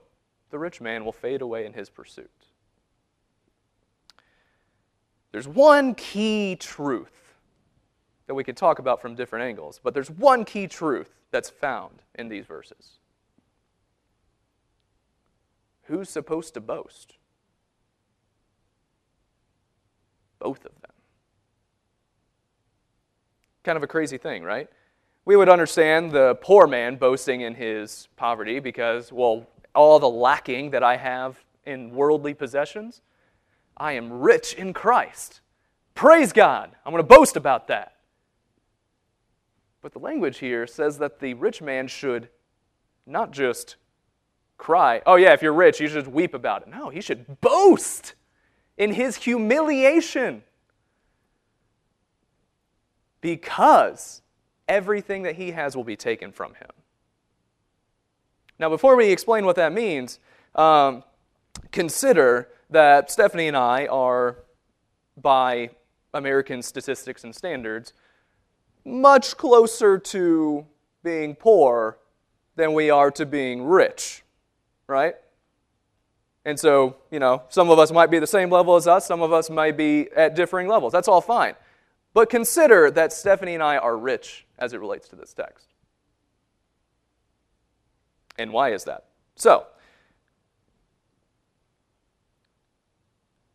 the 0.51 0.59
rich 0.59 0.81
man 0.81 1.05
will 1.05 1.13
fade 1.13 1.43
away 1.43 1.67
in 1.67 1.75
his 1.75 1.91
pursuit. 1.91 2.31
There's 5.31 5.47
one 5.47 5.95
key 5.95 6.57
truth 6.57 7.28
that 8.29 8.35
we 8.35 8.45
could 8.45 8.57
talk 8.59 8.79
about 8.79 9.01
from 9.01 9.15
different 9.15 9.47
angles, 9.47 9.81
but 9.83 9.95
there's 9.95 10.11
one 10.11 10.45
key 10.45 10.67
truth 10.67 11.11
that's 11.31 11.49
found 11.49 12.03
in 12.15 12.29
these 12.29 12.45
verses. 12.45 12.99
Who's 15.85 16.11
supposed 16.11 16.53
to 16.55 16.61
boast? 16.61 17.15
Both 20.39 20.67
of 20.67 20.73
them. 20.83 20.91
Kind 23.65 23.79
of 23.79 23.83
a 23.83 23.87
crazy 23.87 24.19
thing, 24.19 24.43
right? 24.43 24.69
We 25.25 25.35
would 25.35 25.49
understand 25.49 26.13
the 26.13 26.35
poor 26.43 26.67
man 26.67 26.97
boasting 26.97 27.41
in 27.41 27.55
his 27.55 28.09
poverty 28.17 28.61
because, 28.61 29.11
well, 29.11 29.47
all 29.75 29.99
the 29.99 30.09
lacking 30.09 30.71
that 30.73 30.83
I 30.83 30.99
have 30.99 31.39
in 31.65 31.93
worldly 31.93 32.35
possessions, 32.35 33.01
I 33.75 33.93
am 33.93 34.21
rich 34.21 34.53
in 34.53 34.75
Christ. 34.75 35.41
Praise 35.95 36.33
God. 36.33 36.73
I'm 36.85 36.93
going 36.93 37.03
to 37.03 37.09
boast 37.09 37.37
about 37.37 37.69
that. 37.69 37.95
But 39.89 39.95
the 39.95 40.05
language 40.05 40.41
here 40.41 40.67
says 40.67 40.99
that 40.99 41.19
the 41.19 41.33
rich 41.33 41.63
man 41.63 41.89
should 41.89 42.29
not 43.07 43.31
just 43.31 43.77
cry, 44.59 45.01
oh, 45.07 45.15
yeah, 45.15 45.33
if 45.33 45.41
you're 45.41 45.55
rich, 45.55 45.81
you 45.81 45.89
should 45.89 46.09
weep 46.09 46.35
about 46.35 46.61
it. 46.61 46.69
No, 46.69 46.91
he 46.91 47.01
should 47.01 47.41
boast 47.41 48.15
in 48.77 48.93
his 48.93 49.17
humiliation 49.17 50.43
because 53.23 54.21
everything 54.69 55.23
that 55.23 55.37
he 55.37 55.53
has 55.53 55.75
will 55.75 55.85
be 55.85 55.97
taken 55.97 56.33
from 56.33 56.53
him. 56.53 56.69
Now, 58.59 58.69
before 58.69 58.95
we 58.95 59.11
explain 59.11 59.47
what 59.47 59.57
that 59.57 59.73
means, 59.73 60.19
um, 60.55 61.03
consider 61.73 62.51
that 62.69 63.11
Stephanie 63.11 63.49
and 63.49 63.57
I 63.57 63.87
are, 63.87 64.37
by 65.17 65.71
American 66.13 66.61
statistics 66.61 67.25
and 67.25 67.35
standards, 67.35 67.95
much 68.89 69.37
closer 69.37 69.99
to 69.99 70.67
being 71.03 71.35
poor 71.35 71.99
than 72.57 72.75
we 72.75 72.91
are 72.91 73.11
to 73.13 73.27
being 73.27 73.65
rich, 73.65 74.23
right? 74.87 75.15
And 76.45 76.59
so, 76.59 76.97
you 77.11 77.19
know, 77.19 77.43
some 77.51 77.71
of 77.71 77.79
us 77.79 77.93
might 77.93 78.11
be 78.11 78.19
the 78.19 78.27
same 78.27 78.51
level 78.51 78.77
as 78.77 78.87
us, 78.87 79.07
some 79.07 79.23
of 79.23 79.33
us 79.33 79.51
might 79.51 79.77
be 79.77 80.09
at 80.17 80.35
differing 80.35 80.67
levels. 80.67 80.93
That's 80.93 81.09
all 81.09 81.21
fine. 81.21 81.55
But 82.15 82.31
consider 82.31 82.91
that 82.93 83.13
Stephanie 83.13 83.55
and 83.55 83.63
I 83.63 83.77
are 83.77 83.97
rich 83.97 84.47
as 84.59 84.73
it 84.73 84.81
relates 84.81 85.09
to 85.09 85.17
this 85.17 85.35
text. 85.35 85.67
And 88.39 88.53
why 88.53 88.73
is 88.73 88.85
that? 88.85 89.05
So, 89.37 89.67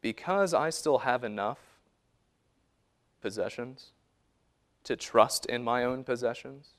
because 0.01 0.53
I 0.53 0.69
still 0.69 0.99
have 0.99 1.23
enough 1.23 1.59
possessions 3.21 3.92
to 4.83 4.95
trust 4.95 5.45
in 5.45 5.63
my 5.63 5.83
own 5.83 6.03
possessions 6.03 6.71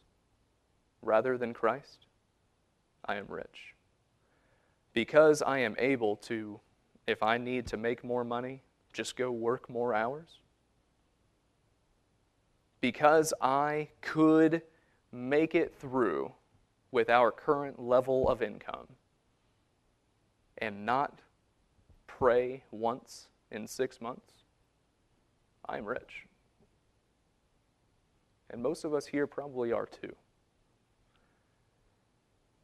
rather 1.03 1.37
than 1.37 1.53
Christ, 1.53 2.07
I 3.05 3.17
am 3.17 3.27
rich. 3.29 3.75
Because 4.93 5.43
I 5.43 5.59
am 5.59 5.75
able 5.79 6.17
to, 6.17 6.61
if 7.07 7.23
I 7.23 7.39
need 7.39 7.67
to 7.69 7.77
make 7.77 8.05
more 8.05 8.25
money, 8.25 8.63
just 8.93 9.17
go 9.17 9.31
work 9.31 9.69
more 9.69 9.95
hours. 9.95 10.39
Because 12.81 13.33
I 13.41 13.89
could 14.01 14.63
make 15.11 15.55
it 15.55 15.75
through 15.75 16.33
with 16.91 17.09
our 17.11 17.33
current 17.33 17.81
level 17.81 18.29
of 18.29 18.43
income 18.43 18.87
and 20.59 20.87
not 20.87 21.21
pray 22.07 22.63
once 22.71 23.29
in 23.51 23.67
six 23.67 24.01
months, 24.01 24.45
I'm 25.69 25.85
rich. 25.85 26.27
And 28.51 28.63
most 28.63 28.85
of 28.85 28.95
us 28.95 29.07
here 29.07 29.27
probably 29.27 29.73
are 29.73 29.87
too. 29.87 30.15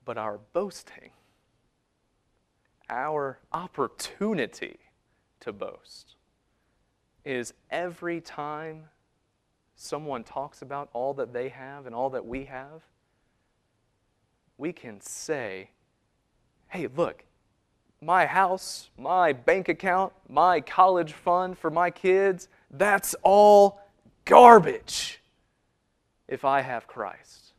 But 0.04 0.18
our 0.18 0.38
boasting, 0.52 1.10
our 2.88 3.38
opportunity 3.52 4.78
to 5.40 5.52
boast, 5.52 6.16
is 7.24 7.54
every 7.70 8.20
time 8.20 8.84
someone 9.76 10.24
talks 10.24 10.62
about 10.62 10.90
all 10.92 11.14
that 11.14 11.32
they 11.32 11.48
have 11.48 11.86
and 11.86 11.94
all 11.94 12.10
that 12.10 12.26
we 12.26 12.44
have, 12.44 12.82
we 14.58 14.72
can 14.72 15.00
say, 15.00 15.70
hey, 16.68 16.86
look, 16.96 17.24
my 18.02 18.26
house, 18.26 18.90
my 18.98 19.32
bank 19.32 19.68
account, 19.68 20.12
my 20.28 20.60
college 20.60 21.12
fund 21.12 21.58
for 21.58 21.70
my 21.70 21.90
kids, 21.90 22.48
that's 22.70 23.14
all 23.22 23.80
garbage 24.24 25.19
if 26.30 26.44
I 26.44 26.62
have 26.62 26.86
Christ. 26.86 27.52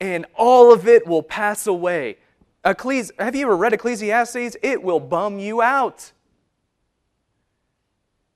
And 0.00 0.26
all 0.34 0.72
of 0.72 0.88
it 0.88 1.06
will 1.06 1.22
pass 1.22 1.66
away. 1.66 2.16
Ecclesi- 2.64 3.12
have 3.20 3.36
you 3.36 3.46
ever 3.46 3.56
read 3.56 3.72
Ecclesiastes? 3.72 4.56
It 4.62 4.82
will 4.82 4.98
bum 4.98 5.38
you 5.38 5.62
out. 5.62 6.12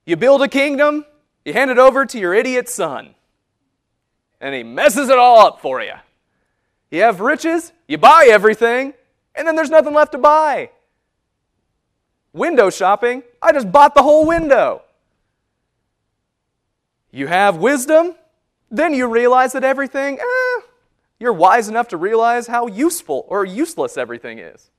You 0.05 0.15
build 0.15 0.41
a 0.41 0.47
kingdom, 0.47 1.05
you 1.43 1.53
hand 1.53 1.69
it 1.69 1.77
over 1.77 2.05
to 2.05 2.19
your 2.19 2.33
idiot 2.33 2.69
son, 2.69 3.13
and 4.39 4.55
he 4.55 4.63
messes 4.63 5.09
it 5.09 5.17
all 5.17 5.39
up 5.39 5.61
for 5.61 5.81
you. 5.81 5.93
You 6.89 7.01
have 7.01 7.19
riches, 7.19 7.71
you 7.87 7.97
buy 7.97 8.27
everything, 8.29 8.93
and 9.35 9.47
then 9.47 9.55
there's 9.55 9.69
nothing 9.69 9.93
left 9.93 10.11
to 10.13 10.17
buy. 10.17 10.71
Window 12.33 12.69
shopping, 12.69 13.23
I 13.41 13.51
just 13.51 13.71
bought 13.71 13.93
the 13.93 14.01
whole 14.01 14.25
window. 14.25 14.81
You 17.11 17.27
have 17.27 17.57
wisdom, 17.57 18.15
then 18.69 18.93
you 18.93 19.07
realize 19.07 19.53
that 19.53 19.63
everything, 19.63 20.19
eh, 20.19 20.61
you're 21.19 21.33
wise 21.33 21.67
enough 21.67 21.89
to 21.89 21.97
realize 21.97 22.47
how 22.47 22.67
useful 22.67 23.25
or 23.27 23.45
useless 23.45 23.97
everything 23.97 24.39
is. 24.39 24.71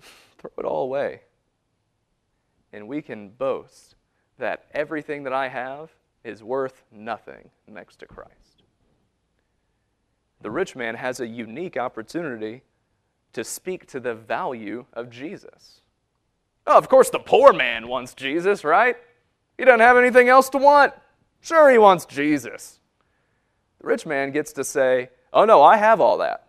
Throw 0.38 0.50
it 0.58 0.64
all 0.64 0.84
away. 0.84 1.22
And 2.72 2.88
we 2.88 3.02
can 3.02 3.30
boast 3.30 3.96
that 4.38 4.66
everything 4.72 5.24
that 5.24 5.32
I 5.32 5.48
have 5.48 5.90
is 6.22 6.42
worth 6.42 6.84
nothing 6.92 7.50
next 7.66 7.96
to 8.00 8.06
Christ 8.06 8.56
the 10.46 10.50
rich 10.50 10.76
man 10.76 10.94
has 10.94 11.18
a 11.18 11.26
unique 11.26 11.76
opportunity 11.76 12.62
to 13.32 13.42
speak 13.42 13.86
to 13.86 13.98
the 13.98 14.14
value 14.14 14.86
of 14.92 15.10
Jesus. 15.10 15.80
Oh, 16.66 16.76
of 16.76 16.88
course, 16.88 17.10
the 17.10 17.18
poor 17.18 17.52
man 17.52 17.88
wants 17.88 18.14
Jesus, 18.14 18.64
right? 18.64 18.96
He 19.56 19.64
doesn't 19.64 19.80
have 19.80 19.96
anything 19.96 20.28
else 20.28 20.48
to 20.50 20.58
want. 20.58 20.92
Sure, 21.40 21.70
he 21.70 21.78
wants 21.78 22.04
Jesus. 22.06 22.80
The 23.80 23.86
rich 23.86 24.04
man 24.04 24.32
gets 24.32 24.52
to 24.54 24.64
say, 24.64 25.10
Oh, 25.32 25.44
no, 25.44 25.62
I 25.62 25.76
have 25.76 26.00
all 26.00 26.18
that. 26.18 26.48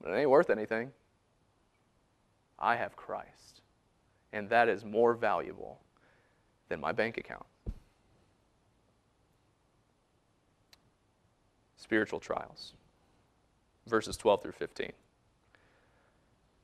But 0.00 0.12
it 0.12 0.16
ain't 0.16 0.30
worth 0.30 0.48
anything. 0.48 0.92
I 2.58 2.76
have 2.76 2.96
Christ. 2.96 3.62
and 4.32 4.48
that 4.50 4.68
is 4.68 4.84
more 4.84 5.14
valuable 5.14 5.80
than 6.68 6.80
my 6.80 6.92
bank 6.92 7.18
account. 7.18 7.44
Spiritual 11.76 12.20
trials, 12.20 12.74
verses 13.86 14.16
12 14.16 14.42
through 14.42 14.52
15. 14.52 14.92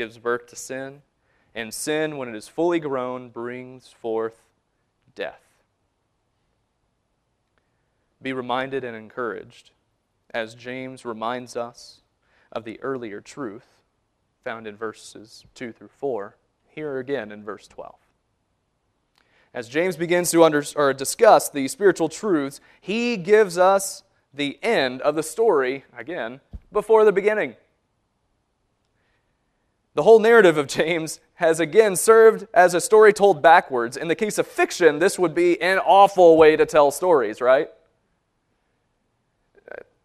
gives 0.00 0.16
birth 0.16 0.46
to 0.46 0.56
sin, 0.56 1.02
and 1.54 1.74
sin, 1.74 2.16
when 2.16 2.26
it 2.26 2.34
is 2.34 2.48
fully 2.48 2.80
grown, 2.80 3.28
brings 3.28 3.88
forth 3.88 4.46
death. 5.14 5.42
Be 8.22 8.32
reminded 8.32 8.82
and 8.82 8.96
encouraged 8.96 9.72
as 10.32 10.54
James 10.54 11.04
reminds 11.04 11.54
us 11.54 12.00
of 12.50 12.64
the 12.64 12.80
earlier 12.80 13.20
truth 13.20 13.66
found 14.42 14.66
in 14.66 14.74
verses 14.74 15.44
2 15.54 15.70
through 15.70 15.88
4, 15.88 16.34
here 16.66 16.96
again 16.98 17.30
in 17.30 17.44
verse 17.44 17.68
12. 17.68 17.94
As 19.52 19.68
James 19.68 19.98
begins 19.98 20.30
to 20.30 20.44
under, 20.44 20.64
or 20.76 20.94
discuss 20.94 21.50
the 21.50 21.68
spiritual 21.68 22.08
truths, 22.08 22.58
he 22.80 23.18
gives 23.18 23.58
us 23.58 24.02
the 24.32 24.58
end 24.62 25.02
of 25.02 25.14
the 25.14 25.22
story, 25.22 25.84
again, 25.94 26.40
before 26.72 27.04
the 27.04 27.12
beginning. 27.12 27.54
The 29.94 30.02
whole 30.04 30.20
narrative 30.20 30.56
of 30.56 30.68
James 30.68 31.20
has 31.34 31.58
again 31.58 31.96
served 31.96 32.46
as 32.54 32.74
a 32.74 32.80
story 32.80 33.12
told 33.12 33.42
backwards. 33.42 33.96
In 33.96 34.08
the 34.08 34.14
case 34.14 34.38
of 34.38 34.46
fiction, 34.46 34.98
this 34.98 35.18
would 35.18 35.34
be 35.34 35.60
an 35.60 35.78
awful 35.78 36.36
way 36.36 36.56
to 36.56 36.64
tell 36.64 36.90
stories, 36.90 37.40
right? 37.40 37.70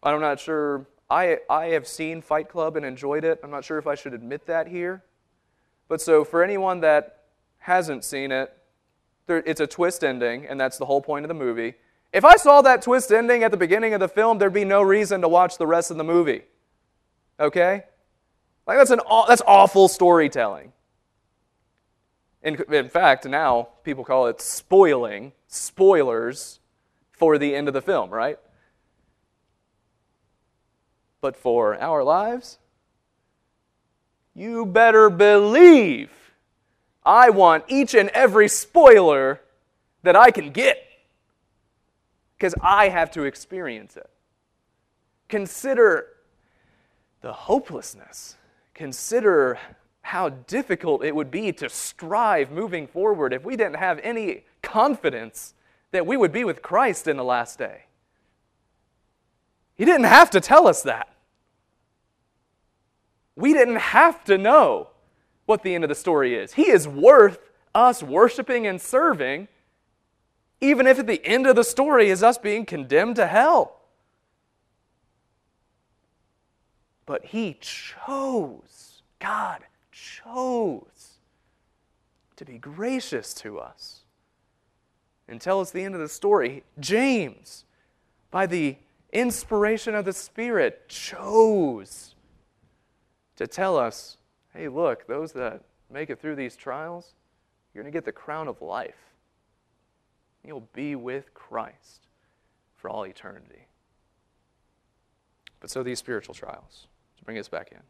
I'm 0.02 0.20
not 0.20 0.40
sure. 0.40 0.86
I, 1.08 1.38
I 1.48 1.66
have 1.66 1.86
seen 1.86 2.20
Fight 2.20 2.48
Club 2.48 2.76
and 2.76 2.84
enjoyed 2.84 3.24
it. 3.24 3.40
I'm 3.44 3.50
not 3.50 3.64
sure 3.64 3.78
if 3.78 3.86
I 3.86 3.94
should 3.94 4.12
admit 4.12 4.46
that 4.46 4.66
here. 4.66 5.04
But 5.88 6.00
so, 6.00 6.24
for 6.24 6.42
anyone 6.42 6.80
that 6.80 7.24
hasn't 7.58 8.04
seen 8.04 8.32
it, 8.32 8.52
there, 9.26 9.42
it's 9.46 9.60
a 9.60 9.66
twist 9.66 10.02
ending, 10.02 10.46
and 10.46 10.60
that's 10.60 10.78
the 10.78 10.86
whole 10.86 11.00
point 11.00 11.24
of 11.24 11.28
the 11.28 11.34
movie. 11.34 11.74
If 12.12 12.24
I 12.24 12.36
saw 12.36 12.62
that 12.62 12.82
twist 12.82 13.12
ending 13.12 13.44
at 13.44 13.50
the 13.50 13.56
beginning 13.56 13.94
of 13.94 14.00
the 14.00 14.08
film, 14.08 14.38
there'd 14.38 14.52
be 14.52 14.64
no 14.64 14.82
reason 14.82 15.20
to 15.20 15.28
watch 15.28 15.58
the 15.58 15.66
rest 15.66 15.90
of 15.90 15.96
the 15.96 16.04
movie. 16.04 16.42
Okay? 17.38 17.84
Like, 18.66 18.78
that's, 18.78 18.90
an, 18.90 19.00
that's 19.28 19.42
awful 19.46 19.88
storytelling. 19.88 20.72
In, 22.42 22.56
in 22.72 22.88
fact, 22.88 23.26
now 23.26 23.68
people 23.84 24.04
call 24.04 24.26
it 24.26 24.40
spoiling, 24.40 25.32
spoilers 25.48 26.60
for 27.10 27.38
the 27.38 27.54
end 27.54 27.68
of 27.68 27.74
the 27.74 27.82
film, 27.82 28.10
right? 28.10 28.38
But 31.20 31.36
for 31.36 31.80
our 31.80 32.04
lives, 32.04 32.58
you 34.34 34.66
better 34.66 35.10
believe 35.10 36.10
I 37.04 37.30
want 37.30 37.64
each 37.68 37.94
and 37.94 38.10
every 38.10 38.48
spoiler 38.48 39.40
that 40.02 40.14
I 40.14 40.30
can 40.30 40.50
get 40.50 40.84
because 42.36 42.54
I 42.60 42.90
have 42.90 43.10
to 43.12 43.22
experience 43.22 43.96
it. 43.96 44.10
Consider 45.28 46.06
the 47.22 47.32
hopelessness. 47.32 48.36
Consider 48.76 49.58
how 50.02 50.28
difficult 50.28 51.02
it 51.02 51.16
would 51.16 51.30
be 51.30 51.50
to 51.50 51.66
strive 51.70 52.50
moving 52.50 52.86
forward 52.86 53.32
if 53.32 53.42
we 53.42 53.56
didn't 53.56 53.76
have 53.76 53.98
any 54.02 54.44
confidence 54.60 55.54
that 55.92 56.06
we 56.06 56.14
would 56.14 56.30
be 56.30 56.44
with 56.44 56.60
Christ 56.60 57.08
in 57.08 57.16
the 57.16 57.24
last 57.24 57.58
day. 57.58 57.84
He 59.76 59.86
didn't 59.86 60.04
have 60.04 60.28
to 60.32 60.42
tell 60.42 60.68
us 60.68 60.82
that. 60.82 61.08
We 63.34 63.54
didn't 63.54 63.76
have 63.76 64.22
to 64.24 64.36
know 64.36 64.90
what 65.46 65.62
the 65.62 65.74
end 65.74 65.82
of 65.82 65.88
the 65.88 65.94
story 65.94 66.34
is. 66.34 66.52
He 66.52 66.70
is 66.70 66.86
worth 66.86 67.50
us 67.74 68.02
worshiping 68.02 68.66
and 68.66 68.78
serving, 68.78 69.48
even 70.60 70.86
if 70.86 70.98
at 70.98 71.06
the 71.06 71.24
end 71.24 71.46
of 71.46 71.56
the 71.56 71.64
story 71.64 72.10
is 72.10 72.22
us 72.22 72.36
being 72.36 72.66
condemned 72.66 73.16
to 73.16 73.26
hell. 73.26 73.75
But 77.06 77.26
He 77.26 77.56
chose, 77.60 79.02
God 79.20 79.62
chose 79.92 81.18
to 82.36 82.44
be 82.44 82.58
gracious 82.58 83.32
to 83.34 83.58
us 83.58 84.00
and 85.28 85.40
tell 85.40 85.60
us 85.60 85.70
the 85.70 85.82
end 85.82 85.94
of 85.94 86.00
the 86.00 86.08
story. 86.08 86.64
James, 86.78 87.64
by 88.30 88.46
the 88.46 88.76
inspiration 89.12 89.94
of 89.94 90.04
the 90.04 90.12
Spirit, 90.12 90.88
chose 90.88 92.14
to 93.36 93.46
tell 93.46 93.76
us 93.78 94.18
hey, 94.52 94.68
look, 94.68 95.06
those 95.06 95.32
that 95.32 95.60
make 95.90 96.08
it 96.08 96.18
through 96.18 96.34
these 96.34 96.56
trials, 96.56 97.14
you're 97.74 97.84
going 97.84 97.92
to 97.92 97.96
get 97.96 98.06
the 98.06 98.12
crown 98.12 98.48
of 98.48 98.62
life. 98.62 98.96
You'll 100.42 100.68
be 100.72 100.94
with 100.94 101.34
Christ 101.34 102.06
for 102.74 102.88
all 102.88 103.04
eternity. 103.04 103.66
But 105.60 105.70
so 105.70 105.82
these 105.82 105.98
spiritual 105.98 106.34
trials, 106.34 106.86
bring 107.26 107.36
us 107.38 107.48
back 107.48 107.72
in. 107.72 107.80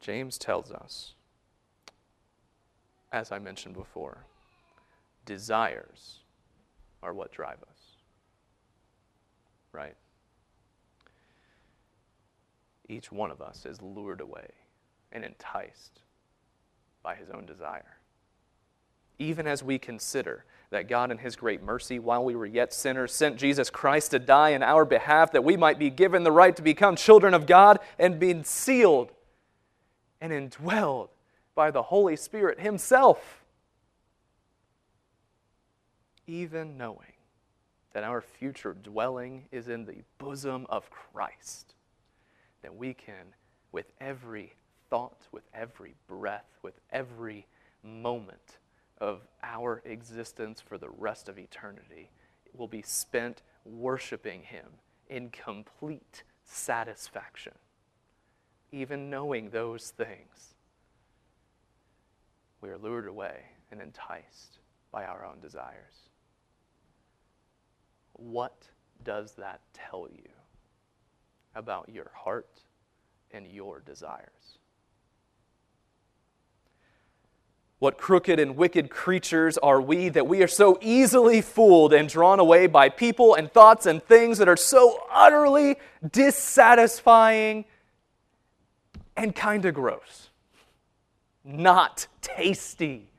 James 0.00 0.38
tells 0.38 0.72
us, 0.72 1.14
as 3.12 3.30
I 3.30 3.38
mentioned 3.38 3.74
before, 3.74 4.24
desires 5.26 6.20
are 7.02 7.12
what 7.12 7.30
drive 7.30 7.58
us. 7.62 7.96
Right? 9.70 9.94
Each 12.88 13.12
one 13.12 13.30
of 13.30 13.40
us 13.40 13.64
is 13.64 13.80
lured 13.80 14.20
away 14.20 14.48
and 15.12 15.24
enticed 15.24 16.00
by 17.02 17.14
his 17.14 17.28
own 17.30 17.44
desire. 17.44 17.98
Even 19.18 19.46
as 19.46 19.62
we 19.62 19.78
consider 19.78 20.44
that 20.72 20.88
God, 20.88 21.10
in 21.10 21.18
His 21.18 21.36
great 21.36 21.62
mercy, 21.62 21.98
while 21.98 22.24
we 22.24 22.34
were 22.34 22.46
yet 22.46 22.72
sinners, 22.74 23.12
sent 23.12 23.36
Jesus 23.36 23.70
Christ 23.70 24.10
to 24.10 24.18
die 24.18 24.50
in 24.50 24.62
our 24.62 24.84
behalf, 24.84 25.32
that 25.32 25.44
we 25.44 25.56
might 25.56 25.78
be 25.78 25.90
given 25.90 26.24
the 26.24 26.32
right 26.32 26.54
to 26.56 26.62
become 26.62 26.96
children 26.96 27.32
of 27.32 27.46
God 27.46 27.78
and 27.98 28.18
be 28.18 28.42
sealed 28.42 29.12
and 30.20 30.32
indwelled 30.32 31.08
by 31.54 31.70
the 31.70 31.82
Holy 31.82 32.16
Spirit 32.16 32.60
Himself 32.60 33.42
even 36.26 36.76
knowing 36.76 37.12
that 37.92 38.04
our 38.04 38.20
future 38.20 38.74
dwelling 38.82 39.44
is 39.52 39.68
in 39.68 39.84
the 39.84 40.02
bosom 40.18 40.66
of 40.70 40.88
Christ, 40.90 41.74
that 42.62 42.74
we 42.74 42.94
can, 42.94 43.34
with 43.70 43.86
every 44.00 44.54
thought, 44.88 45.26
with 45.30 45.44
every 45.52 45.94
breath, 46.06 46.46
with 46.62 46.74
every 46.90 47.46
moment 47.82 48.58
of 49.02 49.26
our 49.42 49.82
existence 49.84 50.60
for 50.60 50.78
the 50.78 50.88
rest 50.88 51.28
of 51.28 51.36
eternity, 51.36 52.08
will 52.54 52.68
be 52.68 52.82
spent 52.82 53.42
worshiping 53.64 54.42
Him 54.42 54.66
in 55.08 55.28
complete 55.30 56.22
satisfaction. 56.44 57.54
Even 58.70 59.10
knowing 59.10 59.50
those 59.50 59.90
things, 59.90 60.54
we 62.60 62.70
are 62.70 62.78
lured 62.78 63.08
away 63.08 63.40
and 63.72 63.82
enticed 63.82 64.60
by 64.92 65.04
our 65.04 65.26
own 65.26 65.40
desires. 65.40 66.10
What 68.12 68.68
does 69.02 69.32
that 69.32 69.62
tell 69.72 70.06
you 70.12 70.30
about 71.56 71.88
your 71.88 72.12
heart 72.14 72.60
and 73.32 73.48
your 73.48 73.80
desires? 73.80 74.58
What 77.82 77.98
crooked 77.98 78.38
and 78.38 78.56
wicked 78.56 78.90
creatures 78.90 79.58
are 79.58 79.80
we 79.80 80.08
that 80.10 80.28
we 80.28 80.40
are 80.44 80.46
so 80.46 80.78
easily 80.80 81.40
fooled 81.40 81.92
and 81.92 82.08
drawn 82.08 82.38
away 82.38 82.68
by 82.68 82.88
people 82.88 83.34
and 83.34 83.50
thoughts 83.50 83.86
and 83.86 84.00
things 84.00 84.38
that 84.38 84.48
are 84.48 84.56
so 84.56 85.02
utterly 85.10 85.78
dissatisfying 86.08 87.64
and 89.16 89.34
kind 89.34 89.64
of 89.64 89.74
gross? 89.74 90.30
Not 91.44 92.06
tasty, 92.20 93.10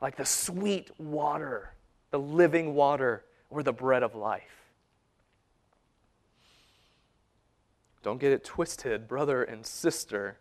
like 0.00 0.14
the 0.14 0.24
sweet 0.24 0.92
water, 1.00 1.72
the 2.12 2.20
living 2.20 2.74
water 2.74 3.24
we're 3.50 3.64
the 3.64 3.72
bread 3.72 4.04
of 4.04 4.14
life. 4.14 4.70
Don't 8.04 8.20
get 8.20 8.30
it 8.30 8.44
twisted, 8.44 9.08
brother 9.08 9.42
and 9.42 9.66
sister. 9.66 10.38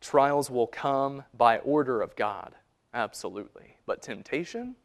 Trials 0.00 0.50
will 0.50 0.66
come 0.66 1.24
by 1.34 1.58
order 1.58 2.00
of 2.00 2.16
God, 2.16 2.54
absolutely. 2.94 3.76
But 3.86 4.02
temptation, 4.02 4.76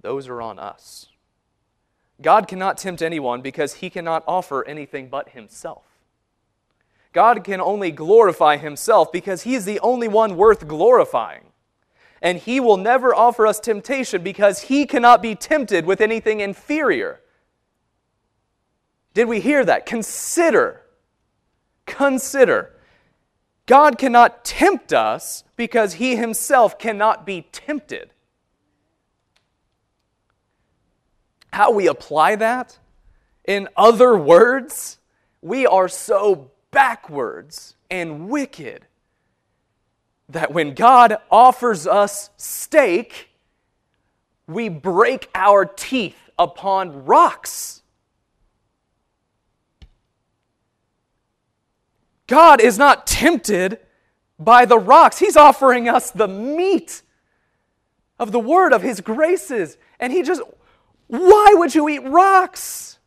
those 0.00 0.28
are 0.28 0.40
on 0.40 0.58
us. 0.58 1.08
God 2.22 2.48
cannot 2.48 2.78
tempt 2.78 3.02
anyone 3.02 3.40
because 3.40 3.74
he 3.74 3.90
cannot 3.90 4.24
offer 4.26 4.66
anything 4.66 5.08
but 5.08 5.30
himself. 5.30 5.84
God 7.12 7.42
can 7.44 7.60
only 7.60 7.90
glorify 7.90 8.56
himself 8.56 9.10
because 9.10 9.42
he 9.42 9.54
is 9.54 9.64
the 9.64 9.80
only 9.80 10.06
one 10.06 10.36
worth 10.36 10.68
glorifying. 10.68 11.44
And 12.22 12.38
he 12.38 12.60
will 12.60 12.76
never 12.76 13.14
offer 13.14 13.46
us 13.46 13.58
temptation 13.58 14.22
because 14.22 14.62
he 14.62 14.86
cannot 14.86 15.22
be 15.22 15.34
tempted 15.34 15.86
with 15.86 16.00
anything 16.00 16.40
inferior. 16.40 17.20
Did 19.14 19.26
we 19.26 19.40
hear 19.40 19.64
that? 19.64 19.86
Consider. 19.86 20.82
Consider. 21.86 22.76
God 23.70 23.98
cannot 23.98 24.44
tempt 24.44 24.92
us 24.92 25.44
because 25.54 25.94
he 25.94 26.16
himself 26.16 26.76
cannot 26.76 27.24
be 27.24 27.46
tempted. 27.52 28.10
How 31.52 31.70
we 31.70 31.86
apply 31.86 32.34
that? 32.34 32.80
In 33.44 33.68
other 33.76 34.16
words, 34.16 34.98
we 35.40 35.68
are 35.68 35.86
so 35.86 36.50
backwards 36.72 37.76
and 37.88 38.28
wicked 38.28 38.88
that 40.28 40.52
when 40.52 40.74
God 40.74 41.18
offers 41.30 41.86
us 41.86 42.30
steak, 42.36 43.28
we 44.48 44.68
break 44.68 45.30
our 45.32 45.64
teeth 45.64 46.18
upon 46.36 47.04
rocks. 47.04 47.79
God 52.30 52.60
is 52.60 52.78
not 52.78 53.08
tempted 53.08 53.80
by 54.38 54.64
the 54.64 54.78
rocks. 54.78 55.18
He's 55.18 55.36
offering 55.36 55.88
us 55.88 56.12
the 56.12 56.28
meat 56.28 57.02
of 58.20 58.30
the 58.30 58.38
word 58.38 58.72
of 58.72 58.82
his 58.82 59.00
graces. 59.00 59.76
And 59.98 60.12
he 60.12 60.22
just, 60.22 60.40
why 61.08 61.54
would 61.56 61.74
you 61.74 61.88
eat 61.88 62.04
rocks? 62.04 63.00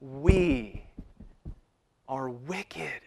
We 0.00 0.86
are 2.08 2.30
wicked. 2.30 3.02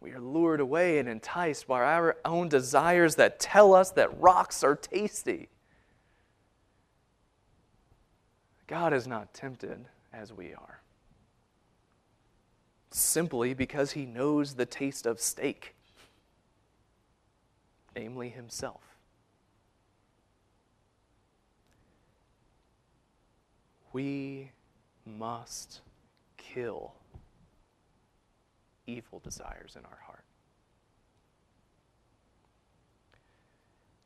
We 0.00 0.12
are 0.12 0.20
lured 0.20 0.60
away 0.60 1.00
and 1.00 1.08
enticed 1.08 1.66
by 1.66 1.82
our 1.82 2.18
own 2.24 2.48
desires 2.48 3.16
that 3.16 3.40
tell 3.40 3.74
us 3.74 3.90
that 3.90 4.20
rocks 4.20 4.62
are 4.62 4.76
tasty. 4.76 5.48
God 8.68 8.92
is 8.92 9.08
not 9.08 9.34
tempted 9.34 9.86
as 10.12 10.32
we 10.32 10.54
are, 10.54 10.77
simply 12.90 13.54
because 13.54 13.92
he 13.92 14.06
knows 14.06 14.54
the 14.54 14.66
taste 14.66 15.06
of 15.06 15.20
steak, 15.20 15.74
namely 17.94 18.28
himself. 18.28 18.82
We 23.92 24.52
must 25.04 25.80
kill 26.36 26.94
evil 28.86 29.20
desires 29.20 29.76
in 29.76 29.84
our 29.84 29.98
heart. 30.06 30.24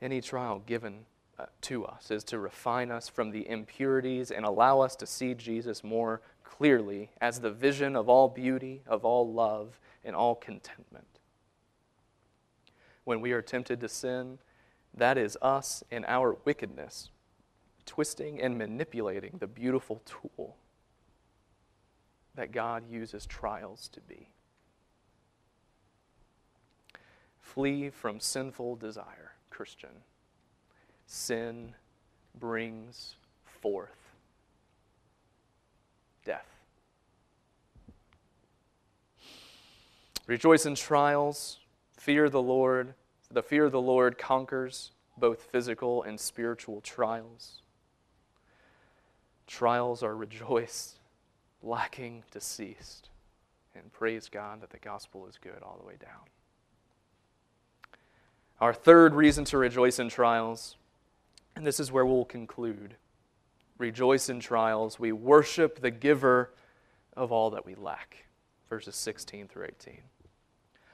Any 0.01 0.21
trial 0.21 0.63
given 0.67 1.07
uh, 1.39 1.47
to 1.63 1.85
us 1.85 2.11
is 2.11 2.25
to 2.25 2.39
refine 2.39 2.91
us 2.91 3.09
from 3.09 3.31
the 3.31 3.49
impurities 3.49 4.31
and 4.31 4.45
allow 4.45 4.81
us 4.81 4.97
to 4.97 5.07
see 5.07 5.35
Jesus 5.35 5.85
more 5.85 6.21
clearly 6.57 7.09
as 7.19 7.41
the 7.41 7.51
vision 7.51 7.97
of 7.97 8.11
all 8.11 8.29
beauty, 8.29 8.83
of 8.87 9.07
all 9.07 9.33
love, 9.33 9.81
and 10.05 10.15
all 10.15 10.35
contentment. 10.35 11.19
When 13.05 13.23
we 13.23 13.33
are 13.33 13.41
tempted 13.41 13.81
to 13.81 13.89
sin, 13.89 14.39
that 14.95 15.17
is 15.17 15.39
us 15.41 15.83
in 15.91 16.05
our 16.07 16.37
wickedness, 16.45 17.09
twisting 17.87 18.39
and 18.39 18.59
manipulating 18.59 19.37
the 19.39 19.47
beautiful 19.47 20.03
tool 20.05 20.57
that 22.35 22.53
God 22.53 22.85
uses 22.91 23.25
trials 23.25 23.89
to 23.89 24.01
be. 24.01 24.29
Flee 27.41 27.89
from 27.89 28.21
sinful 28.21 28.77
desire, 28.77 29.33
Christian. 29.49 30.03
Sin 31.07 31.75
brings 32.39 33.17
forth 33.45 34.03
death. 36.25 36.47
Rejoice 40.27 40.67
in 40.67 40.75
trials, 40.75 41.59
fear 41.97 42.29
the 42.29 42.43
Lord. 42.43 42.95
The 43.31 43.43
fear 43.43 43.65
of 43.65 43.73
the 43.73 43.81
Lord 43.81 44.19
conquers 44.19 44.93
both 45.17 45.43
physical 45.43 46.03
and 46.03 46.19
spiritual 46.19 46.81
trials. 46.81 47.63
Trials 49.47 50.03
are 50.03 50.17
rejoiced, 50.17 50.99
lacking 51.63 52.25
deceased. 52.31 53.09
And 53.75 53.93
praise 53.93 54.29
God 54.29 54.61
that 54.61 54.71
the 54.71 54.79
gospel 54.79 55.27
is 55.27 55.39
good 55.39 55.63
all 55.63 55.79
the 55.81 55.87
way 55.87 55.97
down. 56.01 56.29
Our 58.61 58.73
third 58.73 59.15
reason 59.15 59.45
to 59.47 59.59
rejoice 59.59 59.99
in 59.99 60.09
trials, 60.09 60.77
and 61.57 61.67
this 61.67 61.81
is 61.81 61.91
where 61.91 62.07
we'll 62.07 62.25
conclude 62.25 62.97
rejoice 63.79 64.29
in 64.29 64.39
trials. 64.39 65.01
We 65.01 65.11
worship 65.11 65.81
the 65.81 65.91
giver 65.91 66.53
of 67.17 67.33
all 67.33 67.51
that 67.51 67.67
we 67.67 67.75
lack. 67.75 68.27
Verses 68.71 68.95
16 68.95 69.49
through 69.49 69.65
18. 69.65 69.99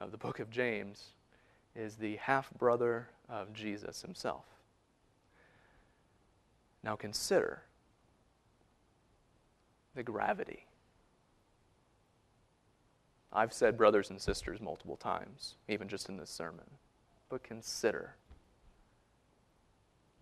of 0.00 0.10
the 0.10 0.18
book 0.18 0.38
of 0.38 0.50
James, 0.50 1.12
is 1.74 1.96
the 1.96 2.16
half 2.16 2.50
brother 2.58 3.08
of 3.28 3.52
Jesus 3.52 4.02
himself. 4.02 4.44
Now 6.82 6.96
consider 6.96 7.62
the 9.94 10.02
gravity 10.02 10.66
I've 13.36 13.52
said 13.52 13.76
brothers 13.76 14.08
and 14.08 14.20
sisters 14.20 14.62
multiple 14.62 14.96
times, 14.96 15.56
even 15.68 15.88
just 15.88 16.08
in 16.08 16.16
this 16.16 16.30
sermon. 16.30 16.64
But 17.28 17.42
consider 17.42 18.14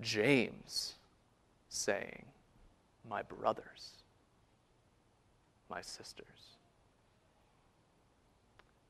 James 0.01 0.95
saying, 1.69 2.25
My 3.09 3.23
brothers, 3.23 3.93
my 5.71 5.81
sisters. 5.81 6.54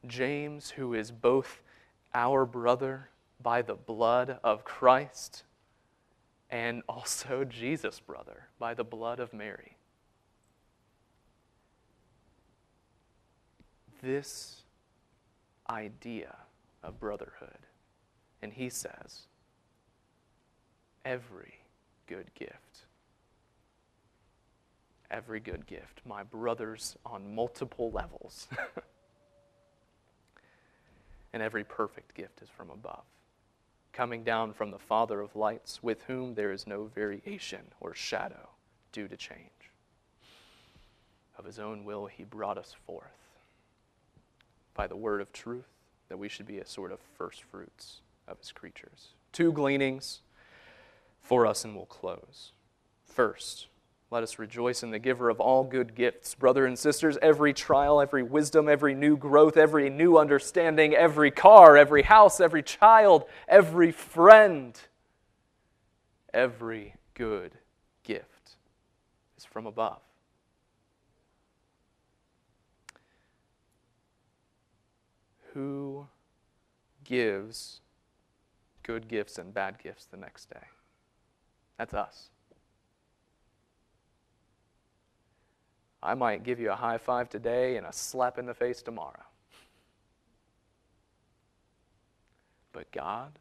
James, 0.06 0.70
who 0.70 0.94
is 0.94 1.10
both 1.10 1.62
our 2.14 2.44
brother 2.46 3.10
by 3.42 3.62
the 3.62 3.74
blood 3.74 4.38
of 4.44 4.64
Christ 4.64 5.44
and 6.50 6.82
also 6.88 7.44
Jesus' 7.48 8.00
brother 8.00 8.48
by 8.58 8.74
the 8.74 8.84
blood 8.84 9.20
of 9.20 9.32
Mary. 9.32 9.76
this 14.04 14.62
idea 15.68 16.36
of 16.82 17.00
brotherhood. 17.00 17.66
And 18.42 18.52
he 18.52 18.68
says, 18.68 19.22
every 21.04 21.54
good 22.06 22.26
gift, 22.34 22.86
every 25.10 25.40
good 25.40 25.66
gift, 25.66 26.02
my 26.06 26.22
brothers 26.22 26.96
on 27.06 27.34
multiple 27.34 27.90
levels, 27.90 28.46
and 31.34 31.42
every 31.42 31.64
perfect 31.64 32.14
gift 32.14 32.40
is 32.42 32.48
from 32.48 32.70
above, 32.70 33.02
coming 33.92 34.22
down 34.22 34.52
from 34.52 34.70
the 34.70 34.78
Father 34.78 35.20
of 35.20 35.34
lights, 35.34 35.82
with 35.82 36.04
whom 36.04 36.34
there 36.34 36.52
is 36.52 36.64
no 36.64 36.84
variation 36.84 37.62
or 37.80 37.92
shadow 37.92 38.50
due 38.92 39.08
to 39.08 39.16
change. 39.16 39.72
Of 41.36 41.44
his 41.44 41.58
own 41.58 41.84
will, 41.84 42.06
he 42.06 42.22
brought 42.22 42.56
us 42.56 42.72
forth 42.86 43.40
by 44.74 44.86
the 44.86 44.96
word 44.96 45.20
of 45.20 45.32
truth, 45.32 45.66
that 46.08 46.18
we 46.18 46.28
should 46.28 46.46
be 46.46 46.58
a 46.58 46.66
sort 46.66 46.92
of 46.92 47.00
first 47.18 47.42
fruits 47.42 48.00
of 48.28 48.38
his 48.38 48.52
creatures. 48.52 49.08
Two 49.32 49.50
gleanings 49.50 50.20
for 51.20 51.48
us, 51.48 51.64
and 51.64 51.74
we'll 51.74 51.86
close. 51.86 52.52
First, 53.04 53.66
Let 54.10 54.22
us 54.22 54.38
rejoice 54.38 54.82
in 54.82 54.90
the 54.90 54.98
giver 54.98 55.28
of 55.28 55.40
all 55.40 55.64
good 55.64 55.94
gifts. 55.94 56.34
Brother 56.34 56.66
and 56.66 56.78
sisters, 56.78 57.18
every 57.20 57.52
trial, 57.52 58.00
every 58.00 58.22
wisdom, 58.22 58.68
every 58.68 58.94
new 58.94 59.16
growth, 59.16 59.56
every 59.56 59.90
new 59.90 60.18
understanding, 60.18 60.94
every 60.94 61.30
car, 61.30 61.76
every 61.76 62.02
house, 62.02 62.38
every 62.40 62.62
child, 62.62 63.24
every 63.48 63.90
friend, 63.90 64.78
every 66.32 66.94
good 67.14 67.56
gift 68.04 68.56
is 69.36 69.44
from 69.44 69.66
above. 69.66 70.00
Who 75.54 76.06
gives 77.04 77.80
good 78.82 79.08
gifts 79.08 79.38
and 79.38 79.54
bad 79.54 79.78
gifts 79.82 80.04
the 80.04 80.16
next 80.16 80.50
day? 80.50 80.66
That's 81.78 81.94
us. 81.94 82.30
I 86.04 86.12
might 86.12 86.44
give 86.44 86.60
you 86.60 86.70
a 86.70 86.76
high 86.76 86.98
five 86.98 87.30
today 87.30 87.78
and 87.78 87.86
a 87.86 87.92
slap 87.92 88.38
in 88.38 88.44
the 88.44 88.52
face 88.52 88.82
tomorrow. 88.82 89.24
But 92.72 92.92
God, 92.92 93.38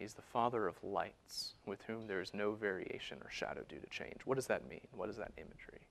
He's 0.00 0.14
the 0.14 0.22
Father 0.22 0.66
of 0.66 0.82
lights, 0.82 1.54
with 1.64 1.80
whom 1.86 2.08
there 2.08 2.20
is 2.20 2.34
no 2.34 2.52
variation 2.52 3.18
or 3.22 3.30
shadow 3.30 3.62
due 3.68 3.78
to 3.78 3.86
change. 3.86 4.16
What 4.24 4.34
does 4.34 4.48
that 4.48 4.68
mean? 4.68 4.80
What 4.96 5.08
is 5.08 5.16
that 5.16 5.30
imagery? 5.36 5.86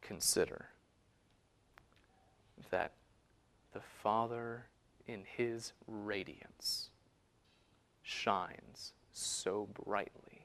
Consider 0.00 0.68
that 2.70 2.92
the 3.74 3.82
Father, 4.02 4.64
in 5.06 5.24
His 5.36 5.74
radiance, 5.86 6.88
shines 8.02 8.94
so 9.12 9.68
brightly 9.84 10.41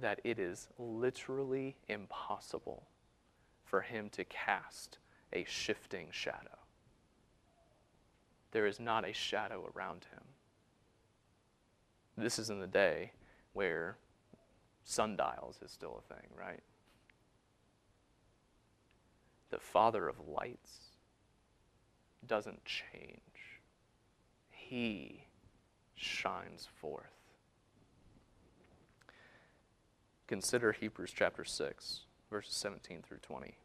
that 0.00 0.20
it 0.24 0.38
is 0.38 0.68
literally 0.78 1.76
impossible 1.88 2.84
for 3.64 3.80
him 3.80 4.08
to 4.10 4.24
cast 4.24 4.98
a 5.32 5.44
shifting 5.44 6.08
shadow. 6.10 6.58
There 8.52 8.66
is 8.66 8.80
not 8.80 9.06
a 9.06 9.12
shadow 9.12 9.70
around 9.74 10.06
him. 10.12 10.22
This 12.16 12.38
is 12.38 12.50
in 12.50 12.60
the 12.60 12.66
day 12.66 13.12
where 13.52 13.98
sundials 14.84 15.60
is 15.62 15.70
still 15.70 16.02
a 16.02 16.14
thing, 16.14 16.26
right? 16.36 16.62
The 19.50 19.58
Father 19.58 20.08
of 20.08 20.16
lights 20.26 20.96
doesn't 22.26 22.64
change, 22.64 23.60
He 24.50 25.24
shines 25.94 26.68
forth. 26.80 27.17
Consider 30.28 30.72
Hebrews 30.72 31.12
chapter 31.16 31.42
6, 31.42 32.00
verses 32.30 32.52
17 32.52 33.00
through 33.00 33.16
20. 33.22 33.56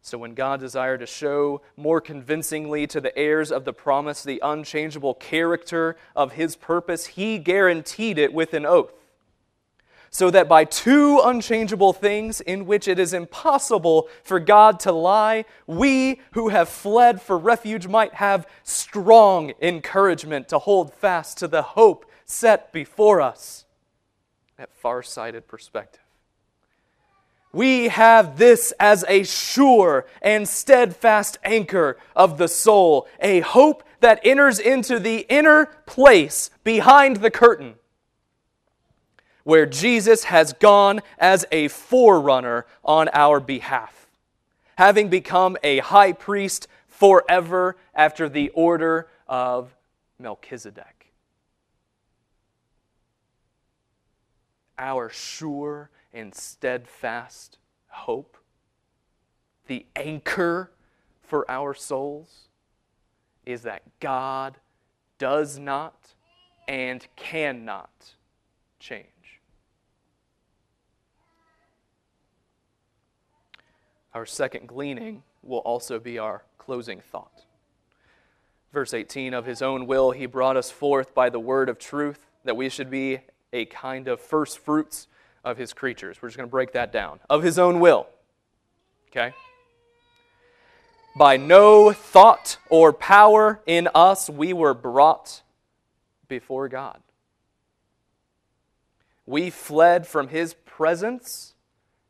So, 0.00 0.16
when 0.16 0.32
God 0.32 0.58
desired 0.58 1.00
to 1.00 1.06
show 1.06 1.60
more 1.76 2.00
convincingly 2.00 2.86
to 2.86 2.98
the 2.98 3.16
heirs 3.16 3.52
of 3.52 3.66
the 3.66 3.74
promise 3.74 4.22
the 4.22 4.40
unchangeable 4.42 5.12
character 5.12 5.98
of 6.16 6.32
his 6.32 6.56
purpose, 6.56 7.08
he 7.08 7.38
guaranteed 7.38 8.16
it 8.16 8.32
with 8.32 8.54
an 8.54 8.64
oath. 8.64 8.94
So 10.08 10.30
that 10.30 10.48
by 10.48 10.64
two 10.64 11.20
unchangeable 11.22 11.92
things 11.92 12.40
in 12.40 12.64
which 12.64 12.88
it 12.88 12.98
is 12.98 13.12
impossible 13.12 14.08
for 14.24 14.40
God 14.40 14.80
to 14.80 14.92
lie, 14.92 15.44
we 15.66 16.22
who 16.32 16.48
have 16.48 16.70
fled 16.70 17.20
for 17.20 17.36
refuge 17.36 17.86
might 17.86 18.14
have 18.14 18.46
strong 18.62 19.52
encouragement 19.60 20.48
to 20.48 20.58
hold 20.58 20.94
fast 20.94 21.36
to 21.38 21.46
the 21.46 21.62
hope 21.62 22.06
set 22.24 22.72
before 22.72 23.20
us 23.20 23.66
that 24.60 24.68
far-sighted 24.74 25.48
perspective. 25.48 26.02
We 27.50 27.88
have 27.88 28.36
this 28.36 28.74
as 28.78 29.06
a 29.08 29.24
sure 29.24 30.04
and 30.20 30.46
steadfast 30.46 31.38
anchor 31.42 31.96
of 32.14 32.36
the 32.36 32.46
soul, 32.46 33.08
a 33.20 33.40
hope 33.40 33.82
that 34.00 34.20
enters 34.22 34.58
into 34.58 34.98
the 34.98 35.24
inner 35.30 35.64
place 35.86 36.50
behind 36.62 37.16
the 37.16 37.30
curtain, 37.30 37.76
where 39.44 39.64
Jesus 39.64 40.24
has 40.24 40.52
gone 40.52 41.00
as 41.18 41.46
a 41.50 41.68
forerunner 41.68 42.66
on 42.84 43.08
our 43.14 43.40
behalf, 43.40 44.08
having 44.76 45.08
become 45.08 45.56
a 45.64 45.78
high 45.78 46.12
priest 46.12 46.68
forever 46.86 47.78
after 47.94 48.28
the 48.28 48.50
order 48.50 49.08
of 49.26 49.74
Melchizedek. 50.18 50.99
Our 54.80 55.10
sure 55.10 55.90
and 56.12 56.34
steadfast 56.34 57.58
hope, 57.88 58.36
the 59.68 59.86
anchor 59.94 60.72
for 61.22 61.48
our 61.48 61.74
souls, 61.74 62.48
is 63.46 63.62
that 63.62 63.82
God 64.00 64.56
does 65.18 65.58
not 65.58 66.14
and 66.66 67.06
cannot 67.14 68.14
change. 68.80 69.06
Our 74.14 74.26
second 74.26 74.66
gleaning 74.66 75.22
will 75.42 75.58
also 75.58 76.00
be 76.00 76.18
our 76.18 76.42
closing 76.58 77.00
thought. 77.00 77.44
Verse 78.72 78.94
18 78.94 79.34
Of 79.34 79.46
his 79.46 79.62
own 79.62 79.86
will, 79.86 80.10
he 80.10 80.26
brought 80.26 80.56
us 80.56 80.70
forth 80.70 81.14
by 81.14 81.30
the 81.30 81.38
word 81.38 81.68
of 81.68 81.78
truth, 81.78 82.26
that 82.44 82.56
we 82.56 82.68
should 82.68 82.90
be 82.90 83.20
a 83.52 83.64
kind 83.66 84.08
of 84.08 84.20
first 84.20 84.58
fruits 84.58 85.08
of 85.44 85.56
his 85.56 85.72
creatures. 85.72 86.20
We're 86.20 86.28
just 86.28 86.36
going 86.36 86.48
to 86.48 86.50
break 86.50 86.72
that 86.72 86.92
down. 86.92 87.20
Of 87.28 87.42
his 87.42 87.58
own 87.58 87.80
will. 87.80 88.06
Okay? 89.08 89.34
By 91.16 91.36
no 91.36 91.92
thought 91.92 92.58
or 92.68 92.92
power 92.92 93.60
in 93.66 93.88
us 93.94 94.30
we 94.30 94.52
were 94.52 94.74
brought 94.74 95.42
before 96.28 96.68
God. 96.68 97.00
We 99.26 99.50
fled 99.50 100.06
from 100.06 100.28
his 100.28 100.54
presence 100.54 101.54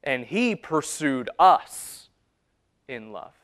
and 0.02 0.24
he 0.24 0.54
pursued 0.54 1.30
us 1.38 2.08
in 2.88 3.12
love. 3.12 3.34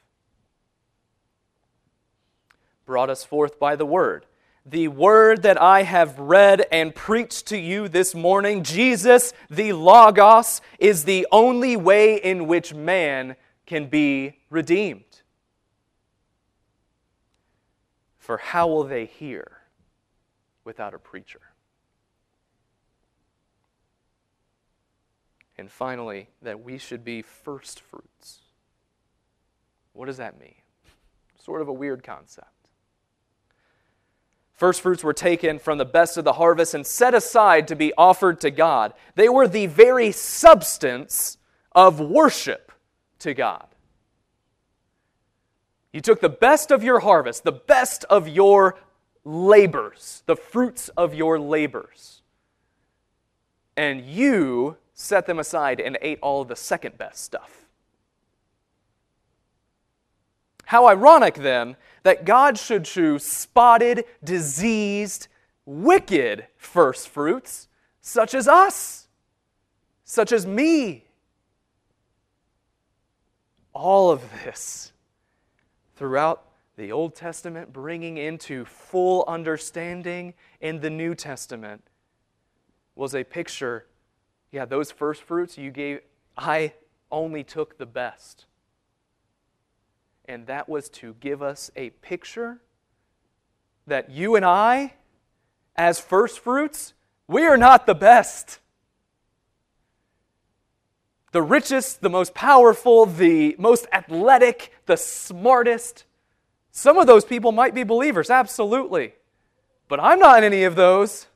Brought 2.84 3.10
us 3.10 3.24
forth 3.24 3.58
by 3.58 3.76
the 3.76 3.86
word 3.86 4.26
the 4.68 4.88
word 4.88 5.42
that 5.42 5.60
I 5.62 5.84
have 5.84 6.18
read 6.18 6.66
and 6.72 6.92
preached 6.92 7.46
to 7.46 7.56
you 7.56 7.88
this 7.88 8.16
morning, 8.16 8.64
Jesus, 8.64 9.32
the 9.48 9.72
Logos, 9.72 10.60
is 10.80 11.04
the 11.04 11.26
only 11.30 11.76
way 11.76 12.16
in 12.16 12.48
which 12.48 12.74
man 12.74 13.36
can 13.64 13.86
be 13.86 14.40
redeemed. 14.50 15.04
For 18.18 18.38
how 18.38 18.66
will 18.66 18.82
they 18.82 19.06
hear 19.06 19.58
without 20.64 20.94
a 20.94 20.98
preacher? 20.98 21.40
And 25.56 25.70
finally, 25.70 26.28
that 26.42 26.60
we 26.60 26.76
should 26.76 27.04
be 27.04 27.22
first 27.22 27.80
fruits. 27.80 28.40
What 29.92 30.06
does 30.06 30.16
that 30.16 30.40
mean? 30.40 30.56
Sort 31.38 31.62
of 31.62 31.68
a 31.68 31.72
weird 31.72 32.02
concept. 32.02 32.48
First 34.56 34.80
fruits 34.80 35.04
were 35.04 35.12
taken 35.12 35.58
from 35.58 35.76
the 35.76 35.84
best 35.84 36.16
of 36.16 36.24
the 36.24 36.32
harvest 36.32 36.72
and 36.72 36.86
set 36.86 37.14
aside 37.14 37.68
to 37.68 37.76
be 37.76 37.92
offered 37.96 38.40
to 38.40 38.50
God. 38.50 38.94
They 39.14 39.28
were 39.28 39.46
the 39.46 39.66
very 39.66 40.12
substance 40.12 41.36
of 41.72 42.00
worship 42.00 42.72
to 43.18 43.34
God. 43.34 43.66
You 45.92 46.00
took 46.00 46.20
the 46.20 46.30
best 46.30 46.70
of 46.70 46.82
your 46.82 47.00
harvest, 47.00 47.44
the 47.44 47.52
best 47.52 48.04
of 48.04 48.28
your 48.28 48.78
labors, 49.24 50.22
the 50.26 50.36
fruits 50.36 50.88
of 50.90 51.14
your 51.14 51.38
labors, 51.38 52.22
and 53.76 54.00
you 54.00 54.78
set 54.94 55.26
them 55.26 55.38
aside 55.38 55.80
and 55.80 55.98
ate 56.00 56.18
all 56.22 56.42
of 56.42 56.48
the 56.48 56.56
second 56.56 56.96
best 56.96 57.22
stuff. 57.22 57.65
How 60.66 60.88
ironic 60.88 61.36
then 61.36 61.76
that 62.02 62.24
God 62.24 62.58
should 62.58 62.84
choose 62.84 63.24
spotted, 63.24 64.04
diseased, 64.22 65.28
wicked 65.64 66.46
first 66.56 67.08
fruits, 67.08 67.68
such 68.00 68.34
as 68.34 68.48
us, 68.48 69.06
such 70.04 70.32
as 70.32 70.44
me. 70.44 71.04
All 73.72 74.10
of 74.10 74.22
this 74.44 74.92
throughout 75.94 76.42
the 76.76 76.90
Old 76.90 77.14
Testament, 77.14 77.72
bringing 77.72 78.16
into 78.16 78.64
full 78.64 79.24
understanding 79.28 80.34
in 80.60 80.80
the 80.80 80.90
New 80.90 81.14
Testament, 81.14 81.84
was 82.96 83.14
a 83.14 83.22
picture. 83.22 83.86
Yeah, 84.50 84.64
those 84.64 84.90
first 84.90 85.22
fruits 85.22 85.56
you 85.56 85.70
gave, 85.70 86.00
I 86.36 86.72
only 87.12 87.44
took 87.44 87.78
the 87.78 87.86
best 87.86 88.46
and 90.28 90.46
that 90.46 90.68
was 90.68 90.88
to 90.88 91.14
give 91.20 91.42
us 91.42 91.70
a 91.76 91.90
picture 91.90 92.60
that 93.86 94.10
you 94.10 94.36
and 94.36 94.44
I, 94.44 94.94
as 95.76 96.00
first 96.00 96.40
fruits, 96.40 96.92
We 97.28 97.44
are 97.44 97.56
not 97.56 97.86
the 97.86 97.94
best. 97.94 98.60
The 101.32 101.42
richest, 101.42 102.02
the 102.02 102.08
most 102.08 102.34
powerful, 102.34 103.04
the 103.04 103.56
most 103.58 103.86
athletic, 103.92 104.72
the 104.86 104.96
smartest. 104.96 106.04
Some 106.70 106.98
of 106.98 107.08
those 107.08 107.24
people 107.24 107.50
might 107.50 107.74
be 107.74 107.82
believers, 107.82 108.30
absolutely. 108.30 109.14
But 109.88 109.98
I'm 109.98 110.20
not 110.20 110.44
any 110.44 110.62
of 110.62 110.76
those. 110.76 111.26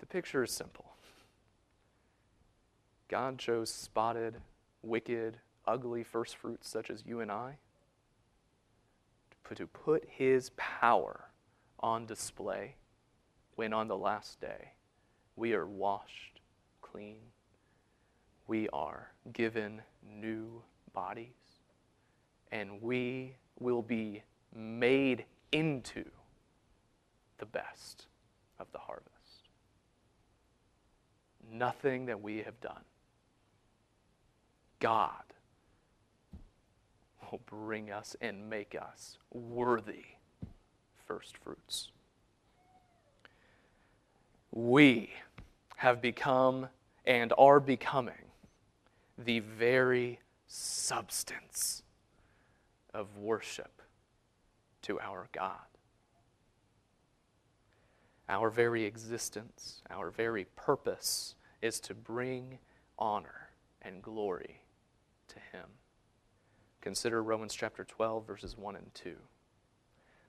The 0.00 0.06
picture 0.06 0.42
is 0.42 0.50
simple 0.50 0.87
God 3.08 3.38
chose 3.38 3.70
spotted, 3.70 4.36
wicked, 4.82 5.38
ugly 5.66 6.02
first 6.02 6.36
fruits 6.36 6.68
such 6.68 6.90
as 6.90 7.04
you 7.06 7.20
and 7.20 7.30
I 7.30 7.58
to 9.54 9.66
put 9.66 10.04
his 10.08 10.50
power 10.56 11.30
on 11.80 12.06
display 12.06 12.74
when 13.56 13.72
on 13.72 13.88
the 13.88 13.96
last 13.96 14.40
day 14.40 14.72
we 15.36 15.54
are 15.54 15.66
washed 15.66 16.40
clean, 16.82 17.18
we 18.46 18.68
are 18.70 19.10
given 19.32 19.82
new 20.06 20.62
bodies, 20.92 21.28
and 22.50 22.80
we 22.82 23.36
will 23.58 23.82
be 23.82 24.22
made 24.54 25.24
into 25.52 26.04
the 27.38 27.46
best 27.46 28.06
of 28.58 28.66
the 28.72 28.78
harvest. 28.78 29.48
Nothing 31.50 32.06
that 32.06 32.20
we 32.20 32.38
have 32.38 32.60
done. 32.60 32.82
God 34.80 35.22
will 37.30 37.40
bring 37.46 37.90
us 37.90 38.16
and 38.20 38.48
make 38.48 38.74
us 38.74 39.18
worthy 39.32 40.04
first 41.06 41.36
fruits. 41.36 41.90
We 44.50 45.10
have 45.76 46.00
become 46.00 46.68
and 47.04 47.32
are 47.38 47.60
becoming 47.60 48.14
the 49.16 49.40
very 49.40 50.20
substance 50.46 51.82
of 52.94 53.16
worship 53.16 53.82
to 54.82 54.98
our 55.00 55.28
God. 55.32 55.54
Our 58.28 58.50
very 58.50 58.84
existence, 58.84 59.82
our 59.90 60.10
very 60.10 60.46
purpose 60.56 61.34
is 61.62 61.80
to 61.80 61.94
bring 61.94 62.58
honor 62.98 63.50
and 63.82 64.02
glory 64.02 64.60
to 65.28 65.36
Him. 65.56 65.64
Consider 66.80 67.22
Romans 67.22 67.54
chapter 67.54 67.84
12, 67.84 68.26
verses 68.26 68.56
1 68.56 68.76
and 68.76 68.94
2. 68.94 69.16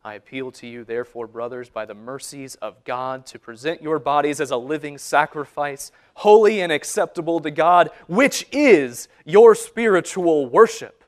I 0.03 0.13
appeal 0.13 0.51
to 0.51 0.67
you, 0.67 0.83
therefore, 0.85 1.27
brothers, 1.27 1.69
by 1.69 1.85
the 1.85 1.93
mercies 1.93 2.55
of 2.55 2.83
God, 2.85 3.25
to 3.27 3.39
present 3.39 3.81
your 3.81 3.99
bodies 3.99 4.39
as 4.39 4.49
a 4.49 4.57
living 4.57 4.97
sacrifice, 4.97 5.91
holy 6.15 6.61
and 6.61 6.71
acceptable 6.71 7.41
to 7.41 7.51
God, 7.51 7.89
which 8.07 8.45
is 8.51 9.09
your 9.25 9.55
spiritual 9.55 10.47
worship. 10.47 11.03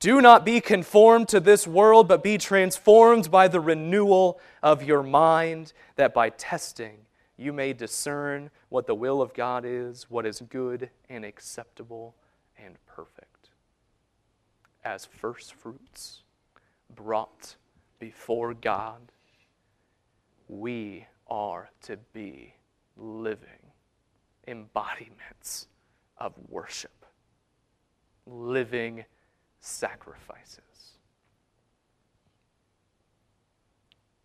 Do 0.00 0.20
not 0.20 0.44
be 0.44 0.60
conformed 0.60 1.28
to 1.28 1.40
this 1.40 1.66
world, 1.66 2.08
but 2.08 2.22
be 2.22 2.38
transformed 2.38 3.30
by 3.30 3.48
the 3.48 3.60
renewal 3.60 4.40
of 4.62 4.82
your 4.82 5.02
mind, 5.02 5.72
that 5.96 6.14
by 6.14 6.30
testing 6.30 7.05
you 7.36 7.52
may 7.52 7.72
discern 7.72 8.50
what 8.68 8.86
the 8.86 8.94
will 8.94 9.20
of 9.20 9.34
God 9.34 9.64
is, 9.66 10.06
what 10.08 10.24
is 10.26 10.42
good 10.48 10.90
and 11.08 11.24
acceptable 11.24 12.14
and 12.58 12.76
perfect. 12.86 13.50
As 14.84 15.04
first 15.04 15.52
fruits 15.52 16.22
brought 16.94 17.56
before 17.98 18.54
God, 18.54 19.12
we 20.48 21.06
are 21.28 21.70
to 21.82 21.96
be 22.12 22.54
living 22.96 23.72
embodiments 24.46 25.66
of 26.18 26.32
worship, 26.48 27.04
living 28.26 29.04
sacrifices. 29.60 30.60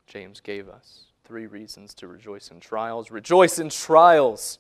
James 0.06 0.40
gave 0.40 0.70
us 0.70 1.11
three 1.32 1.46
reasons 1.46 1.94
to 1.94 2.10
rejoice 2.10 2.52
in 2.52 2.60
trials. 2.60 3.10
Rejoice 3.10 3.58
in 3.58 3.70
trials. 3.70 4.60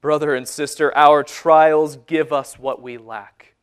Brother 0.00 0.34
and 0.34 0.48
sister, 0.48 0.96
our 0.96 1.22
trials 1.22 1.98
give 2.06 2.32
us 2.32 2.58
what 2.58 2.80
we 2.80 2.96
lack. 2.96 3.54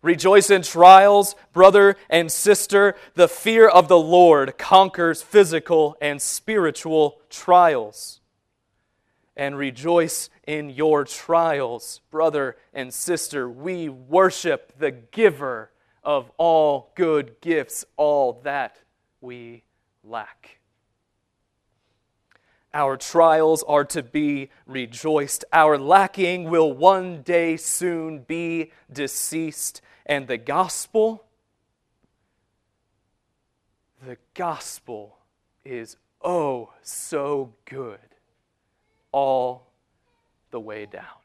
Rejoice 0.00 0.48
in 0.48 0.62
trials, 0.62 1.34
brother 1.52 1.96
and 2.08 2.30
sister. 2.30 2.94
The 3.14 3.26
fear 3.26 3.66
of 3.66 3.88
the 3.88 3.98
Lord 3.98 4.56
conquers 4.58 5.22
physical 5.22 5.96
and 6.00 6.22
spiritual 6.22 7.20
trials. 7.30 8.20
And 9.36 9.58
rejoice 9.58 10.30
in 10.46 10.70
your 10.70 11.04
trials, 11.04 12.00
brother 12.12 12.56
and 12.72 12.94
sister. 12.94 13.50
We 13.50 13.88
worship 13.88 14.78
the 14.78 14.92
giver 14.92 15.72
of 16.04 16.30
all 16.36 16.92
good 16.94 17.40
gifts, 17.40 17.84
all 17.96 18.40
that 18.44 18.78
we 19.20 19.64
lack. 20.04 20.60
Our 22.74 22.96
trials 22.96 23.62
are 23.62 23.84
to 23.84 24.02
be 24.02 24.50
rejoiced. 24.66 25.44
Our 25.52 25.78
lacking 25.78 26.50
will 26.50 26.72
one 26.72 27.22
day 27.22 27.56
soon 27.56 28.18
be 28.18 28.72
deceased 28.92 29.80
and 30.06 30.26
the 30.26 30.36
gospel, 30.36 31.24
the 34.04 34.18
gospel 34.34 35.16
is 35.64 35.96
oh 36.22 36.72
so 36.82 37.54
good 37.64 37.98
all 39.12 39.70
the 40.50 40.60
way 40.60 40.84
down. 40.84 41.23